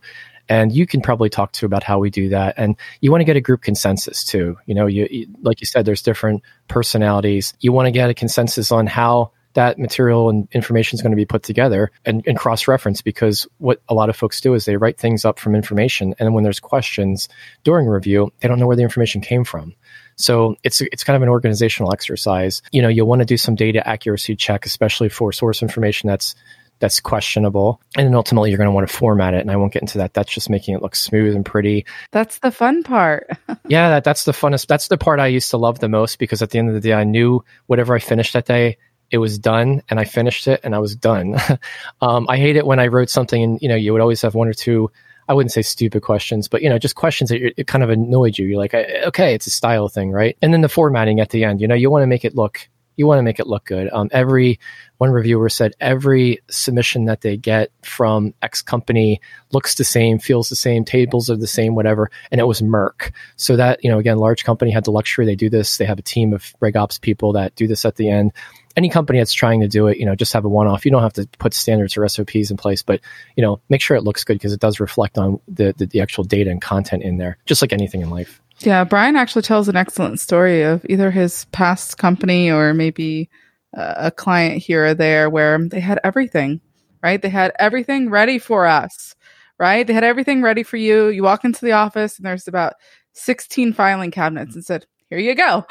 And 0.51 0.73
you 0.73 0.85
can 0.85 1.01
probably 1.01 1.31
talk 1.31 1.53
to 1.53 1.67
about 1.67 1.85
how 1.85 2.01
we 2.01 2.11
do 2.11 2.29
that. 2.31 2.55
And 2.59 2.77
you 3.01 3.13
want 3.13 3.21
to 3.21 3.25
get 3.25 3.37
a 3.37 3.41
group 3.41 3.63
consensus 3.63 4.25
too. 4.25 4.59
You 4.67 4.75
know, 4.75 4.87
you, 4.87 5.07
you 5.09 5.27
like 5.43 5.61
you 5.61 5.67
said, 5.67 5.87
there's 5.87 6.03
different 6.03 6.43
personalities. 6.67 7.55
You 7.61 7.73
want 7.73 7.87
to 7.87 7.93
get 7.93 8.11
a 8.11 8.15
consensus 8.15 8.73
on 8.73 8.89
how 8.89 9.31
that 9.55 9.79
material 9.79 10.29
and 10.29 10.49
information 10.53 10.97
is 10.97 11.03
going 11.03 11.13
to 11.13 11.17
be 11.17 11.25
put 11.25 11.43
together 11.43 11.91
and, 12.05 12.23
and 12.27 12.39
cross 12.39 12.69
reference 12.69 13.03
because 13.03 13.49
what 13.59 13.81
a 13.89 13.95
lot 13.95 14.09
of 14.09 14.17
folks 14.17 14.41
do 14.41 14.55
is 14.55 14.65
they 14.65 14.77
write 14.77 14.99
things 14.99 15.25
up 15.25 15.39
from 15.39 15.55
information 15.55 16.15
and 16.19 16.35
when 16.35 16.45
there's 16.45 16.61
questions 16.61 17.29
during 17.65 17.87
review 17.87 18.33
they 18.41 18.49
don't 18.49 18.61
know 18.61 18.67
where 18.67 18.77
the 18.77 18.83
information 18.83 19.21
came 19.21 19.45
from 19.45 19.75
so 20.15 20.55
it's 20.63 20.81
it's 20.81 21.03
kind 21.03 21.17
of 21.17 21.23
an 21.23 21.29
organizational 21.29 21.93
exercise 21.93 22.63
you 22.71 22.81
know 22.81 22.89
you'll 22.89 23.09
want 23.09 23.21
to 23.21 23.25
do 23.25 23.37
some 23.37 23.57
data 23.57 23.87
accuracy 23.89 24.37
check 24.37 24.67
especially 24.67 25.09
for 25.09 25.33
source 25.33 25.63
information 25.63 26.07
that's 26.07 26.37
that's 26.81 26.99
questionable. 26.99 27.81
And 27.97 28.07
then 28.07 28.15
ultimately, 28.15 28.51
you're 28.51 28.59
going 28.59 28.69
to 28.69 28.75
want 28.75 28.89
to 28.89 28.95
format 28.95 29.35
it. 29.35 29.41
And 29.41 29.51
I 29.51 29.57
won't 29.57 29.73
get 29.73 29.83
into 29.83 29.99
that. 29.99 30.15
That's 30.15 30.33
just 30.33 30.51
making 30.51 30.75
it 30.75 30.83
look 30.83 30.97
smooth 30.97 31.37
and 31.37 31.45
pretty. 31.45 31.87
That's 32.11 32.39
the 32.39 32.51
fun 32.51 32.83
part. 32.83 33.29
yeah, 33.69 33.91
that, 33.91 34.05
that's 34.05 34.25
the 34.25 34.33
funnest. 34.33 34.67
That's 34.67 34.89
the 34.89 34.99
part 34.99 35.21
I 35.21 35.29
used 35.29 35.51
to 35.51 35.59
love 35.59 35.79
the 35.79 35.89
most 35.89 36.19
because 36.19 36.43
at 36.43 36.51
the 36.51 36.59
end 36.59 36.69
of 36.69 36.75
the 36.75 36.81
day, 36.81 36.95
I 36.95 37.05
knew 37.05 37.45
whatever 37.67 37.95
I 37.95 38.01
finished 38.01 38.33
that 38.33 38.47
day, 38.47 38.79
it 39.11 39.19
was 39.19 39.39
done 39.39 39.83
and 39.89 40.01
I 40.01 40.05
finished 40.05 40.47
it 40.49 40.61
and 40.65 40.75
I 40.75 40.79
was 40.79 40.97
done. 40.97 41.37
um, 42.01 42.27
I 42.29 42.37
hate 42.39 42.57
it 42.57 42.67
when 42.67 42.81
I 42.81 42.87
wrote 42.87 43.11
something 43.11 43.43
and, 43.43 43.59
you 43.61 43.69
know, 43.69 43.77
you 43.77 43.93
would 43.93 44.01
always 44.01 44.23
have 44.23 44.35
one 44.35 44.49
or 44.49 44.55
two, 44.55 44.91
I 45.29 45.35
wouldn't 45.35 45.53
say 45.53 45.63
stupid 45.63 46.03
questions, 46.03 46.49
but, 46.49 46.63
you 46.63 46.69
know, 46.69 46.79
just 46.79 46.95
questions 46.95 47.31
that 47.31 47.61
it 47.61 47.67
kind 47.67 47.85
of 47.85 47.91
annoyed 47.91 48.39
you. 48.39 48.47
You're 48.47 48.59
like, 48.59 48.75
okay, 48.75 49.35
it's 49.35 49.47
a 49.47 49.51
style 49.51 49.89
thing, 49.89 50.13
right? 50.13 50.37
And 50.41 50.53
then 50.53 50.61
the 50.61 50.69
formatting 50.69 51.21
at 51.21 51.31
the 51.31 51.45
end, 51.45 51.61
you 51.61 51.69
know, 51.69 51.75
you 51.75 51.91
want 51.91 52.05
to 52.05 52.07
make 52.07 52.25
it 52.25 52.35
look 52.35 52.69
you 53.01 53.07
want 53.07 53.19
to 53.19 53.23
make 53.23 53.41
it 53.41 53.47
look 53.47 53.65
good. 53.65 53.89
Um, 53.91 54.11
every 54.13 54.61
one 54.99 55.11
reviewer 55.11 55.49
said 55.49 55.73
every 55.81 56.41
submission 56.51 57.07
that 57.07 57.23
they 57.23 57.39
get 57.39 57.73
from 57.83 58.35
X 58.43 58.61
company 58.61 59.23
looks 59.53 59.77
the 59.77 59.85
same, 59.85 60.19
feels 60.19 60.51
the 60.51 60.55
same, 60.55 60.85
tables 60.85 61.31
are 61.31 61.37
the 61.37 61.47
same, 61.47 61.75
whatever. 61.75 62.11
And 62.31 62.43
it 62.43 62.45
was 62.45 62.61
Merck. 62.61 63.13
So 63.37 63.57
that, 63.57 63.83
you 63.83 63.91
know, 63.91 63.99
again, 63.99 64.19
large 64.19 64.45
company 64.45 64.71
had 64.71 64.85
the 64.85 64.93
luxury. 64.93 65.25
They 65.25 65.35
do 65.35 65.49
this. 65.49 65.79
They 65.79 65.87
have 65.87 65.99
a 65.99 66.03
team 66.03 66.35
of 66.35 66.55
reg 66.61 66.77
ops 66.77 66.99
people 66.99 67.33
that 67.33 67.55
do 67.57 67.67
this 67.67 67.87
at 67.87 67.97
the 67.97 68.11
end. 68.11 68.33
Any 68.77 68.91
company 68.91 69.19
that's 69.19 69.33
trying 69.33 69.61
to 69.63 69.69
do 69.69 69.87
it, 69.87 69.97
you 69.97 70.05
know, 70.05 70.15
just 70.15 70.35
have 70.35 70.45
a 70.45 70.49
one 70.51 70.67
off. 70.67 70.85
You 70.85 70.91
don't 70.91 71.03
have 71.03 71.15
to 71.15 71.27
put 71.39 71.55
standards 71.55 71.97
or 71.97 72.07
SOPs 72.07 72.51
in 72.51 72.59
place, 72.59 72.83
but, 72.83 73.01
you 73.35 73.43
know, 73.43 73.63
make 73.71 73.81
sure 73.81 73.97
it 73.97 74.05
looks 74.05 74.25
good 74.25 74.35
because 74.35 74.53
it 74.53 74.61
does 74.61 74.79
reflect 74.79 75.17
on 75.17 75.41
the, 75.49 75.75
the, 75.79 75.87
the 75.87 76.01
actual 76.03 76.25
data 76.25 76.51
and 76.51 76.61
content 76.61 77.03
in 77.03 77.17
there, 77.17 77.39
just 77.47 77.63
like 77.63 77.73
anything 77.73 78.03
in 78.03 78.11
life. 78.11 78.43
Yeah, 78.61 78.85
Brian 78.85 79.17
actually 79.17 79.43
tells 79.43 79.69
an 79.69 79.77
excellent 79.77 80.21
story 80.21 80.63
of 80.63 80.85
either 80.89 81.11
his 81.11 81.47
past 81.47 81.97
company 81.97 82.51
or 82.51 82.75
maybe 82.75 83.31
uh, 83.77 83.95
a 83.97 84.11
client 84.11 84.63
here 84.63 84.87
or 84.87 84.95
there 84.95 85.31
where 85.31 85.59
they 85.59 85.81
had 85.81 85.99
everything, 86.05 86.61
right? 87.03 87.21
They 87.23 87.31
had 87.31 87.53
everything 87.59 88.11
ready 88.11 88.39
for 88.39 88.67
us, 88.67 89.15
right? 89.59 89.87
They 89.87 89.95
had 89.95 90.05
everything 90.05 90.43
ready 90.43 90.63
for 90.63 90.77
you. 90.77 91.09
You 91.09 91.23
walk 91.23 91.45
into 91.45 91.65
the 91.65 91.73
office 91.73 92.19
and 92.19 92.27
there's 92.27 92.49
about 92.49 92.75
16 93.15 93.73
filing 93.73 94.11
cabinets 94.11 94.55
and 94.55 94.65
said, 94.65 94.85
here 95.09 95.19
you 95.19 95.35
go. 95.35 95.67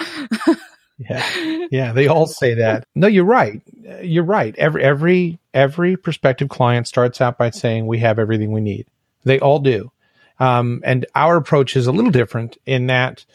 yeah. 0.97 1.25
Yeah. 1.71 1.93
They 1.93 2.08
all 2.08 2.25
say 2.25 2.56
that. 2.56 2.86
No, 2.95 3.06
you're 3.08 3.23
right. 3.23 3.62
You're 4.02 4.23
right. 4.23 4.56
Every, 4.58 4.84
every, 4.84 5.39
every 5.54 5.95
prospective 5.95 6.49
client 6.49 6.88
starts 6.88 7.21
out 7.21 7.38
by 7.38 7.52
saying, 7.52 7.86
we 7.86 7.99
have 7.99 8.17
everything 8.17 8.52
we 8.52 8.62
need. 8.62 8.88
They 9.23 9.39
all 9.39 9.60
do. 9.60 9.91
Um, 10.39 10.82
and 10.84 11.06
our 11.15 11.38
approach 11.38 11.75
is 11.75 11.88
a 11.88 11.91
little 11.91 12.12
different 12.12 12.58
in 12.65 12.88
that, 12.88 13.25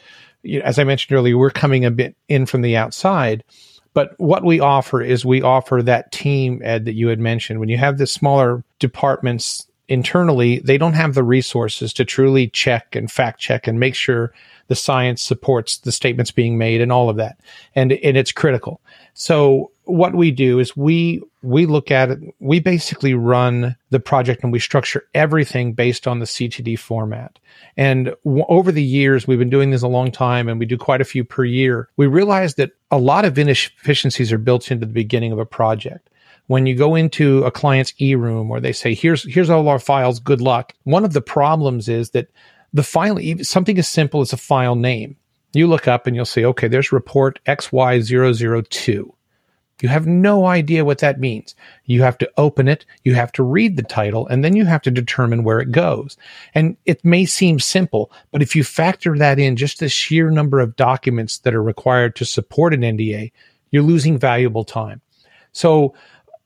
you 0.43 0.59
know, 0.59 0.65
as 0.65 0.79
I 0.79 0.85
mentioned 0.85 1.17
earlier, 1.17 1.37
we're 1.37 1.51
coming 1.51 1.85
a 1.85 1.91
bit 1.91 2.17
in 2.29 2.47
from 2.47 2.63
the 2.63 2.77
outside. 2.77 3.45
But 3.93 4.19
what 4.19 4.45
we 4.45 4.61
offer 4.61 5.01
is 5.01 5.25
we 5.25 5.43
offer 5.43 5.81
that 5.83 6.11
team, 6.11 6.61
Ed, 6.65 6.85
that 6.87 6.95
you 6.95 7.09
had 7.09 7.21
mentioned. 7.21 7.61
When 7.61 7.69
you 7.69 7.79
have 7.79 7.99
the 7.99 8.07
smaller 8.07 8.65
departments 8.81 9.67
internally, 9.89 10.59
they 10.59 10.79
don't 10.79 10.95
have 10.95 11.15
the 11.15 11.23
resources 11.23 11.93
to 11.93 12.05
truly 12.05 12.49
check 12.49 12.97
and 12.97 13.11
fact 13.11 13.41
check 13.41 13.67
and 13.67 13.79
make 13.79 13.95
sure 13.95 14.33
the 14.67 14.75
science 14.75 15.23
supports 15.23 15.79
the 15.79 15.93
statements 15.93 16.31
being 16.31 16.59
made 16.59 16.81
and 16.81 16.91
all 16.91 17.09
of 17.09 17.17
that. 17.17 17.39
And, 17.75 17.93
and 17.93 18.17
it's 18.17 18.33
critical. 18.33 18.81
So 19.13 19.71
what 19.87 20.15
we 20.15 20.31
do 20.31 20.59
is 20.59 20.77
we 20.77 21.23
we 21.43 21.67
look 21.67 21.91
at 21.91 22.11
it 22.11 22.35
we 22.41 22.59
basically 22.59 23.15
run 23.15 23.77
the 23.91 24.01
project 24.01 24.43
and 24.43 24.53
we 24.53 24.59
structure 24.59 25.07
everything 25.15 25.73
based 25.73 26.07
on 26.07 26.19
the 26.19 26.27
ctd 26.27 26.79
format. 26.79 27.39
And 27.77 28.15
w- 28.25 28.45
over 28.49 28.73
the 28.73 28.83
years 28.83 29.27
we've 29.27 29.39
been 29.39 29.51
doing 29.51 29.71
this 29.71 29.83
a 29.83 29.89
long 29.89 30.11
time 30.11 30.49
and 30.49 30.59
we 30.59 30.67
do 30.67 30.79
quite 30.79 31.01
a 31.01 31.05
few 31.05 31.25
per 31.25 31.45
year. 31.45 31.89
We 31.97 32.07
realize 32.07 32.55
that 32.55 32.73
a 32.91 32.99
lot 32.99 33.25
of 33.25 33.39
inefficiencies 33.39 34.33
are 34.33 34.39
built 34.39 34.71
into 34.71 34.87
the 34.87 34.93
beginning 34.93 35.33
of 35.33 35.39
a 35.39 35.47
project. 35.47 36.09
When 36.47 36.67
you 36.67 36.77
go 36.77 36.95
into 36.95 37.43
a 37.45 37.51
client's 37.51 37.95
e-room 37.99 38.51
or 38.51 38.61
they 38.61 38.73
say 38.73 38.95
here's 38.95 39.31
here's 39.33 39.51
all 39.51 39.69
our 39.69 39.79
files 39.79 40.21
good 40.21 40.41
luck 40.41 40.75
one 40.85 41.05
of 41.05 41.13
the 41.13 41.23
problems 41.23 41.89
is 41.89 42.11
that 42.11 42.29
the 42.73 42.83
file 42.83 43.19
something 43.43 43.79
as 43.79 43.89
simple 43.89 44.21
as 44.21 44.33
a 44.33 44.37
file 44.37 44.77
name 44.77 45.17
you 45.55 45.67
look 45.67 45.89
up 45.89 46.07
and 46.07 46.17
you'll 46.17 46.25
see 46.25 46.45
okay 46.45 46.69
there's 46.69 46.93
report 46.93 47.41
xy002 47.47 49.14
you 49.85 49.89
have 49.89 50.07
no 50.07 50.47
idea 50.47 50.83
what 50.83 51.01
that 51.01 51.21
means. 51.21 51.55
You 51.85 52.01
have 52.01 52.17
to 52.17 52.31
open 52.39 52.69
it, 52.69 52.87
you 53.03 53.13
have 53.17 53.31
to 53.33 53.43
read 53.43 53.77
the 53.77 53.83
title, 53.83 54.27
and 54.29 54.43
then 54.43 54.57
you 54.57 54.65
have 54.65 54.81
to 54.81 54.91
determine 54.91 55.45
where 55.45 55.61
it 55.61 55.73
goes. 55.73 56.17
And 56.55 56.79
it 56.87 57.05
may 57.05 57.27
seem 57.27 57.61
simple, 57.61 58.11
but 58.33 58.41
if 58.41 58.57
you 58.57 58.65
factor 58.65 59.15
that 59.19 59.39
in, 59.39 59.57
just 59.57 59.81
the 59.81 59.91
sheer 59.91 60.31
number 60.31 60.59
of 60.59 60.75
documents 60.77 61.37
that 61.41 61.55
are 61.55 61.63
required 61.63 62.17
to 62.17 62.25
support 62.25 62.73
an 62.73 62.81
NDA, 62.81 63.31
you're 63.73 63.83
losing 63.83 64.19
valuable 64.19 64.65
time. 64.65 65.03
So 65.53 65.93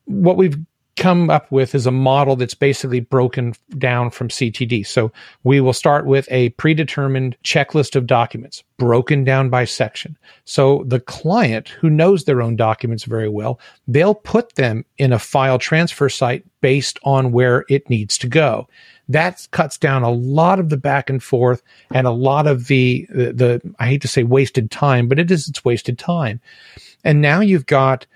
what 0.06 0.36
we've 0.36 0.58
come 0.98 1.30
up 1.30 1.50
with 1.50 1.74
is 1.74 1.86
a 1.86 1.90
model 1.90 2.36
that's 2.36 2.54
basically 2.54 3.00
broken 3.00 3.54
down 3.78 4.10
from 4.10 4.28
CTD. 4.28 4.86
So 4.86 5.12
we 5.44 5.60
will 5.60 5.72
start 5.72 6.06
with 6.06 6.28
a 6.30 6.50
predetermined 6.50 7.36
checklist 7.44 7.96
of 7.96 8.06
documents 8.06 8.64
broken 8.78 9.24
down 9.24 9.48
by 9.50 9.64
section. 9.64 10.16
So 10.44 10.84
the 10.86 11.00
client 11.00 11.68
who 11.68 11.88
knows 11.88 12.24
their 12.24 12.42
own 12.42 12.56
documents 12.56 13.04
very 13.04 13.28
well, 13.28 13.60
they'll 13.86 14.14
put 14.14 14.54
them 14.56 14.84
in 14.98 15.12
a 15.12 15.18
file 15.18 15.58
transfer 15.58 16.08
site 16.08 16.44
based 16.60 16.98
on 17.04 17.32
where 17.32 17.64
it 17.68 17.88
needs 17.88 18.18
to 18.18 18.26
go. 18.28 18.68
That 19.08 19.46
cuts 19.52 19.78
down 19.78 20.02
a 20.02 20.10
lot 20.10 20.60
of 20.60 20.68
the 20.68 20.76
back 20.76 21.08
and 21.08 21.22
forth 21.22 21.62
and 21.92 22.06
a 22.06 22.12
lot 22.12 22.46
of 22.46 22.66
the, 22.66 23.06
the, 23.10 23.32
the 23.32 23.74
I 23.78 23.86
hate 23.86 24.02
to 24.02 24.08
say 24.08 24.22
wasted 24.22 24.70
time, 24.70 25.08
but 25.08 25.18
it 25.18 25.30
is, 25.30 25.48
it's 25.48 25.64
wasted 25.64 25.98
time. 25.98 26.40
And 27.04 27.20
now 27.20 27.40
you've 27.40 27.66
got 27.66 28.06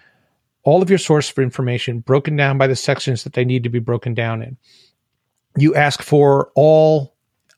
all 0.65 0.83
of 0.83 0.91
your 0.91 0.99
source 0.99 1.29
for 1.29 1.43
information 1.43 2.01
broken 2.01 2.37
down 2.37 2.59
by 2.59 2.67
the 2.67 2.77
sections 2.77 3.25
that 3.25 3.33
they 3.33 3.45
need 3.45 3.65
to 3.65 3.69
be 3.69 3.79
broken 3.79 4.15
down 4.15 4.43
in. 4.43 4.57
You 5.57 5.75
ask 5.75 6.03
for 6.03 6.51
all 6.55 7.13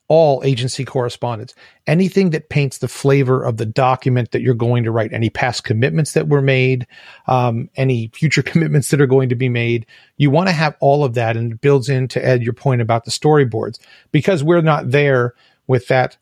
all 0.09 0.43
agency 0.45 0.85
correspondence, 0.85 1.55
anything 1.87 2.31
that 2.31 2.51
paints 2.51 2.79
the 2.79 2.89
flavor 2.89 3.43
of 3.43 3.57
the 3.57 3.65
document 3.65 4.33
that 4.33 4.43
you're 4.43 4.55
going 4.55 4.85
to 4.85 4.91
write, 4.91 5.13
any 5.15 5.31
past 5.31 5.65
commitments 5.65 6.13
that 6.13 6.29
were 6.29 6.43
made, 6.43 6.87
um, 7.27 7.71
any 7.77 8.11
future 8.13 8.43
commitments 8.53 8.91
that 8.91 9.01
are 9.01 9.07
going 9.07 9.31
to 9.31 9.35
be 9.35 9.49
made. 9.49 9.87
You 10.19 10.31
want 10.31 10.49
to 10.49 10.53
have 10.53 10.77
all 10.81 11.05
of 11.05 11.15
that, 11.15 11.37
and 11.37 11.53
it 11.53 11.61
builds 11.61 11.89
in 11.89 12.09
to 12.09 12.25
add 12.25 12.43
your 12.43 12.53
point 12.53 12.83
about 12.83 13.07
the 13.07 13.11
storyboards 13.11 13.79
because 14.13 14.45
we're 14.45 14.61
not 14.61 14.91
there 14.91 15.35
with 15.67 15.89
that 15.89 16.19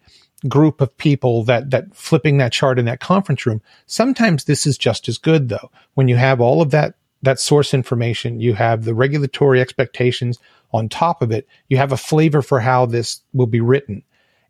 group 0.49 0.81
of 0.81 0.97
people 0.97 1.45
that 1.45 1.71
that 1.71 1.95
flipping 1.95 2.39
that 2.39 2.53
chart 2.53 2.79
in 2.79 2.85
that 2.87 3.01
conference 3.01 3.47
room. 3.47 3.63
Sometimes 3.87 4.45
this 4.45 4.67
is 4.67 4.77
just 4.77 5.09
as 5.09 5.19
good 5.19 5.49
though. 5.49 5.71
When 5.95 6.09
you 6.09 6.17
have 6.17 6.41
all 6.41 6.63
of 6.63 6.71
that 6.71 6.95
that 7.23 7.39
source 7.39 7.73
information, 7.73 8.41
you 8.41 8.55
have 8.55 8.85
the 8.85 8.95
regulatory 8.95 9.61
expectations 9.61 10.39
on 10.73 10.89
top 10.89 11.23
of 11.23 11.31
it, 11.31 11.47
you 11.69 11.77
have 11.77 11.93
a 11.93 11.97
flavor 11.97 12.43
for 12.43 12.59
how 12.59 12.87
this 12.87 13.21
will 13.33 13.47
be 13.47 13.61
written. 13.61 14.03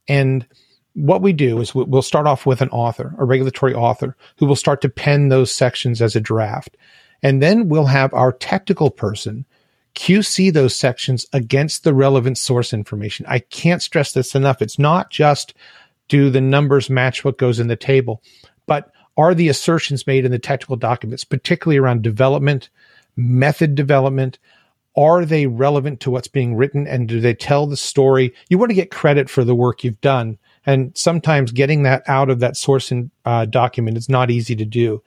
And 0.09 0.47
what 0.95 1.23
we 1.23 1.33
do 1.33 1.61
is 1.61 1.75
we'll 1.75 2.03
start 2.03 2.27
off 2.27 2.47
with 2.47 2.61
an 2.61 2.69
author, 2.71 3.15
a 3.19 3.25
regulatory 3.25 3.75
author, 3.75 4.17
who 4.39 4.47
will 4.47 4.57
start 4.57 4.81
to 4.83 4.89
pen 4.89 5.29
those 5.29 5.53
sections 5.53 6.01
as 6.01 6.15
a 6.15 6.21
draft. 6.21 6.77
And 7.23 7.43
then 7.43 7.69
we'll 7.69 7.87
have 7.87 8.13
our 8.15 8.33
technical 8.33 8.91
person 8.91 9.45
QC 9.95 10.53
those 10.53 10.75
sections 10.75 11.27
against 11.33 11.85
the 11.85 11.95
relevant 11.95 12.39
source 12.39 12.73
information. 12.73 13.27
I 13.29 13.41
can't 13.41 13.83
stress 13.83 14.13
this 14.13 14.35
enough. 14.35 14.63
It's 14.63 14.79
not 14.79 15.11
just 15.11 15.55
do 16.13 16.29
the 16.29 16.43
numbers 16.43 16.91
match 16.91 17.25
what 17.25 17.39
goes 17.39 17.59
in 17.59 17.69
the 17.69 17.75
table? 17.75 18.23
But 18.67 18.93
are 19.17 19.35
the 19.35 19.49
assertions 19.49 20.07
made 20.07 20.27
in 20.27 20.31
the 20.31 20.39
technical 20.39 20.77
documents, 20.77 21.25
particularly 21.25 21.79
around 21.79 22.03
development, 22.03 22.69
method 23.17 23.75
development, 23.75 24.39
are 24.95 25.25
they 25.25 25.47
relevant 25.47 26.01
to 26.01 26.11
what's 26.11 26.29
being 26.29 26.55
written 26.55 26.87
and 26.87 27.09
do 27.09 27.19
they 27.19 27.33
tell 27.33 27.67
the 27.67 27.79
story? 27.79 28.35
You 28.51 28.59
want 28.59 28.69
to 28.69 28.75
get 28.75 28.91
credit 28.91 29.31
for 29.31 29.43
the 29.43 29.55
work 29.55 29.85
you've 29.85 30.03
done. 30.03 30.37
And 30.67 30.93
sometimes 30.95 31.51
getting 31.51 31.83
that 31.85 32.03
out 32.07 32.29
of 32.29 32.41
that 32.41 32.59
source 32.59 32.93
in, 32.93 33.11
uh, 33.25 33.47
document 33.47 33.97
is 33.97 34.11
not 34.11 34.31
easy 34.31 34.55
to 34.57 34.67
do. 34.67 35.03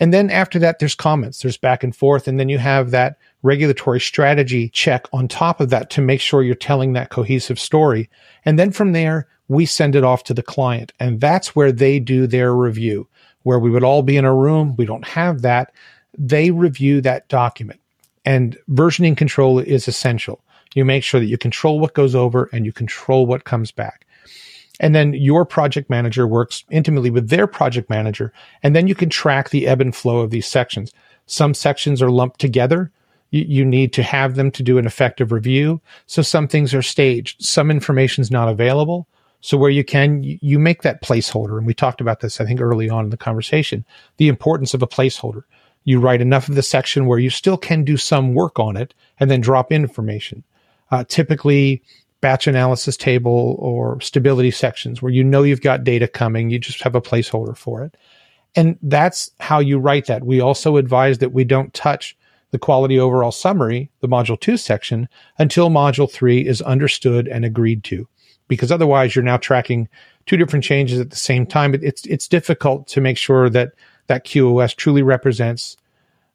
And 0.00 0.12
then 0.12 0.28
after 0.28 0.58
that, 0.58 0.80
there's 0.80 0.94
comments, 0.94 1.40
there's 1.40 1.56
back 1.56 1.82
and 1.82 1.96
forth. 1.96 2.28
And 2.28 2.38
then 2.38 2.50
you 2.50 2.58
have 2.58 2.90
that 2.90 3.16
regulatory 3.42 4.00
strategy 4.00 4.68
check 4.68 5.06
on 5.12 5.28
top 5.28 5.60
of 5.60 5.70
that 5.70 5.90
to 5.90 6.00
make 6.00 6.20
sure 6.20 6.42
you're 6.42 6.54
telling 6.54 6.92
that 6.92 7.10
cohesive 7.10 7.58
story. 7.58 8.08
And 8.44 8.58
then 8.58 8.70
from 8.70 8.92
there, 8.92 9.28
we 9.48 9.66
send 9.66 9.96
it 9.96 10.04
off 10.04 10.24
to 10.24 10.34
the 10.34 10.42
client. 10.42 10.92
And 11.00 11.20
that's 11.20 11.54
where 11.54 11.72
they 11.72 11.98
do 11.98 12.26
their 12.26 12.54
review, 12.54 13.08
where 13.42 13.58
we 13.58 13.70
would 13.70 13.84
all 13.84 14.02
be 14.02 14.16
in 14.16 14.24
a 14.24 14.34
room. 14.34 14.76
We 14.76 14.86
don't 14.86 15.06
have 15.06 15.42
that. 15.42 15.72
They 16.16 16.50
review 16.50 17.00
that 17.00 17.28
document. 17.28 17.80
And 18.24 18.56
versioning 18.70 19.16
control 19.16 19.58
is 19.58 19.88
essential. 19.88 20.40
You 20.74 20.84
make 20.84 21.04
sure 21.04 21.20
that 21.20 21.26
you 21.26 21.36
control 21.36 21.80
what 21.80 21.94
goes 21.94 22.14
over 22.14 22.48
and 22.52 22.64
you 22.64 22.72
control 22.72 23.26
what 23.26 23.44
comes 23.44 23.72
back. 23.72 24.06
And 24.80 24.94
then 24.94 25.12
your 25.12 25.44
project 25.44 25.90
manager 25.90 26.26
works 26.26 26.64
intimately 26.70 27.10
with 27.10 27.28
their 27.28 27.46
project 27.46 27.90
manager. 27.90 28.32
And 28.62 28.74
then 28.74 28.86
you 28.86 28.94
can 28.94 29.10
track 29.10 29.50
the 29.50 29.66
ebb 29.66 29.80
and 29.80 29.94
flow 29.94 30.20
of 30.20 30.30
these 30.30 30.46
sections. 30.46 30.92
Some 31.26 31.54
sections 31.54 32.00
are 32.00 32.10
lumped 32.10 32.40
together. 32.40 32.90
You, 33.34 33.64
need 33.64 33.94
to 33.94 34.02
have 34.02 34.34
them 34.34 34.50
to 34.50 34.62
do 34.62 34.76
an 34.76 34.84
effective 34.84 35.32
review. 35.32 35.80
So 36.06 36.20
some 36.20 36.46
things 36.46 36.74
are 36.74 36.82
staged. 36.82 37.42
Some 37.42 37.70
information 37.70 38.20
is 38.20 38.30
not 38.30 38.48
available. 38.48 39.08
So 39.40 39.56
where 39.56 39.70
you 39.70 39.84
can, 39.84 40.22
you 40.22 40.58
make 40.58 40.82
that 40.82 41.02
placeholder. 41.02 41.56
And 41.56 41.66
we 41.66 41.72
talked 41.72 42.02
about 42.02 42.20
this, 42.20 42.42
I 42.42 42.44
think, 42.44 42.60
early 42.60 42.90
on 42.90 43.04
in 43.04 43.10
the 43.10 43.16
conversation, 43.16 43.86
the 44.18 44.28
importance 44.28 44.74
of 44.74 44.82
a 44.82 44.86
placeholder. 44.86 45.44
You 45.84 45.98
write 45.98 46.20
enough 46.20 46.48
of 46.48 46.56
the 46.56 46.62
section 46.62 47.06
where 47.06 47.18
you 47.18 47.30
still 47.30 47.56
can 47.56 47.84
do 47.84 47.96
some 47.96 48.34
work 48.34 48.58
on 48.60 48.76
it 48.76 48.92
and 49.18 49.30
then 49.30 49.40
drop 49.40 49.72
information. 49.72 50.44
Uh, 50.90 51.04
typically, 51.08 51.82
batch 52.20 52.46
analysis 52.46 52.96
table 52.96 53.56
or 53.58 54.00
stability 54.00 54.50
sections 54.50 55.02
where 55.02 55.10
you 55.10 55.24
know 55.24 55.42
you've 55.42 55.60
got 55.60 55.84
data 55.84 56.06
coming, 56.06 56.50
you 56.50 56.58
just 56.58 56.82
have 56.82 56.94
a 56.94 57.00
placeholder 57.00 57.56
for 57.56 57.82
it. 57.82 57.96
And 58.54 58.78
that's 58.82 59.30
how 59.40 59.58
you 59.58 59.78
write 59.78 60.06
that. 60.06 60.24
We 60.24 60.40
also 60.40 60.76
advise 60.76 61.18
that 61.18 61.32
we 61.32 61.44
don't 61.44 61.72
touch 61.74 62.16
the 62.52 62.58
quality 62.58 62.98
overall 62.98 63.32
summary, 63.32 63.90
the 64.00 64.08
module 64.08 64.38
two 64.38 64.56
section, 64.56 65.08
until 65.38 65.70
module 65.70 66.10
three 66.10 66.46
is 66.46 66.62
understood 66.62 67.26
and 67.26 67.44
agreed 67.44 67.82
to 67.84 68.06
because 68.46 68.70
otherwise 68.70 69.16
you're 69.16 69.24
now 69.24 69.38
tracking 69.38 69.88
two 70.26 70.36
different 70.36 70.64
changes 70.64 71.00
at 71.00 71.10
the 71.10 71.16
same 71.16 71.46
time. 71.46 71.74
It's 71.74 72.04
it's 72.06 72.28
difficult 72.28 72.86
to 72.88 73.00
make 73.00 73.16
sure 73.16 73.48
that 73.50 73.72
that 74.06 74.26
QoS 74.26 74.76
truly 74.76 75.02
represents 75.02 75.76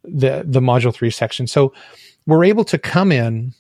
the 0.04 0.44
the 0.46 0.60
module 0.60 0.94
three 0.94 1.12
section. 1.12 1.48
So 1.48 1.74
we're 2.26 2.44
able 2.44 2.66
to 2.66 2.78
come 2.78 3.12
in 3.12 3.54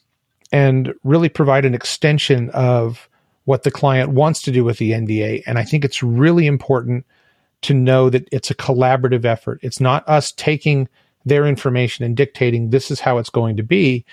and 0.52 0.94
really 1.04 1.30
provide 1.30 1.66
an 1.66 1.76
extension 1.76 2.50
of 2.52 3.08
what 3.46 3.64
the 3.64 3.72
client 3.72 4.10
wants 4.10 4.42
to 4.42 4.52
do 4.52 4.64
with 4.64 4.78
the 4.78 4.92
NDA. 4.92 5.44
And 5.46 5.58
I 5.58 5.64
think 5.64 5.86
it's 5.86 6.02
really 6.02 6.48
important 6.48 7.06
to 7.62 7.74
know 7.74 8.10
that 8.10 8.28
it's 8.32 8.52
a 8.52 8.56
collaborative 8.56 9.24
effort. 9.24 9.60
It's 9.62 9.80
not 9.80 10.08
us 10.08 10.32
taking 10.32 10.90
their 11.28 11.46
information 11.46 12.06
and 12.06 12.16
dictating 12.16 12.70
this 12.70 12.92
is 12.92 13.00
how 13.00 13.18
it's 13.18 13.30
going 13.30 13.58
to 13.58 13.64
be 13.64 14.06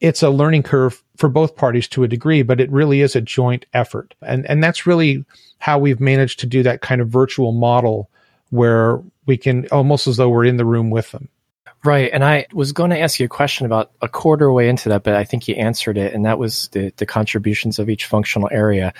it's 0.00 0.22
a 0.22 0.30
learning 0.30 0.62
curve 0.62 1.02
for 1.16 1.28
both 1.28 1.56
parties 1.56 1.86
to 1.88 2.02
a 2.02 2.08
degree, 2.08 2.42
but 2.42 2.60
it 2.60 2.70
really 2.70 3.02
is 3.02 3.14
a 3.14 3.20
joint 3.20 3.66
effort. 3.74 4.14
And, 4.22 4.48
and 4.48 4.64
that's 4.64 4.86
really 4.86 5.24
how 5.58 5.78
we've 5.78 6.00
managed 6.00 6.40
to 6.40 6.46
do 6.46 6.62
that 6.62 6.80
kind 6.80 7.00
of 7.00 7.08
virtual 7.08 7.52
model 7.52 8.10
where 8.48 9.00
we 9.26 9.36
can 9.36 9.68
almost 9.68 10.06
as 10.06 10.16
though 10.16 10.30
we're 10.30 10.46
in 10.46 10.56
the 10.56 10.64
room 10.64 10.90
with 10.90 11.10
them. 11.12 11.28
Right. 11.82 12.10
And 12.12 12.22
I 12.22 12.46
was 12.52 12.72
going 12.72 12.90
to 12.90 12.98
ask 12.98 13.18
you 13.18 13.24
a 13.24 13.28
question 13.28 13.64
about 13.64 13.90
a 14.02 14.08
quarter 14.08 14.52
way 14.52 14.68
into 14.68 14.90
that, 14.90 15.02
but 15.02 15.14
I 15.14 15.24
think 15.24 15.48
you 15.48 15.54
answered 15.54 15.96
it. 15.96 16.12
And 16.12 16.26
that 16.26 16.38
was 16.38 16.68
the, 16.72 16.92
the 16.98 17.06
contributions 17.06 17.78
of 17.78 17.88
each 17.88 18.04
functional 18.04 18.50
area. 18.52 18.92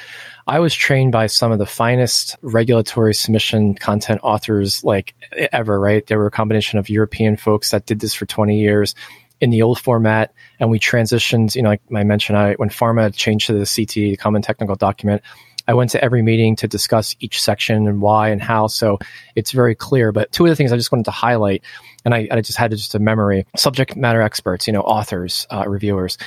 I 0.46 0.60
was 0.60 0.74
trained 0.74 1.12
by 1.12 1.26
some 1.26 1.52
of 1.52 1.58
the 1.58 1.66
finest 1.66 2.36
regulatory 2.40 3.12
submission 3.14 3.74
content 3.74 4.20
authors 4.22 4.82
like 4.82 5.14
ever, 5.52 5.78
right? 5.78 6.06
There 6.06 6.16
were 6.18 6.28
a 6.28 6.30
combination 6.30 6.78
of 6.78 6.88
European 6.88 7.36
folks 7.36 7.70
that 7.70 7.84
did 7.84 8.00
this 8.00 8.14
for 8.14 8.24
20 8.24 8.58
years 8.58 8.94
in 9.42 9.50
the 9.50 9.60
old 9.60 9.78
format 9.78 10.32
and 10.58 10.70
we 10.70 10.78
transitioned, 10.78 11.54
you 11.54 11.62
know, 11.62 11.70
like 11.70 11.82
I 11.94 12.04
mentioned, 12.04 12.38
I, 12.38 12.54
when 12.54 12.70
pharma 12.70 13.14
changed 13.14 13.46
to 13.48 13.52
the 13.52 13.66
CT, 13.66 14.18
common 14.18 14.40
technical 14.40 14.76
document, 14.76 15.22
I 15.70 15.74
went 15.74 15.92
to 15.92 16.02
every 16.02 16.20
meeting 16.20 16.56
to 16.56 16.66
discuss 16.66 17.14
each 17.20 17.40
section 17.40 17.86
and 17.86 18.00
why 18.02 18.30
and 18.30 18.42
how. 18.42 18.66
So 18.66 18.98
it's 19.36 19.52
very 19.52 19.76
clear. 19.76 20.10
But 20.10 20.32
two 20.32 20.44
of 20.44 20.50
the 20.50 20.56
things 20.56 20.72
I 20.72 20.76
just 20.76 20.90
wanted 20.90 21.04
to 21.04 21.12
highlight, 21.12 21.62
and 22.04 22.12
I, 22.12 22.26
I 22.28 22.40
just 22.40 22.58
had 22.58 22.72
just 22.72 22.96
a 22.96 22.98
memory 22.98 23.46
subject 23.56 23.94
matter 23.94 24.20
experts, 24.20 24.66
you 24.66 24.72
know, 24.72 24.80
authors, 24.80 25.46
uh, 25.48 25.62
reviewers. 25.68 26.18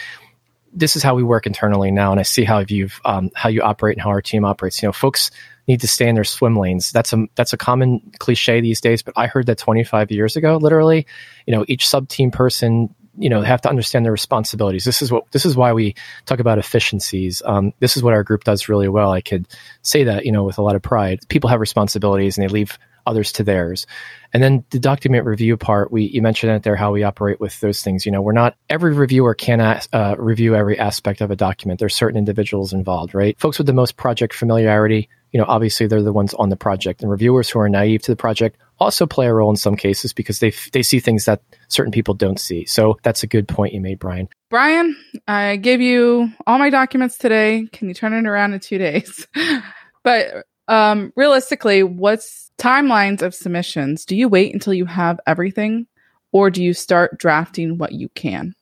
this 0.72 0.96
is 0.96 1.04
how 1.04 1.14
we 1.14 1.24
work 1.24 1.46
internally 1.46 1.92
now, 1.92 2.12
and 2.12 2.22
I 2.22 2.24
see 2.24 2.46
how 2.46 2.64
you've 2.66 3.02
um, 3.04 3.32
how 3.36 3.50
you 3.50 3.62
operate 3.62 3.98
and 3.98 4.02
how 4.02 4.12
our 4.12 4.22
team 4.22 4.46
operates. 4.46 4.82
You 4.82 4.88
know, 4.88 4.94
folks 4.94 5.30
need 5.68 5.82
to 5.82 5.90
stay 5.90 6.08
in 6.08 6.16
their 6.16 6.24
swim 6.24 6.56
lanes. 6.56 6.94
That's 6.94 7.12
a 7.12 7.26
that's 7.36 7.52
a 7.52 7.58
common 7.58 8.14
cliche 8.20 8.62
these 8.62 8.80
days, 8.80 9.04
but 9.04 9.14
I 9.18 9.28
heard 9.28 9.48
that 9.48 9.58
25 9.58 10.10
years 10.10 10.38
ago. 10.38 10.56
Literally, 10.56 11.06
you 11.46 11.54
know, 11.54 11.66
each 11.68 11.86
sub 11.86 12.08
team 12.08 12.32
person 12.32 12.96
you 13.18 13.30
know 13.30 13.42
have 13.42 13.62
to 13.62 13.70
understand 13.70 14.06
their 14.06 14.12
responsibilities 14.12 14.86
this 14.86 15.02
is 15.02 15.12
what 15.12 15.30
this 15.32 15.46
is 15.46 15.56
why 15.56 15.74
we 15.74 15.96
talk 16.26 16.40
about 16.40 16.58
efficiencies 16.58 17.42
um, 17.46 17.74
this 17.80 17.96
is 17.96 18.04
what 18.04 18.14
our 18.14 18.24
group 18.24 18.44
does 18.44 18.68
really 18.70 18.88
well 18.88 19.12
i 19.12 19.22
could 19.22 19.48
say 19.82 20.04
that 20.04 20.26
you 20.26 20.32
know 20.32 20.44
with 20.44 20.58
a 20.58 20.62
lot 20.62 20.76
of 20.76 20.82
pride 20.82 21.20
people 21.30 21.50
have 21.50 21.60
responsibilities 21.60 22.38
and 22.38 22.48
they 22.48 22.52
leave 22.52 22.78
others 23.06 23.32
to 23.34 23.44
theirs. 23.44 23.86
And 24.34 24.42
then 24.42 24.66
the 24.72 24.80
document 24.80 25.26
review 25.26 25.58
part, 25.58 25.92
we 25.92 26.04
you 26.04 26.22
mentioned 26.22 26.52
it 26.54 26.64
there 26.64 26.76
how 26.76 26.92
we 26.92 27.04
operate 27.04 27.40
with 27.40 27.60
those 27.60 27.82
things. 27.82 28.06
You 28.06 28.12
know, 28.12 28.22
we're 28.22 28.34
not 28.34 28.56
every 28.70 28.94
reviewer 28.94 29.34
cannot 29.36 29.88
uh, 29.94 30.16
review 30.18 30.56
every 30.56 30.78
aspect 30.80 31.22
of 31.22 31.32
a 31.32 31.36
document. 31.36 31.80
There's 31.80 31.96
certain 31.96 32.18
individuals 32.18 32.74
involved, 32.74 33.14
right? 33.14 33.40
Folks 33.40 33.58
with 33.58 33.68
the 33.68 33.74
most 33.74 33.98
project 33.98 34.34
familiarity, 34.34 35.10
you 35.34 35.40
know, 35.40 35.46
obviously 35.48 35.88
they're 35.88 36.02
the 36.02 36.14
ones 36.14 36.34
on 36.36 36.50
the 36.50 36.56
project, 36.56 37.02
and 37.02 37.10
reviewers 37.10 37.50
who 37.50 37.60
are 37.60 37.68
naive 37.68 38.04
to 38.04 38.12
the 38.12 38.16
project 38.16 38.58
also 38.80 39.08
play 39.08 39.26
a 39.26 39.34
role 39.34 39.50
in 39.50 39.56
some 39.56 39.76
cases 39.76 40.14
because 40.14 40.40
they 40.40 40.50
f- 40.50 40.70
they 40.72 40.84
see 40.84 41.00
things 41.00 41.26
that 41.26 41.42
certain 41.70 41.92
people 41.92 42.14
don't 42.14 42.40
see. 42.40 42.66
So 42.66 43.00
that's 43.02 43.24
a 43.24 43.28
good 43.28 43.48
point 43.48 43.74
you 43.74 43.82
made, 43.82 43.98
Brian. 43.98 44.30
Brian, 44.52 44.96
I 45.28 45.56
gave 45.56 45.82
you 45.82 46.30
all 46.46 46.60
my 46.60 46.70
documents 46.70 47.18
today. 47.18 47.68
Can 47.74 47.88
you 47.88 47.96
turn 47.96 48.14
it 48.14 48.28
around 48.28 48.54
in 48.54 48.60
two 48.60 48.78
days? 48.78 49.28
but 50.04 50.46
um, 50.68 51.12
realistically, 51.16 51.82
what's 51.82 52.52
timelines 52.60 53.24
of 53.24 53.34
submissions? 53.34 54.06
Do 54.06 54.16
you 54.16 54.30
wait 54.30 54.54
until 54.54 54.76
you 54.76 54.86
have 54.86 55.20
everything, 55.26 55.88
or 56.32 56.52
do 56.52 56.64
you 56.64 56.74
start 56.76 57.18
drafting 57.18 57.80
what 57.80 57.94
you 57.94 58.08
can? 58.10 58.54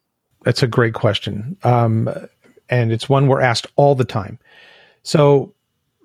That's 0.44 0.64
a 0.64 0.68
great 0.68 0.94
question, 0.94 1.58
um, 1.64 2.10
and 2.70 2.94
it's 2.94 3.10
one 3.10 3.28
we're 3.28 3.42
asked 3.42 3.68
all 3.76 3.94
the 3.94 4.06
time. 4.06 4.40
So, 5.04 5.54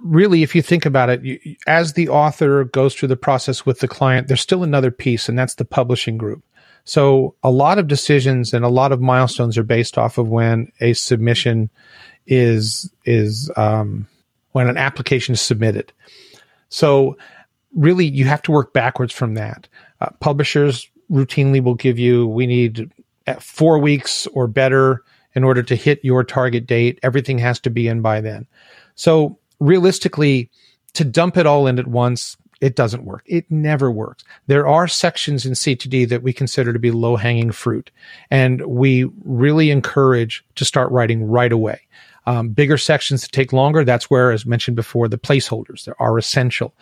really, 0.03 0.43
if 0.43 0.55
you 0.55 0.63
think 0.63 0.87
about 0.87 1.11
it, 1.11 1.25
you, 1.25 1.57
as 1.67 1.95
the 1.95 2.09
author 2.09 2.65
goes 2.65 2.95
through 2.95 3.09
the 3.09 3.17
process 3.17 3.65
with 3.65 3.81
the 3.81 3.89
client, 3.89 4.29
there's 4.29 4.41
still 4.41 4.63
another 4.63 4.91
piece, 4.91 5.29
and 5.29 5.39
that's 5.39 5.55
the 5.55 5.65
publishing 5.65 6.19
group. 6.19 6.43
So, 6.85 7.35
a 7.43 7.51
lot 7.51 7.79
of 7.79 7.89
decisions 7.89 8.55
and 8.55 8.65
a 8.65 8.69
lot 8.69 8.93
of 8.93 9.01
milestones 9.01 9.59
are 9.59 9.65
based 9.65 9.99
off 9.99 10.19
of 10.19 10.29
when 10.29 10.71
a 10.81 10.93
submission 10.93 11.71
is 12.27 12.91
is 13.05 13.51
um, 13.57 14.07
when 14.57 14.69
an 14.69 14.79
application 14.79 15.35
is 15.35 15.41
submitted. 15.43 15.93
So 16.71 17.19
really 17.75 18.07
you 18.07 18.25
have 18.25 18.41
to 18.43 18.53
work 18.53 18.73
backwards 18.73 19.13
from 19.13 19.35
that. 19.35 19.69
Uh, 20.01 20.09
publishers 20.21 20.89
routinely 21.11 21.63
will 21.63 21.75
give 21.75 21.99
you, 21.99 22.27
we 22.27 22.47
need 22.47 22.91
four 23.39 23.79
weeks 23.79 24.27
or 24.29 24.47
better 24.47 25.03
in 25.35 25.45
order 25.45 25.63
to 25.63 25.77
hit 25.77 26.03
your 26.03 26.25
target 26.25 26.67
date. 26.67 26.99
Everything 27.03 27.39
has 27.39 27.61
to 27.61 27.71
be 27.71 27.87
in 27.87 28.01
by 28.01 28.23
then. 28.23 28.47
So 28.95 29.39
realistically, 29.61 30.51
to 30.95 31.05
dump 31.05 31.37
it 31.37 31.47
all 31.47 31.67
in 31.67 31.79
at 31.79 31.87
once, 31.87 32.37
it 32.61 32.75
doesn't 32.75 33.05
work. 33.05 33.23
It 33.27 33.51
never 33.51 33.91
works. 33.91 34.25
There 34.47 34.67
are 34.67 34.89
sections 34.89 35.45
in 35.45 35.53
CTD 35.53 36.09
that 36.09 36.23
we 36.23 36.33
consider 36.33 36.73
to 36.73 36.79
be 36.79 36.91
low 36.91 37.17
hanging 37.17 37.53
fruit, 37.53 37.91
and 38.31 38.65
we 38.67 39.05
really 39.25 39.71
encourage 39.71 40.45
to 40.55 40.65
start 40.65 40.91
writing 40.91 41.25
right 41.25 41.53
away. 41.53 41.81
Um, 42.29 42.49
bigger 42.49 42.79
sections 42.79 43.23
that 43.23 43.33
take 43.33 43.53
longer, 43.53 43.85
that's 43.85 44.11
where, 44.11 44.33
as 44.33 44.47
mentioned 44.47 44.75
before, 44.75 45.07
the 45.07 45.19
placeholders 45.19 45.85
there 45.85 46.01
are 46.01 46.19
essential. 46.19 46.75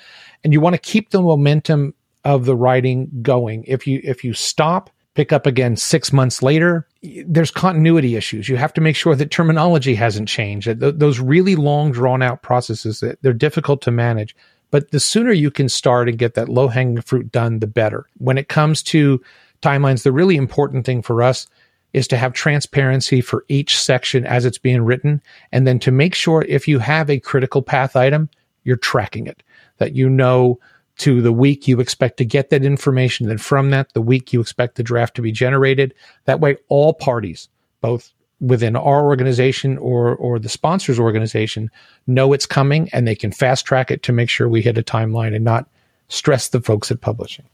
And 0.43 0.53
you 0.53 0.61
want 0.61 0.75
to 0.75 0.81
keep 0.81 1.11
the 1.11 1.21
momentum 1.21 1.95
of 2.25 2.47
the 2.47 2.57
writing 2.57 3.11
going. 3.21 3.65
If 3.67 3.87
you 3.87 4.01
if 4.03 4.25
you 4.25 4.33
stop, 4.33 4.91
pick 5.15 5.33
up 5.33 5.47
again 5.47 5.77
six 5.77 6.13
months 6.13 6.43
later, 6.43 6.87
there's 7.27 7.51
continuity 7.51 8.17
issues. 8.17 8.49
You 8.49 8.57
have 8.57 8.73
to 8.75 8.81
make 8.81 8.97
sure 8.97 9.15
that 9.15 9.31
terminology 9.31 9.95
hasn't 9.95 10.29
changed. 10.29 10.69
Those 10.81 11.21
really 11.21 11.57
long, 11.57 11.93
drawn 11.93 12.23
out 12.23 12.43
processes 12.43 13.01
that 13.01 13.23
they're 13.23 13.33
difficult 13.33 13.81
to 13.83 13.91
manage. 13.91 14.35
But 14.71 14.91
the 14.91 14.99
sooner 15.01 15.31
you 15.31 15.53
can 15.53 15.69
start 15.69 16.09
and 16.09 16.19
get 16.19 16.35
that 16.35 16.49
low 16.49 16.67
hanging 16.67 17.01
fruit 17.01 17.31
done, 17.31 17.61
the 17.61 17.69
better. 17.69 18.07
When 18.19 18.39
it 18.39 18.49
comes 18.49 18.83
to 18.85 19.23
timelines, 19.63 20.03
the 20.03 20.11
really 20.11 20.37
important 20.37 20.85
thing 20.85 21.01
for 21.01 21.23
us 21.23 21.47
is 21.93 22.09
to 22.09 22.17
have 22.17 22.33
transparency 22.33 23.21
for 23.21 23.45
each 23.49 23.79
section 23.79 24.27
as 24.27 24.45
it's 24.45 24.59
being 24.59 24.83
written. 24.83 25.23
And 25.53 25.65
then 25.65 25.79
to 25.79 25.93
make 25.93 26.15
sure 26.17 26.45
if 26.49 26.67
you 26.67 26.81
have 26.81 27.09
a 27.09 27.21
critical 27.21 27.63
path 27.63 27.95
item, 27.95 28.29
you're 28.65 28.77
tracking 28.77 29.29
it, 29.29 29.45
that 29.79 29.95
you 29.95 30.09
know 30.09 30.59
to 30.97 31.21
the 31.21 31.33
week 31.33 31.67
you 31.67 31.81
expect 31.81 32.19
to 32.19 32.25
get 32.25 32.51
that 32.51 32.65
information. 32.65 33.29
Then 33.29 33.39
from 33.39 33.71
that, 33.71 33.93
the 33.93 34.03
week 34.03 34.33
you 34.33 34.41
expect 34.41 34.77
the 34.77 34.83
draft 34.83 35.17
to 35.17 35.23
be 35.23 35.33
generated. 35.33 35.95
That 36.25 36.41
way, 36.41 36.57
all 36.69 36.95
parties, 36.95 37.49
both 37.81 38.13
within 38.41 38.77
our 38.77 39.05
organization 39.05 39.79
or 39.79 40.15
or 40.17 40.39
the 40.39 40.49
sponsors 40.49 40.99
organization 40.99 41.71
know 42.07 42.33
it's 42.33 42.47
coming 42.47 42.89
and 42.93 43.07
they 43.07 43.15
can 43.15 43.33
fast 43.33 43.65
track 43.65 43.91
it 43.91 44.03
to 44.03 44.13
make 44.13 44.29
sure 44.29 44.49
we 44.49 44.61
hit 44.61 44.77
a 44.77 44.83
timeline 44.83 45.35
and 45.35 45.45
not 45.45 45.69
stress 46.09 46.49
the 46.49 46.61
folks 46.61 46.91
at 46.91 47.01
publishing. 47.01 47.47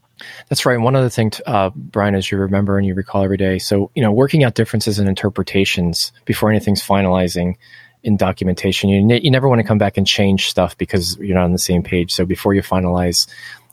That's 0.48 0.66
right. 0.66 0.78
One 0.78 0.96
other 0.96 1.08
thing, 1.08 1.32
uh, 1.46 1.70
Brian, 1.74 2.14
as 2.14 2.30
you 2.30 2.38
remember 2.38 2.76
and 2.76 2.86
you 2.86 2.94
recall 2.94 3.24
every 3.24 3.38
day. 3.38 3.58
So, 3.58 3.90
you 3.94 4.02
know, 4.02 4.12
working 4.12 4.44
out 4.44 4.54
differences 4.54 4.98
in 4.98 5.08
interpretations 5.08 6.12
before 6.26 6.50
anything's 6.50 6.82
finalizing 6.82 7.56
in 8.02 8.16
documentation. 8.16 8.90
You, 8.90 9.02
ne- 9.02 9.20
you 9.20 9.30
never 9.30 9.48
want 9.48 9.60
to 9.60 9.66
come 9.66 9.78
back 9.78 9.96
and 9.96 10.06
change 10.06 10.48
stuff 10.50 10.76
because 10.78 11.16
you're 11.18 11.36
not 11.36 11.44
on 11.44 11.52
the 11.52 11.58
same 11.58 11.82
page. 11.82 12.12
So 12.12 12.24
before 12.24 12.54
you 12.54 12.62
finalize, 12.62 13.26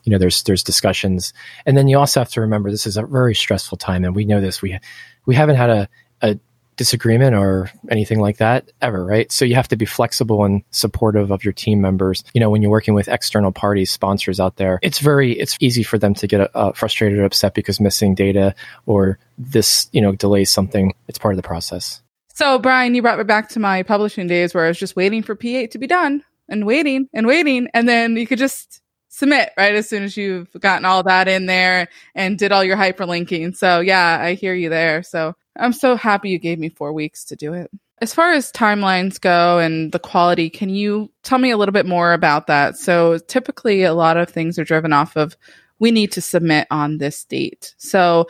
you 0.04 0.12
know, 0.12 0.18
there's 0.18 0.42
there's 0.44 0.62
discussions, 0.62 1.32
and 1.66 1.76
then 1.76 1.88
you 1.88 1.98
also 1.98 2.20
have 2.20 2.30
to 2.30 2.40
remember 2.40 2.70
this 2.70 2.86
is 2.86 2.96
a 2.96 3.02
very 3.02 3.34
stressful 3.34 3.78
time, 3.78 4.04
and 4.04 4.14
we 4.14 4.24
know 4.24 4.40
this. 4.40 4.62
We 4.62 4.78
we 5.26 5.34
haven't 5.34 5.56
had 5.56 5.70
a, 5.70 5.88
a 6.22 6.38
disagreement 6.78 7.34
or 7.34 7.70
anything 7.90 8.18
like 8.18 8.38
that 8.38 8.70
ever, 8.80 9.04
right? 9.04 9.30
So 9.30 9.44
you 9.44 9.56
have 9.56 9.68
to 9.68 9.76
be 9.76 9.84
flexible 9.84 10.44
and 10.44 10.62
supportive 10.70 11.30
of 11.30 11.44
your 11.44 11.52
team 11.52 11.82
members. 11.82 12.24
You 12.32 12.40
know, 12.40 12.48
when 12.48 12.62
you're 12.62 12.70
working 12.70 12.94
with 12.94 13.08
external 13.08 13.52
parties, 13.52 13.90
sponsors 13.90 14.40
out 14.40 14.56
there, 14.56 14.78
it's 14.80 15.00
very, 15.00 15.32
it's 15.32 15.58
easy 15.60 15.82
for 15.82 15.98
them 15.98 16.14
to 16.14 16.26
get 16.26 16.50
uh, 16.54 16.72
frustrated 16.72 17.18
or 17.18 17.24
upset 17.24 17.52
because 17.52 17.80
missing 17.80 18.14
data 18.14 18.54
or 18.86 19.18
this, 19.36 19.90
you 19.92 20.00
know, 20.00 20.12
delays 20.12 20.50
something. 20.50 20.94
It's 21.08 21.18
part 21.18 21.34
of 21.34 21.36
the 21.36 21.46
process. 21.46 22.00
So, 22.38 22.56
Brian, 22.56 22.94
you 22.94 23.02
brought 23.02 23.18
me 23.18 23.24
back 23.24 23.48
to 23.48 23.58
my 23.58 23.82
publishing 23.82 24.28
days 24.28 24.54
where 24.54 24.64
I 24.64 24.68
was 24.68 24.78
just 24.78 24.94
waiting 24.94 25.24
for 25.24 25.34
P8 25.34 25.72
to 25.72 25.78
be 25.78 25.88
done 25.88 26.22
and 26.48 26.64
waiting 26.64 27.08
and 27.12 27.26
waiting. 27.26 27.66
And 27.74 27.88
then 27.88 28.16
you 28.16 28.28
could 28.28 28.38
just 28.38 28.80
submit 29.08 29.50
right 29.56 29.74
as 29.74 29.88
soon 29.88 30.04
as 30.04 30.16
you've 30.16 30.52
gotten 30.60 30.84
all 30.84 31.02
that 31.02 31.26
in 31.26 31.46
there 31.46 31.88
and 32.14 32.38
did 32.38 32.52
all 32.52 32.62
your 32.62 32.76
hyperlinking. 32.76 33.56
So, 33.56 33.80
yeah, 33.80 34.20
I 34.20 34.34
hear 34.34 34.54
you 34.54 34.68
there. 34.68 35.02
So, 35.02 35.34
I'm 35.58 35.72
so 35.72 35.96
happy 35.96 36.30
you 36.30 36.38
gave 36.38 36.60
me 36.60 36.68
four 36.68 36.92
weeks 36.92 37.24
to 37.24 37.34
do 37.34 37.54
it. 37.54 37.72
As 38.00 38.14
far 38.14 38.30
as 38.30 38.52
timelines 38.52 39.20
go 39.20 39.58
and 39.58 39.90
the 39.90 39.98
quality, 39.98 40.48
can 40.48 40.68
you 40.68 41.10
tell 41.24 41.38
me 41.38 41.50
a 41.50 41.56
little 41.56 41.72
bit 41.72 41.86
more 41.86 42.12
about 42.12 42.46
that? 42.46 42.76
So, 42.76 43.18
typically, 43.18 43.82
a 43.82 43.94
lot 43.94 44.16
of 44.16 44.30
things 44.30 44.60
are 44.60 44.64
driven 44.64 44.92
off 44.92 45.16
of 45.16 45.36
we 45.80 45.90
need 45.90 46.12
to 46.12 46.20
submit 46.20 46.66
on 46.70 46.98
this 46.98 47.24
date. 47.24 47.74
So, 47.78 48.28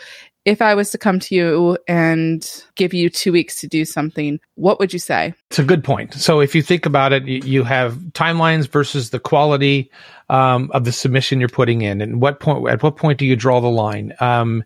if 0.49 0.63
I 0.63 0.75
was 0.75 0.91
to 0.91 0.99
come 0.99 1.19
to 1.21 1.35
you 1.35 1.79
and 1.87 2.65
give 2.75 2.95
you 2.95 3.11
two 3.11 3.33
weeks 3.33 3.61
to 3.61 3.69
do 3.69 3.85
something, 3.85 4.41
what 4.55 4.79
would 4.81 4.93
you 4.93 4.99
say? 4.99 5.35
It's 5.51 5.59
a 5.59 5.65
good 5.65 5.85
point. 5.85 6.15
So, 6.15 6.41
if 6.41 6.55
you 6.55 6.63
think 6.63 6.87
about 6.87 7.13
it, 7.13 7.27
you 7.27 7.65
have 7.65 7.95
timelines 8.13 8.67
versus 8.69 9.11
the 9.11 9.21
quality 9.21 9.91
um, 10.29 10.71
of 10.73 10.85
the 10.85 10.93
submission 10.93 11.41
you're 11.41 11.49
putting 11.49 11.83
in, 11.83 12.01
and 12.01 12.21
what 12.21 12.41
point 12.41 12.69
at 12.69 12.83
what 12.83 12.97
point 12.97 13.19
do 13.19 13.27
you 13.27 13.37
draw 13.37 13.61
the 13.61 13.69
line? 13.69 14.15
Um, 14.21 14.65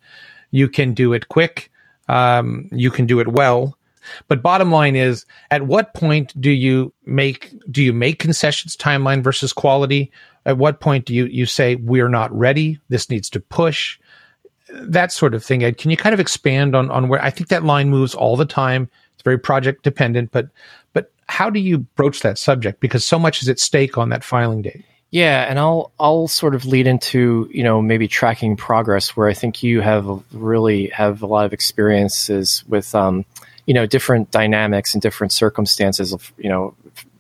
you 0.51 0.69
can 0.69 0.95
do 0.95 1.13
it 1.13 1.29
quick 1.29 1.71
um, 2.09 2.69
you 2.73 2.91
can 2.91 3.07
do 3.07 3.21
it 3.21 3.29
well. 3.29 3.77
But 4.27 4.43
bottom 4.43 4.73
line 4.73 4.97
is, 4.97 5.25
at 5.51 5.63
what 5.63 5.95
point 5.95 6.39
do 6.41 6.51
you 6.51 6.93
make 7.07 7.55
do 7.71 7.83
you 7.83 7.93
make 7.93 8.19
concessions 8.19 8.77
timeline 8.77 9.23
versus 9.23 9.53
quality? 9.53 10.11
At 10.45 10.59
what 10.59 10.81
point 10.81 11.07
do 11.07 11.15
you 11.15 11.27
you 11.27 11.47
say 11.47 11.77
we're 11.77 12.09
not 12.09 12.37
ready? 12.37 12.81
This 12.89 13.09
needs 13.09 13.31
to 13.31 13.41
push. 13.41 13.99
That 14.71 15.13
sort 15.13 15.35
of 15.35 15.45
thing. 15.45 15.65
Ed, 15.65 15.79
can 15.79 15.91
you 15.91 15.97
kind 15.97 16.15
of 16.15 16.21
expand 16.21 16.75
on 16.75 16.91
on 16.91 17.09
where 17.09 17.23
I 17.23 17.31
think 17.31 17.49
that 17.49 17.65
line 17.65 17.91
moves 17.91 18.15
all 18.15 18.37
the 18.37 18.47
time? 18.47 18.89
It's 19.15 19.23
very 19.23 19.39
project 19.39 19.83
dependent, 19.83 20.33
but 20.33 20.49
but 20.93 21.11
how 21.29 21.51
do 21.51 21.61
you 21.61 21.79
broach 21.79 22.21
that 22.21 22.39
subject? 22.39 22.81
Because 22.81 23.05
so 23.05 23.19
much 23.19 23.43
is 23.43 23.49
at 23.49 23.59
stake 23.59 23.99
on 23.99 24.09
that 24.11 24.25
filing 24.25 24.63
date. 24.63 24.85
Yeah, 25.11 25.43
and 25.43 25.59
I'll 25.59 25.93
I'll 26.01 26.27
sort 26.27 26.55
of 26.55 26.65
lead 26.65 26.87
into 26.87 27.49
you 27.53 27.63
know 27.63 27.83
maybe 27.83 28.09
tracking 28.09 28.57
progress 28.57 29.15
where 29.17 29.29
I 29.29 29.35
think 29.35 29.63
you 29.63 29.83
have 29.83 30.09
really 30.33 30.89
have 30.89 31.23
a 31.23 31.27
lot 31.27 31.45
of 31.45 31.53
experiences 31.53 32.65
with 32.67 32.95
um, 32.95 33.27
you 33.67 33.75
know 33.75 33.85
different 33.85 34.31
dynamics 34.31 34.95
and 34.95 35.03
different 35.03 35.33
circumstances 35.33 36.15
of 36.15 36.33
you 36.39 36.49
know 36.49 36.75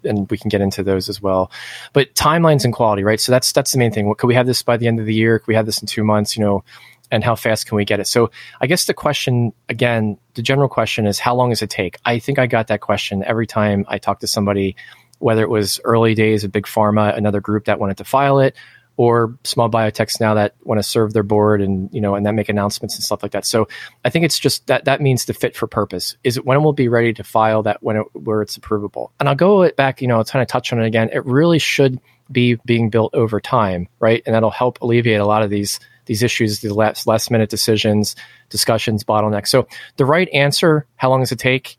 and 0.04 0.28
we 0.30 0.38
can 0.38 0.48
get 0.48 0.60
into 0.60 0.82
those 0.82 1.08
as 1.08 1.20
well. 1.22 1.50
But 1.92 2.14
timelines 2.14 2.64
and 2.64 2.72
quality, 2.72 3.04
right? 3.04 3.20
So 3.20 3.30
that's 3.32 3.52
that's 3.52 3.72
the 3.72 3.78
main 3.78 3.92
thing. 3.92 4.08
What, 4.08 4.18
could 4.18 4.26
we 4.26 4.34
have 4.34 4.46
this 4.46 4.62
by 4.62 4.76
the 4.76 4.86
end 4.86 4.98
of 4.98 5.06
the 5.06 5.14
year? 5.14 5.38
Could 5.38 5.48
we 5.48 5.54
have 5.54 5.66
this 5.66 5.80
in 5.80 5.86
two 5.86 6.04
months? 6.04 6.36
You 6.36 6.44
know, 6.44 6.64
and 7.12 7.22
how 7.22 7.36
fast 7.36 7.66
can 7.66 7.76
we 7.76 7.84
get 7.84 8.00
it? 8.00 8.08
So 8.08 8.32
I 8.60 8.66
guess 8.66 8.86
the 8.86 8.94
question 8.94 9.52
again, 9.68 10.18
the 10.34 10.42
general 10.42 10.68
question 10.68 11.06
is 11.06 11.20
how 11.20 11.36
long 11.36 11.50
does 11.50 11.62
it 11.62 11.70
take? 11.70 11.98
I 12.04 12.18
think 12.18 12.40
I 12.40 12.48
got 12.48 12.66
that 12.66 12.80
question 12.80 13.22
every 13.22 13.46
time 13.46 13.84
I 13.86 13.98
talk 13.98 14.18
to 14.20 14.26
somebody 14.26 14.74
whether 15.22 15.42
it 15.42 15.48
was 15.48 15.78
early 15.84 16.14
days 16.14 16.42
of 16.42 16.50
big 16.50 16.66
pharma, 16.66 17.16
another 17.16 17.40
group 17.40 17.66
that 17.66 17.78
wanted 17.78 17.96
to 17.96 18.04
file 18.04 18.40
it, 18.40 18.56
or 18.96 19.38
small 19.44 19.70
biotechs 19.70 20.20
now 20.20 20.34
that 20.34 20.54
want 20.64 20.78
to 20.78 20.82
serve 20.82 21.12
their 21.12 21.22
board 21.22 21.62
and 21.62 21.88
you 21.94 22.00
know 22.00 22.14
and 22.14 22.26
then 22.26 22.34
make 22.34 22.48
announcements 22.48 22.94
and 22.94 23.04
stuff 23.04 23.22
like 23.22 23.32
that. 23.32 23.46
So 23.46 23.68
I 24.04 24.10
think 24.10 24.24
it's 24.24 24.38
just 24.38 24.66
that 24.66 24.84
that 24.84 25.00
means 25.00 25.24
the 25.24 25.32
fit 25.32 25.56
for 25.56 25.66
purpose. 25.66 26.16
Is 26.24 26.36
it 26.36 26.44
when 26.44 26.58
it 26.58 26.60
will 26.60 26.72
be 26.72 26.88
ready 26.88 27.12
to 27.14 27.24
file 27.24 27.62
that 27.62 27.82
when 27.82 27.96
it, 27.96 28.06
where 28.12 28.42
it's 28.42 28.58
approvable? 28.58 29.10
And 29.18 29.28
I'll 29.28 29.34
go 29.34 29.70
back, 29.70 30.02
you 30.02 30.08
know, 30.08 30.22
kind 30.24 30.42
of 30.42 30.48
touch 30.48 30.72
on 30.72 30.80
it 30.80 30.86
again. 30.86 31.08
It 31.12 31.24
really 31.24 31.58
should 31.58 32.00
be 32.30 32.56
being 32.66 32.90
built 32.90 33.14
over 33.14 33.40
time, 33.40 33.88
right? 33.98 34.22
And 34.26 34.34
that'll 34.34 34.50
help 34.50 34.80
alleviate 34.82 35.20
a 35.20 35.26
lot 35.26 35.42
of 35.42 35.50
these 35.50 35.80
these 36.06 36.22
issues, 36.22 36.60
the 36.60 36.72
last 36.72 37.06
last 37.06 37.30
minute 37.30 37.50
decisions, 37.50 38.16
discussions, 38.48 39.04
bottlenecks. 39.04 39.48
So 39.48 39.66
the 39.96 40.06
right 40.06 40.28
answer, 40.32 40.86
how 40.96 41.10
long 41.10 41.20
does 41.20 41.32
it 41.32 41.38
take? 41.38 41.76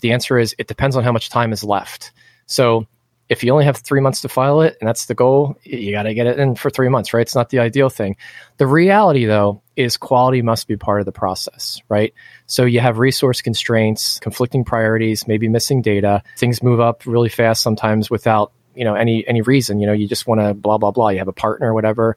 The 0.00 0.12
answer 0.12 0.38
is 0.38 0.54
it 0.58 0.68
depends 0.68 0.96
on 0.96 1.04
how 1.04 1.12
much 1.12 1.30
time 1.30 1.52
is 1.52 1.64
left. 1.64 2.12
So 2.46 2.86
if 3.28 3.42
you 3.42 3.52
only 3.52 3.64
have 3.64 3.78
three 3.78 4.00
months 4.00 4.20
to 4.20 4.28
file 4.28 4.60
it 4.60 4.76
and 4.80 4.86
that's 4.86 5.06
the 5.06 5.14
goal, 5.14 5.56
you 5.64 5.90
got 5.90 6.04
to 6.04 6.14
get 6.14 6.26
it 6.26 6.38
in 6.38 6.54
for 6.54 6.70
three 6.70 6.88
months, 6.88 7.12
right? 7.12 7.22
It's 7.22 7.34
not 7.34 7.50
the 7.50 7.58
ideal 7.58 7.88
thing. 7.88 8.16
The 8.58 8.66
reality, 8.66 9.24
though, 9.24 9.62
is 9.74 9.96
quality 9.96 10.42
must 10.42 10.68
be 10.68 10.76
part 10.76 11.00
of 11.00 11.06
the 11.06 11.12
process, 11.12 11.80
right? 11.88 12.14
So 12.46 12.64
you 12.64 12.80
have 12.80 12.98
resource 12.98 13.42
constraints, 13.42 14.20
conflicting 14.20 14.64
priorities, 14.64 15.26
maybe 15.26 15.48
missing 15.48 15.82
data. 15.82 16.22
Things 16.38 16.62
move 16.62 16.78
up 16.78 17.04
really 17.04 17.28
fast 17.28 17.62
sometimes 17.62 18.10
without 18.10 18.52
you 18.76 18.84
know 18.84 18.94
any 18.94 19.26
any 19.26 19.40
reason. 19.40 19.80
You 19.80 19.86
know, 19.86 19.92
you 19.92 20.06
just 20.06 20.26
want 20.26 20.40
to 20.40 20.54
blah 20.54 20.78
blah 20.78 20.92
blah. 20.92 21.08
You 21.08 21.18
have 21.18 21.28
a 21.28 21.32
partner, 21.32 21.70
or 21.70 21.74
whatever. 21.74 22.16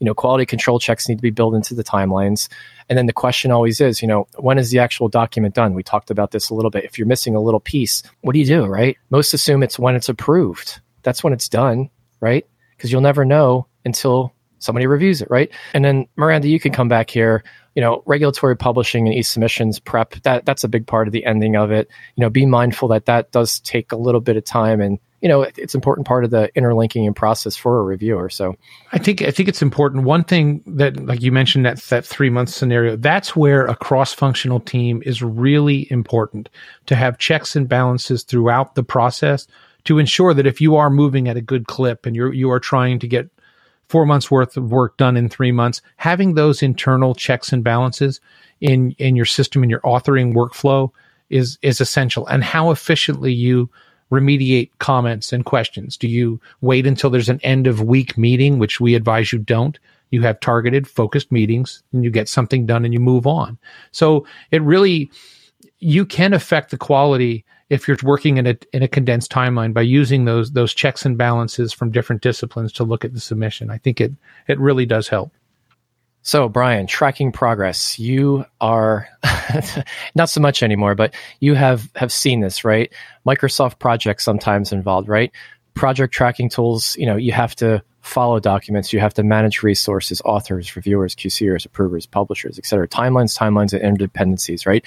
You 0.00 0.04
know, 0.04 0.14
quality 0.14 0.46
control 0.46 0.78
checks 0.78 1.08
need 1.08 1.16
to 1.16 1.22
be 1.22 1.30
built 1.30 1.54
into 1.54 1.74
the 1.74 1.84
timelines. 1.84 2.48
And 2.88 2.96
then 2.96 3.06
the 3.06 3.12
question 3.12 3.50
always 3.50 3.80
is, 3.80 4.00
you 4.00 4.08
know, 4.08 4.28
when 4.36 4.58
is 4.58 4.70
the 4.70 4.78
actual 4.78 5.08
document 5.08 5.54
done? 5.54 5.74
We 5.74 5.82
talked 5.82 6.10
about 6.10 6.30
this 6.30 6.50
a 6.50 6.54
little 6.54 6.70
bit. 6.70 6.84
If 6.84 6.98
you're 6.98 7.06
missing 7.06 7.34
a 7.34 7.40
little 7.40 7.60
piece, 7.60 8.02
what 8.20 8.32
do 8.32 8.38
you 8.38 8.46
do, 8.46 8.64
right? 8.64 8.96
Most 9.10 9.34
assume 9.34 9.62
it's 9.62 9.78
when 9.78 9.96
it's 9.96 10.08
approved. 10.08 10.80
That's 11.02 11.22
when 11.22 11.32
it's 11.32 11.48
done, 11.48 11.90
right? 12.20 12.46
Because 12.76 12.92
you'll 12.92 13.00
never 13.00 13.24
know 13.24 13.66
until 13.84 14.32
somebody 14.58 14.86
reviews 14.86 15.22
it, 15.22 15.30
right? 15.30 15.50
And 15.74 15.84
then 15.84 16.06
Miranda, 16.16 16.48
you 16.48 16.60
can 16.60 16.72
come 16.72 16.88
back 16.88 17.10
here. 17.10 17.44
You 17.74 17.82
know, 17.82 18.02
regulatory 18.06 18.56
publishing 18.56 19.06
and 19.06 19.16
e-submissions 19.16 19.78
prep 19.78 20.14
that 20.22 20.44
that's 20.44 20.64
a 20.64 20.68
big 20.68 20.86
part 20.86 21.06
of 21.06 21.12
the 21.12 21.24
ending 21.24 21.54
of 21.54 21.70
it. 21.70 21.88
You 22.16 22.22
know, 22.22 22.30
be 22.30 22.44
mindful 22.44 22.88
that 22.88 23.06
that 23.06 23.30
does 23.30 23.60
take 23.60 23.92
a 23.92 23.96
little 23.96 24.20
bit 24.20 24.36
of 24.36 24.44
time 24.44 24.80
and 24.80 24.98
you 25.20 25.28
know 25.28 25.42
it's 25.42 25.74
important 25.74 26.06
part 26.06 26.24
of 26.24 26.30
the 26.30 26.50
interlinking 26.56 27.06
and 27.06 27.16
process 27.16 27.56
for 27.56 27.80
a 27.80 27.82
reviewer. 27.82 28.28
So 28.28 28.56
i 28.92 28.98
think 28.98 29.22
i 29.22 29.30
think 29.30 29.48
it's 29.48 29.62
important. 29.62 30.04
One 30.04 30.24
thing 30.24 30.62
that 30.66 31.04
like 31.04 31.22
you 31.22 31.32
mentioned 31.32 31.64
that 31.64 31.78
that 31.88 32.04
three 32.04 32.30
month 32.30 32.50
scenario 32.50 32.96
that's 32.96 33.34
where 33.34 33.66
a 33.66 33.76
cross 33.76 34.12
functional 34.12 34.60
team 34.60 35.02
is 35.04 35.22
really 35.22 35.90
important 35.90 36.48
to 36.86 36.96
have 36.96 37.18
checks 37.18 37.56
and 37.56 37.68
balances 37.68 38.22
throughout 38.22 38.74
the 38.74 38.84
process 38.84 39.46
to 39.84 39.98
ensure 39.98 40.34
that 40.34 40.46
if 40.46 40.60
you 40.60 40.76
are 40.76 40.90
moving 40.90 41.28
at 41.28 41.36
a 41.36 41.42
good 41.42 41.66
clip 41.66 42.06
and 42.06 42.14
you're 42.14 42.32
you 42.32 42.50
are 42.50 42.60
trying 42.60 42.98
to 42.98 43.08
get 43.08 43.28
four 43.88 44.04
months 44.04 44.30
worth 44.30 44.56
of 44.56 44.70
work 44.70 44.96
done 44.98 45.16
in 45.16 45.28
three 45.28 45.52
months 45.52 45.80
having 45.96 46.34
those 46.34 46.62
internal 46.62 47.14
checks 47.14 47.52
and 47.52 47.64
balances 47.64 48.20
in 48.60 48.92
in 48.98 49.16
your 49.16 49.24
system 49.24 49.64
in 49.64 49.70
your 49.70 49.80
authoring 49.80 50.34
workflow 50.34 50.90
is 51.30 51.58
is 51.62 51.80
essential. 51.80 52.26
And 52.26 52.42
how 52.42 52.70
efficiently 52.70 53.32
you 53.32 53.70
remediate 54.10 54.70
comments 54.78 55.32
and 55.32 55.44
questions? 55.44 55.96
Do 55.96 56.08
you 56.08 56.40
wait 56.60 56.86
until 56.86 57.10
there's 57.10 57.28
an 57.28 57.40
end 57.42 57.66
of 57.66 57.82
week 57.82 58.16
meeting, 58.16 58.58
which 58.58 58.80
we 58.80 58.94
advise 58.94 59.32
you 59.32 59.38
don't? 59.38 59.78
You 60.10 60.22
have 60.22 60.40
targeted, 60.40 60.88
focused 60.88 61.30
meetings 61.30 61.82
and 61.92 62.02
you 62.02 62.10
get 62.10 62.28
something 62.28 62.66
done 62.66 62.84
and 62.84 62.94
you 62.94 63.00
move 63.00 63.26
on. 63.26 63.58
So 63.92 64.26
it 64.50 64.62
really, 64.62 65.10
you 65.78 66.06
can 66.06 66.32
affect 66.32 66.70
the 66.70 66.78
quality 66.78 67.44
if 67.68 67.86
you're 67.86 67.98
working 68.02 68.38
in 68.38 68.46
a 68.46 68.56
in 68.72 68.82
a 68.82 68.88
condensed 68.88 69.30
timeline 69.30 69.74
by 69.74 69.82
using 69.82 70.24
those 70.24 70.52
those 70.52 70.72
checks 70.72 71.04
and 71.04 71.18
balances 71.18 71.72
from 71.72 71.90
different 71.90 72.22
disciplines 72.22 72.72
to 72.72 72.84
look 72.84 73.04
at 73.04 73.12
the 73.12 73.20
submission. 73.20 73.70
I 73.70 73.78
think 73.78 74.00
it 74.00 74.12
it 74.46 74.58
really 74.58 74.86
does 74.86 75.08
help. 75.08 75.32
So, 76.22 76.48
Brian, 76.48 76.86
tracking 76.86 77.32
progress. 77.32 77.98
You 77.98 78.44
are 78.60 79.08
not 80.14 80.28
so 80.28 80.40
much 80.40 80.62
anymore, 80.62 80.94
but 80.94 81.14
you 81.40 81.54
have 81.54 81.88
have 81.94 82.12
seen 82.12 82.40
this, 82.40 82.64
right? 82.64 82.92
Microsoft 83.26 83.78
projects 83.78 84.24
sometimes 84.24 84.72
involved, 84.72 85.08
right? 85.08 85.32
Project 85.74 86.12
tracking 86.12 86.50
tools. 86.50 86.96
You 86.98 87.06
know, 87.06 87.16
you 87.16 87.32
have 87.32 87.54
to 87.56 87.82
follow 88.08 88.40
documents, 88.40 88.92
you 88.92 89.00
have 89.00 89.14
to 89.14 89.22
manage 89.22 89.62
resources, 89.62 90.20
authors, 90.24 90.74
reviewers, 90.74 91.14
QCers, 91.14 91.66
approvers, 91.66 92.06
publishers, 92.06 92.58
etc. 92.58 92.88
Timelines, 92.88 93.38
timelines, 93.38 93.78
and 93.78 93.98
interdependencies, 93.98 94.66
right? 94.66 94.84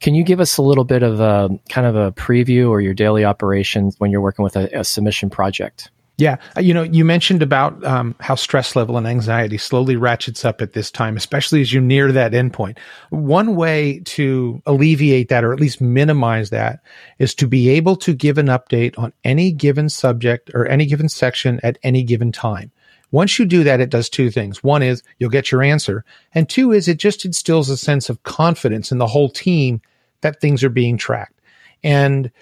Can 0.00 0.14
you 0.14 0.22
give 0.22 0.38
us 0.40 0.56
a 0.58 0.62
little 0.62 0.84
bit 0.84 1.02
of 1.02 1.20
a 1.20 1.50
kind 1.68 1.86
of 1.86 1.96
a 1.96 2.12
preview 2.12 2.70
or 2.70 2.80
your 2.80 2.94
daily 2.94 3.24
operations 3.24 3.96
when 3.98 4.10
you're 4.10 4.20
working 4.20 4.44
with 4.44 4.56
a, 4.56 4.80
a 4.80 4.84
submission 4.84 5.28
project? 5.28 5.90
Yeah. 6.18 6.38
Uh, 6.56 6.60
you 6.60 6.74
know, 6.74 6.82
you 6.82 7.04
mentioned 7.04 7.42
about 7.42 7.82
um, 7.84 8.16
how 8.18 8.34
stress 8.34 8.74
level 8.74 8.96
and 8.96 9.06
anxiety 9.06 9.56
slowly 9.56 9.94
ratchets 9.94 10.44
up 10.44 10.60
at 10.60 10.72
this 10.72 10.90
time, 10.90 11.16
especially 11.16 11.60
as 11.60 11.72
you 11.72 11.80
near 11.80 12.10
that 12.10 12.32
endpoint. 12.32 12.76
One 13.10 13.54
way 13.54 14.00
to 14.00 14.60
alleviate 14.66 15.28
that 15.28 15.44
or 15.44 15.52
at 15.52 15.60
least 15.60 15.80
minimize 15.80 16.50
that 16.50 16.80
is 17.20 17.36
to 17.36 17.46
be 17.46 17.68
able 17.68 17.94
to 17.96 18.12
give 18.12 18.36
an 18.36 18.46
update 18.46 18.98
on 18.98 19.12
any 19.22 19.52
given 19.52 19.88
subject 19.88 20.50
or 20.54 20.66
any 20.66 20.86
given 20.86 21.08
section 21.08 21.60
at 21.62 21.78
any 21.84 22.02
given 22.02 22.32
time. 22.32 22.72
Once 23.12 23.38
you 23.38 23.46
do 23.46 23.62
that, 23.62 23.80
it 23.80 23.88
does 23.88 24.08
two 24.08 24.28
things. 24.28 24.62
One 24.62 24.82
is 24.82 25.04
you'll 25.18 25.30
get 25.30 25.52
your 25.52 25.62
answer. 25.62 26.04
And 26.34 26.48
two 26.48 26.72
is 26.72 26.88
it 26.88 26.98
just 26.98 27.24
instills 27.24 27.70
a 27.70 27.76
sense 27.76 28.10
of 28.10 28.24
confidence 28.24 28.90
in 28.90 28.98
the 28.98 29.06
whole 29.06 29.30
team 29.30 29.80
that 30.22 30.40
things 30.40 30.64
are 30.64 30.68
being 30.68 30.98
tracked. 30.98 31.40
And 31.84 32.32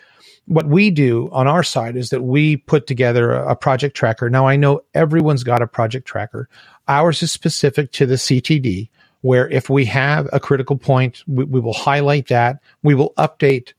what 0.46 0.66
we 0.66 0.90
do 0.90 1.28
on 1.32 1.46
our 1.46 1.62
side 1.62 1.96
is 1.96 2.10
that 2.10 2.22
we 2.22 2.56
put 2.56 2.86
together 2.86 3.32
a 3.32 3.56
project 3.56 3.96
tracker. 3.96 4.30
Now 4.30 4.46
I 4.46 4.56
know 4.56 4.80
everyone's 4.94 5.44
got 5.44 5.62
a 5.62 5.66
project 5.66 6.06
tracker. 6.06 6.48
Ours 6.88 7.22
is 7.22 7.32
specific 7.32 7.92
to 7.92 8.06
the 8.06 8.14
CTD 8.14 8.88
where 9.22 9.48
if 9.48 9.68
we 9.68 9.84
have 9.84 10.28
a 10.32 10.38
critical 10.38 10.76
point, 10.76 11.24
we, 11.26 11.44
we 11.44 11.58
will 11.58 11.74
highlight 11.74 12.28
that. 12.28 12.60
We 12.84 12.94
will 12.94 13.12
update 13.18 13.72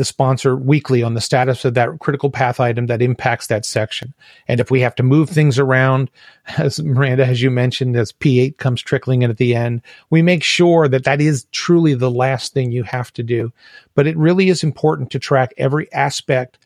the 0.00 0.04
sponsor 0.06 0.56
weekly 0.56 1.02
on 1.02 1.12
the 1.12 1.20
status 1.20 1.66
of 1.66 1.74
that 1.74 1.90
critical 2.00 2.30
path 2.30 2.58
item 2.58 2.86
that 2.86 3.02
impacts 3.02 3.48
that 3.48 3.66
section. 3.66 4.14
And 4.48 4.58
if 4.58 4.70
we 4.70 4.80
have 4.80 4.94
to 4.94 5.02
move 5.02 5.28
things 5.28 5.58
around, 5.58 6.10
as 6.56 6.82
Miranda, 6.82 7.26
as 7.26 7.42
you 7.42 7.50
mentioned, 7.50 7.96
as 7.96 8.10
P8 8.10 8.56
comes 8.56 8.80
trickling 8.80 9.20
in 9.20 9.30
at 9.30 9.36
the 9.36 9.54
end, 9.54 9.82
we 10.08 10.22
make 10.22 10.42
sure 10.42 10.88
that 10.88 11.04
that 11.04 11.20
is 11.20 11.44
truly 11.52 11.92
the 11.92 12.10
last 12.10 12.54
thing 12.54 12.72
you 12.72 12.82
have 12.82 13.12
to 13.12 13.22
do. 13.22 13.52
But 13.94 14.06
it 14.06 14.16
really 14.16 14.48
is 14.48 14.64
important 14.64 15.10
to 15.10 15.18
track 15.18 15.52
every 15.58 15.92
aspect 15.92 16.58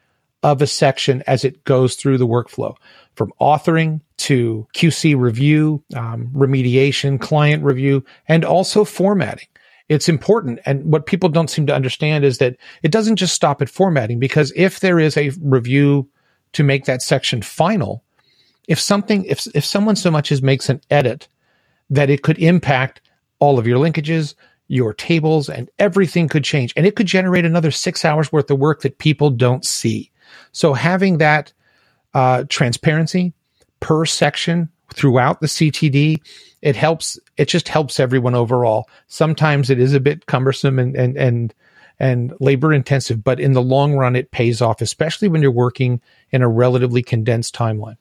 of 0.44 0.62
a 0.62 0.66
section 0.68 1.24
as 1.26 1.44
it 1.44 1.64
goes 1.64 1.96
through 1.96 2.18
the 2.18 2.28
workflow 2.28 2.76
from 3.16 3.32
authoring 3.40 4.00
to 4.18 4.64
QC 4.76 5.18
review, 5.18 5.82
um, 5.96 6.30
remediation, 6.32 7.20
client 7.20 7.64
review, 7.64 8.04
and 8.28 8.44
also 8.44 8.84
formatting 8.84 9.48
it's 9.88 10.08
important. 10.08 10.60
And 10.64 10.84
what 10.84 11.06
people 11.06 11.28
don't 11.28 11.50
seem 11.50 11.66
to 11.66 11.74
understand 11.74 12.24
is 12.24 12.38
that 12.38 12.56
it 12.82 12.90
doesn't 12.90 13.16
just 13.16 13.34
stop 13.34 13.60
at 13.60 13.68
formatting 13.68 14.18
because 14.18 14.52
if 14.56 14.80
there 14.80 14.98
is 14.98 15.16
a 15.16 15.30
review 15.40 16.08
to 16.52 16.64
make 16.64 16.86
that 16.86 17.02
section 17.02 17.42
final, 17.42 18.02
if 18.66 18.80
something, 18.80 19.24
if, 19.24 19.46
if 19.54 19.64
someone 19.64 19.96
so 19.96 20.10
much 20.10 20.32
as 20.32 20.42
makes 20.42 20.68
an 20.68 20.80
edit 20.90 21.28
that 21.90 22.08
it 22.08 22.22
could 22.22 22.38
impact 22.38 23.02
all 23.38 23.58
of 23.58 23.66
your 23.66 23.78
linkages, 23.78 24.34
your 24.68 24.94
tables 24.94 25.50
and 25.50 25.68
everything 25.78 26.28
could 26.28 26.44
change 26.44 26.72
and 26.76 26.86
it 26.86 26.96
could 26.96 27.06
generate 27.06 27.44
another 27.44 27.70
six 27.70 28.04
hours 28.04 28.32
worth 28.32 28.50
of 28.50 28.58
work 28.58 28.80
that 28.80 28.98
people 28.98 29.28
don't 29.28 29.66
see. 29.66 30.10
So 30.52 30.72
having 30.72 31.18
that, 31.18 31.52
uh, 32.14 32.44
transparency 32.48 33.34
per 33.80 34.06
section 34.06 34.70
throughout 34.94 35.40
the 35.40 35.46
CTD 35.46 36.18
it 36.64 36.76
helps 36.76 37.18
it 37.36 37.46
just 37.46 37.68
helps 37.68 38.00
everyone 38.00 38.34
overall. 38.34 38.88
Sometimes 39.06 39.68
it 39.68 39.78
is 39.78 39.92
a 39.92 40.00
bit 40.00 40.24
cumbersome 40.26 40.78
and 40.78 40.96
and 40.96 41.16
and 41.16 41.54
and 42.00 42.32
labor 42.40 42.72
intensive 42.72 43.22
but 43.22 43.38
in 43.38 43.52
the 43.52 43.62
long 43.62 43.94
run 43.94 44.16
it 44.16 44.30
pays 44.30 44.60
off 44.60 44.80
especially 44.80 45.28
when 45.28 45.42
you're 45.42 45.50
working 45.50 46.00
in 46.30 46.42
a 46.42 46.48
relatively 46.48 47.02
condensed 47.02 47.54
timeline. 47.54 47.98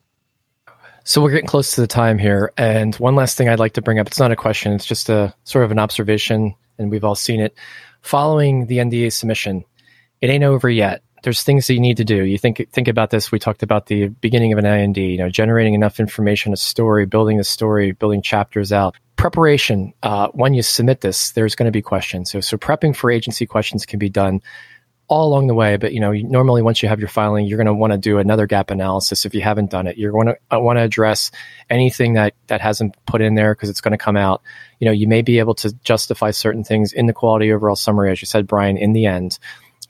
So 1.03 1.21
we're 1.21 1.31
getting 1.31 1.47
close 1.47 1.75
to 1.75 1.81
the 1.81 1.87
time 1.87 2.17
here 2.17 2.53
and 2.57 2.95
one 2.95 3.15
last 3.15 3.37
thing 3.37 3.49
i'd 3.49 3.59
like 3.59 3.73
to 3.73 3.81
bring 3.81 3.99
up 3.99 4.07
it's 4.07 4.19
not 4.19 4.31
a 4.31 4.37
question 4.37 4.71
it's 4.71 4.85
just 4.85 5.09
a 5.09 5.35
sort 5.43 5.65
of 5.65 5.71
an 5.71 5.79
observation 5.79 6.55
and 6.79 6.89
we've 6.89 7.03
all 7.03 7.15
seen 7.15 7.41
it. 7.41 7.55
Following 8.01 8.67
the 8.67 8.77
nda 8.77 9.11
submission 9.11 9.65
it 10.21 10.29
ain't 10.29 10.45
over 10.45 10.69
yet 10.69 11.03
there's 11.23 11.41
things 11.41 11.67
that 11.67 11.73
you 11.73 11.79
need 11.79 11.97
to 11.97 12.05
do. 12.05 12.23
You 12.23 12.37
think 12.37 12.69
think 12.71 12.87
about 12.87 13.09
this. 13.09 13.31
We 13.31 13.39
talked 13.39 13.63
about 13.63 13.87
the 13.87 14.09
beginning 14.09 14.53
of 14.53 14.59
an 14.59 14.65
IND. 14.65 14.97
You 14.97 15.17
know, 15.17 15.29
generating 15.29 15.73
enough 15.73 15.99
information, 15.99 16.53
a 16.53 16.57
story, 16.57 17.05
building 17.05 17.39
a 17.39 17.43
story, 17.43 17.93
building 17.93 18.21
chapters 18.21 18.71
out. 18.71 18.95
Preparation. 19.15 19.93
Uh, 20.03 20.27
when 20.29 20.53
you 20.53 20.61
submit 20.61 21.01
this, 21.01 21.31
there's 21.31 21.55
going 21.55 21.65
to 21.65 21.71
be 21.71 21.81
questions. 21.81 22.31
So 22.31 22.41
so 22.41 22.57
prepping 22.57 22.95
for 22.95 23.09
agency 23.09 23.45
questions 23.45 23.85
can 23.85 23.99
be 23.99 24.09
done 24.09 24.41
all 25.07 25.27
along 25.27 25.47
the 25.47 25.53
way. 25.53 25.77
But 25.77 25.93
you 25.93 25.99
know, 25.99 26.11
normally 26.11 26.61
once 26.61 26.83
you 26.83 26.89
have 26.89 26.99
your 26.99 27.09
filing, 27.09 27.45
you're 27.45 27.57
going 27.57 27.67
to 27.67 27.73
want 27.73 27.93
to 27.93 27.97
do 27.97 28.17
another 28.17 28.45
gap 28.45 28.69
analysis 28.69 29.25
if 29.25 29.33
you 29.33 29.41
haven't 29.41 29.69
done 29.69 29.87
it. 29.87 29.97
You're 29.97 30.11
going 30.11 30.27
to 30.27 30.37
uh, 30.51 30.59
want 30.59 30.77
to 30.77 30.83
address 30.83 31.31
anything 31.69 32.13
that 32.13 32.33
that 32.47 32.59
hasn't 32.59 32.95
put 33.05 33.21
in 33.21 33.35
there 33.35 33.55
because 33.55 33.69
it's 33.69 33.81
going 33.81 33.93
to 33.93 33.97
come 33.97 34.17
out. 34.17 34.41
You 34.79 34.85
know, 34.85 34.91
you 34.91 35.07
may 35.07 35.21
be 35.21 35.39
able 35.39 35.55
to 35.55 35.73
justify 35.83 36.31
certain 36.31 36.65
things 36.65 36.91
in 36.91 37.05
the 37.05 37.13
quality 37.13 37.53
overall 37.53 37.77
summary, 37.77 38.11
as 38.11 38.21
you 38.21 38.25
said, 38.25 38.45
Brian, 38.45 38.75
in 38.75 38.91
the 38.91 39.05
end 39.05 39.39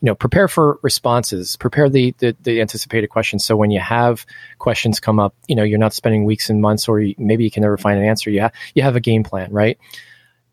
you 0.03 0.07
know, 0.07 0.15
prepare 0.15 0.49
for 0.49 0.79
responses, 0.81 1.55
prepare 1.55 1.87
the, 1.87 2.13
the, 2.17 2.35
the 2.41 2.59
anticipated 2.59 3.07
questions. 3.07 3.45
So 3.45 3.55
when 3.55 3.71
you 3.71 3.79
have 3.79 4.25
questions 4.59 4.99
come 4.99 5.17
up, 5.17 5.33
you 5.47 5.55
know, 5.55 5.63
you're 5.63 5.79
not 5.79 5.93
spending 5.93 6.25
weeks 6.25 6.49
and 6.49 6.61
months, 6.61 6.89
or 6.89 6.99
you, 6.99 7.15
maybe 7.17 7.45
you 7.45 7.49
can 7.49 7.61
never 7.61 7.77
find 7.77 7.97
an 7.97 8.03
answer. 8.03 8.29
You, 8.29 8.41
ha- 8.41 8.51
you 8.75 8.83
have 8.83 8.97
a 8.97 8.99
game 8.99 9.23
plan, 9.23 9.49
right? 9.53 9.79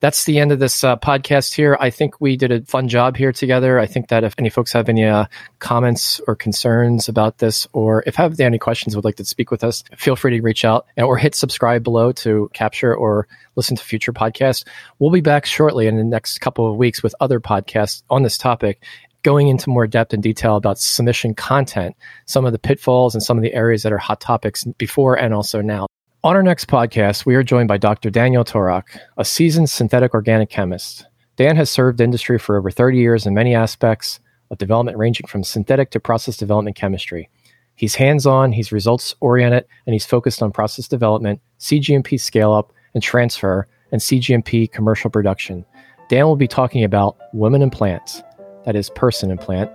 that's 0.01 0.25
the 0.25 0.39
end 0.39 0.51
of 0.51 0.59
this 0.59 0.83
uh, 0.83 0.97
podcast 0.97 1.55
here. 1.55 1.77
I 1.79 1.91
think 1.91 2.21
we 2.21 2.37
did 2.37 2.51
a 2.51 2.63
fun 2.63 2.89
job 2.89 3.17
here 3.17 3.33
together. 3.33 3.79
I 3.79 3.87
think 3.87 4.09
that 4.09 4.25
if 4.25 4.35
any 4.39 4.49
folks 4.49 4.73
have 4.73 4.89
any 4.89 5.05
uh, 5.05 5.27
comments 5.59 6.21
or 6.27 6.35
concerns 6.35 7.09
about 7.09 7.39
this, 7.39 7.69
or 7.73 8.03
if 8.07 8.17
have 8.17 8.41
any 8.41 8.59
questions 8.59 8.97
would 8.97 9.05
like 9.05 9.17
to 9.17 9.25
speak 9.25 9.51
with 9.51 9.63
us, 9.63 9.85
feel 9.97 10.17
free 10.17 10.37
to 10.37 10.43
reach 10.43 10.65
out 10.65 10.87
or 10.97 11.19
hit 11.19 11.35
subscribe 11.35 11.85
below 11.85 12.13
to 12.13 12.51
capture 12.55 12.95
or 12.95 13.29
listen 13.57 13.77
to 13.77 13.85
future 13.85 14.13
podcasts. 14.13 14.65
We'll 14.99 15.11
be 15.11 15.21
back 15.21 15.45
shortly 15.45 15.87
in 15.87 15.97
the 15.97 16.05
next 16.05 16.39
couple 16.39 16.69
of 16.69 16.77
weeks 16.77 17.03
with 17.03 17.15
other 17.21 17.39
podcasts 17.39 18.03
on 18.09 18.23
this 18.23 18.39
topic 18.39 18.83
going 19.23 19.49
into 19.49 19.71
more 19.71 19.87
depth 19.87 20.13
and 20.13 20.23
detail 20.23 20.57
about 20.57 20.79
submission 20.79 21.35
content, 21.35 21.97
some 22.27 22.45
of 22.45 22.53
the 22.53 22.59
pitfalls 22.59 23.15
and 23.15 23.23
some 23.23 23.37
of 23.37 23.43
the 23.43 23.55
areas 23.55 23.83
that 23.83 23.93
are 23.93 23.99
hot 23.99 24.21
topics 24.21 24.65
before 24.79 25.19
and 25.19 25.35
also 25.35 25.61
now. 25.61 25.87
On 26.23 26.37
our 26.37 26.43
next 26.43 26.67
podcast, 26.67 27.25
we 27.25 27.35
are 27.35 27.43
joined 27.43 27.69
by 27.69 27.79
Dr. 27.79 28.11
Daniel 28.11 28.45
Torok, 28.45 28.99
a 29.17 29.25
seasoned 29.25 29.71
synthetic 29.71 30.13
organic 30.13 30.51
chemist. 30.51 31.07
Dan 31.37 31.57
has 31.57 31.71
served 31.71 32.01
industry 32.01 32.39
for 32.39 32.59
over 32.59 32.71
30 32.71 32.99
years 32.99 33.27
in 33.27 33.33
many 33.33 33.55
aspects 33.55 34.21
of 34.51 34.59
development, 34.59 34.99
ranging 34.99 35.27
from 35.27 35.43
synthetic 35.43 35.91
to 35.93 36.01
process 36.01 36.37
development 36.37 36.77
chemistry. 36.77 37.31
He's 37.75 37.95
hands 37.95 38.27
on, 38.27 38.53
he's 38.53 38.73
results 38.73 39.15
oriented, 39.21 39.65
and 39.87 39.95
he's 39.95 40.05
focused 40.05 40.43
on 40.43 40.53
process 40.53 40.87
development, 40.87 41.41
CGMP 41.59 42.21
scale 42.21 42.53
up 42.53 42.75
and 42.93 43.03
transfer, 43.03 43.67
and 43.91 44.03
CGMP 44.03 44.71
commercial 44.71 45.09
production. 45.09 45.65
Dan 46.11 46.27
will 46.27 46.37
be 46.37 46.49
talking 46.49 46.85
about 46.85 47.17
women 47.33 47.63
and 47.63 47.73
plants, 47.73 48.23
that 48.65 48.77
is, 48.77 48.91
person 48.91 49.31
and 49.31 49.41
plant. 49.41 49.71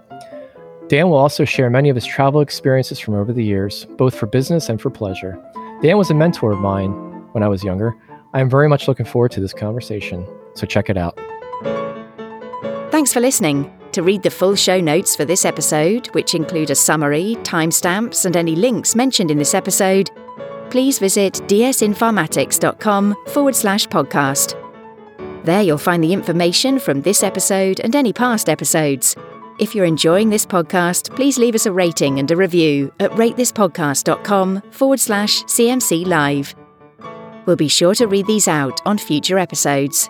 Dan 0.87 1.09
will 1.09 1.17
also 1.17 1.45
share 1.45 1.69
many 1.69 1.89
of 1.89 1.95
his 1.95 2.05
travel 2.05 2.41
experiences 2.41 2.99
from 2.99 3.15
over 3.15 3.33
the 3.33 3.43
years, 3.43 3.85
both 3.97 4.15
for 4.15 4.27
business 4.27 4.69
and 4.69 4.79
for 4.79 4.89
pleasure. 4.89 5.37
Dan 5.81 5.97
was 5.97 6.11
a 6.11 6.13
mentor 6.13 6.51
of 6.51 6.59
mine 6.59 6.91
when 7.31 7.43
I 7.43 7.47
was 7.47 7.63
younger. 7.63 7.95
I 8.33 8.41
am 8.41 8.49
very 8.49 8.69
much 8.69 8.87
looking 8.87 9.05
forward 9.05 9.31
to 9.31 9.39
this 9.39 9.53
conversation, 9.53 10.27
so 10.53 10.65
check 10.67 10.89
it 10.89 10.97
out. 10.97 11.19
Thanks 12.91 13.11
for 13.11 13.19
listening. 13.19 13.71
To 13.93 14.03
read 14.03 14.23
the 14.23 14.29
full 14.29 14.55
show 14.55 14.79
notes 14.79 15.15
for 15.15 15.25
this 15.25 15.45
episode, 15.45 16.07
which 16.07 16.35
include 16.35 16.69
a 16.69 16.75
summary, 16.75 17.37
timestamps, 17.43 18.25
and 18.25 18.35
any 18.35 18.55
links 18.55 18.93
mentioned 18.93 19.31
in 19.31 19.37
this 19.37 19.53
episode, 19.53 20.11
please 20.69 20.99
visit 20.99 21.33
dsinpharmatics.com 21.33 23.15
forward 23.27 23.55
slash 23.55 23.87
podcast. 23.87 24.64
There 25.45 25.61
you'll 25.61 25.77
find 25.77 26.03
the 26.03 26.11
information 26.11 26.79
from 26.79 27.03
this 27.03 27.21
episode 27.21 27.79
and 27.79 27.95
any 27.95 28.11
past 28.11 28.49
episodes. 28.49 29.15
If 29.59 29.75
you're 29.75 29.85
enjoying 29.85 30.31
this 30.31 30.45
podcast, 30.45 31.15
please 31.15 31.37
leave 31.37 31.53
us 31.53 31.67
a 31.67 31.71
rating 31.71 32.17
and 32.17 32.29
a 32.31 32.35
review 32.35 32.91
at 32.99 33.11
ratethispodcast.com 33.11 34.63
forward 34.71 34.99
slash 34.99 35.43
CMC 35.43 36.07
Live. 36.07 36.55
We'll 37.45 37.55
be 37.55 37.67
sure 37.67 37.93
to 37.93 38.07
read 38.07 38.25
these 38.25 38.47
out 38.47 38.81
on 38.87 38.97
future 38.97 39.37
episodes. 39.37 40.09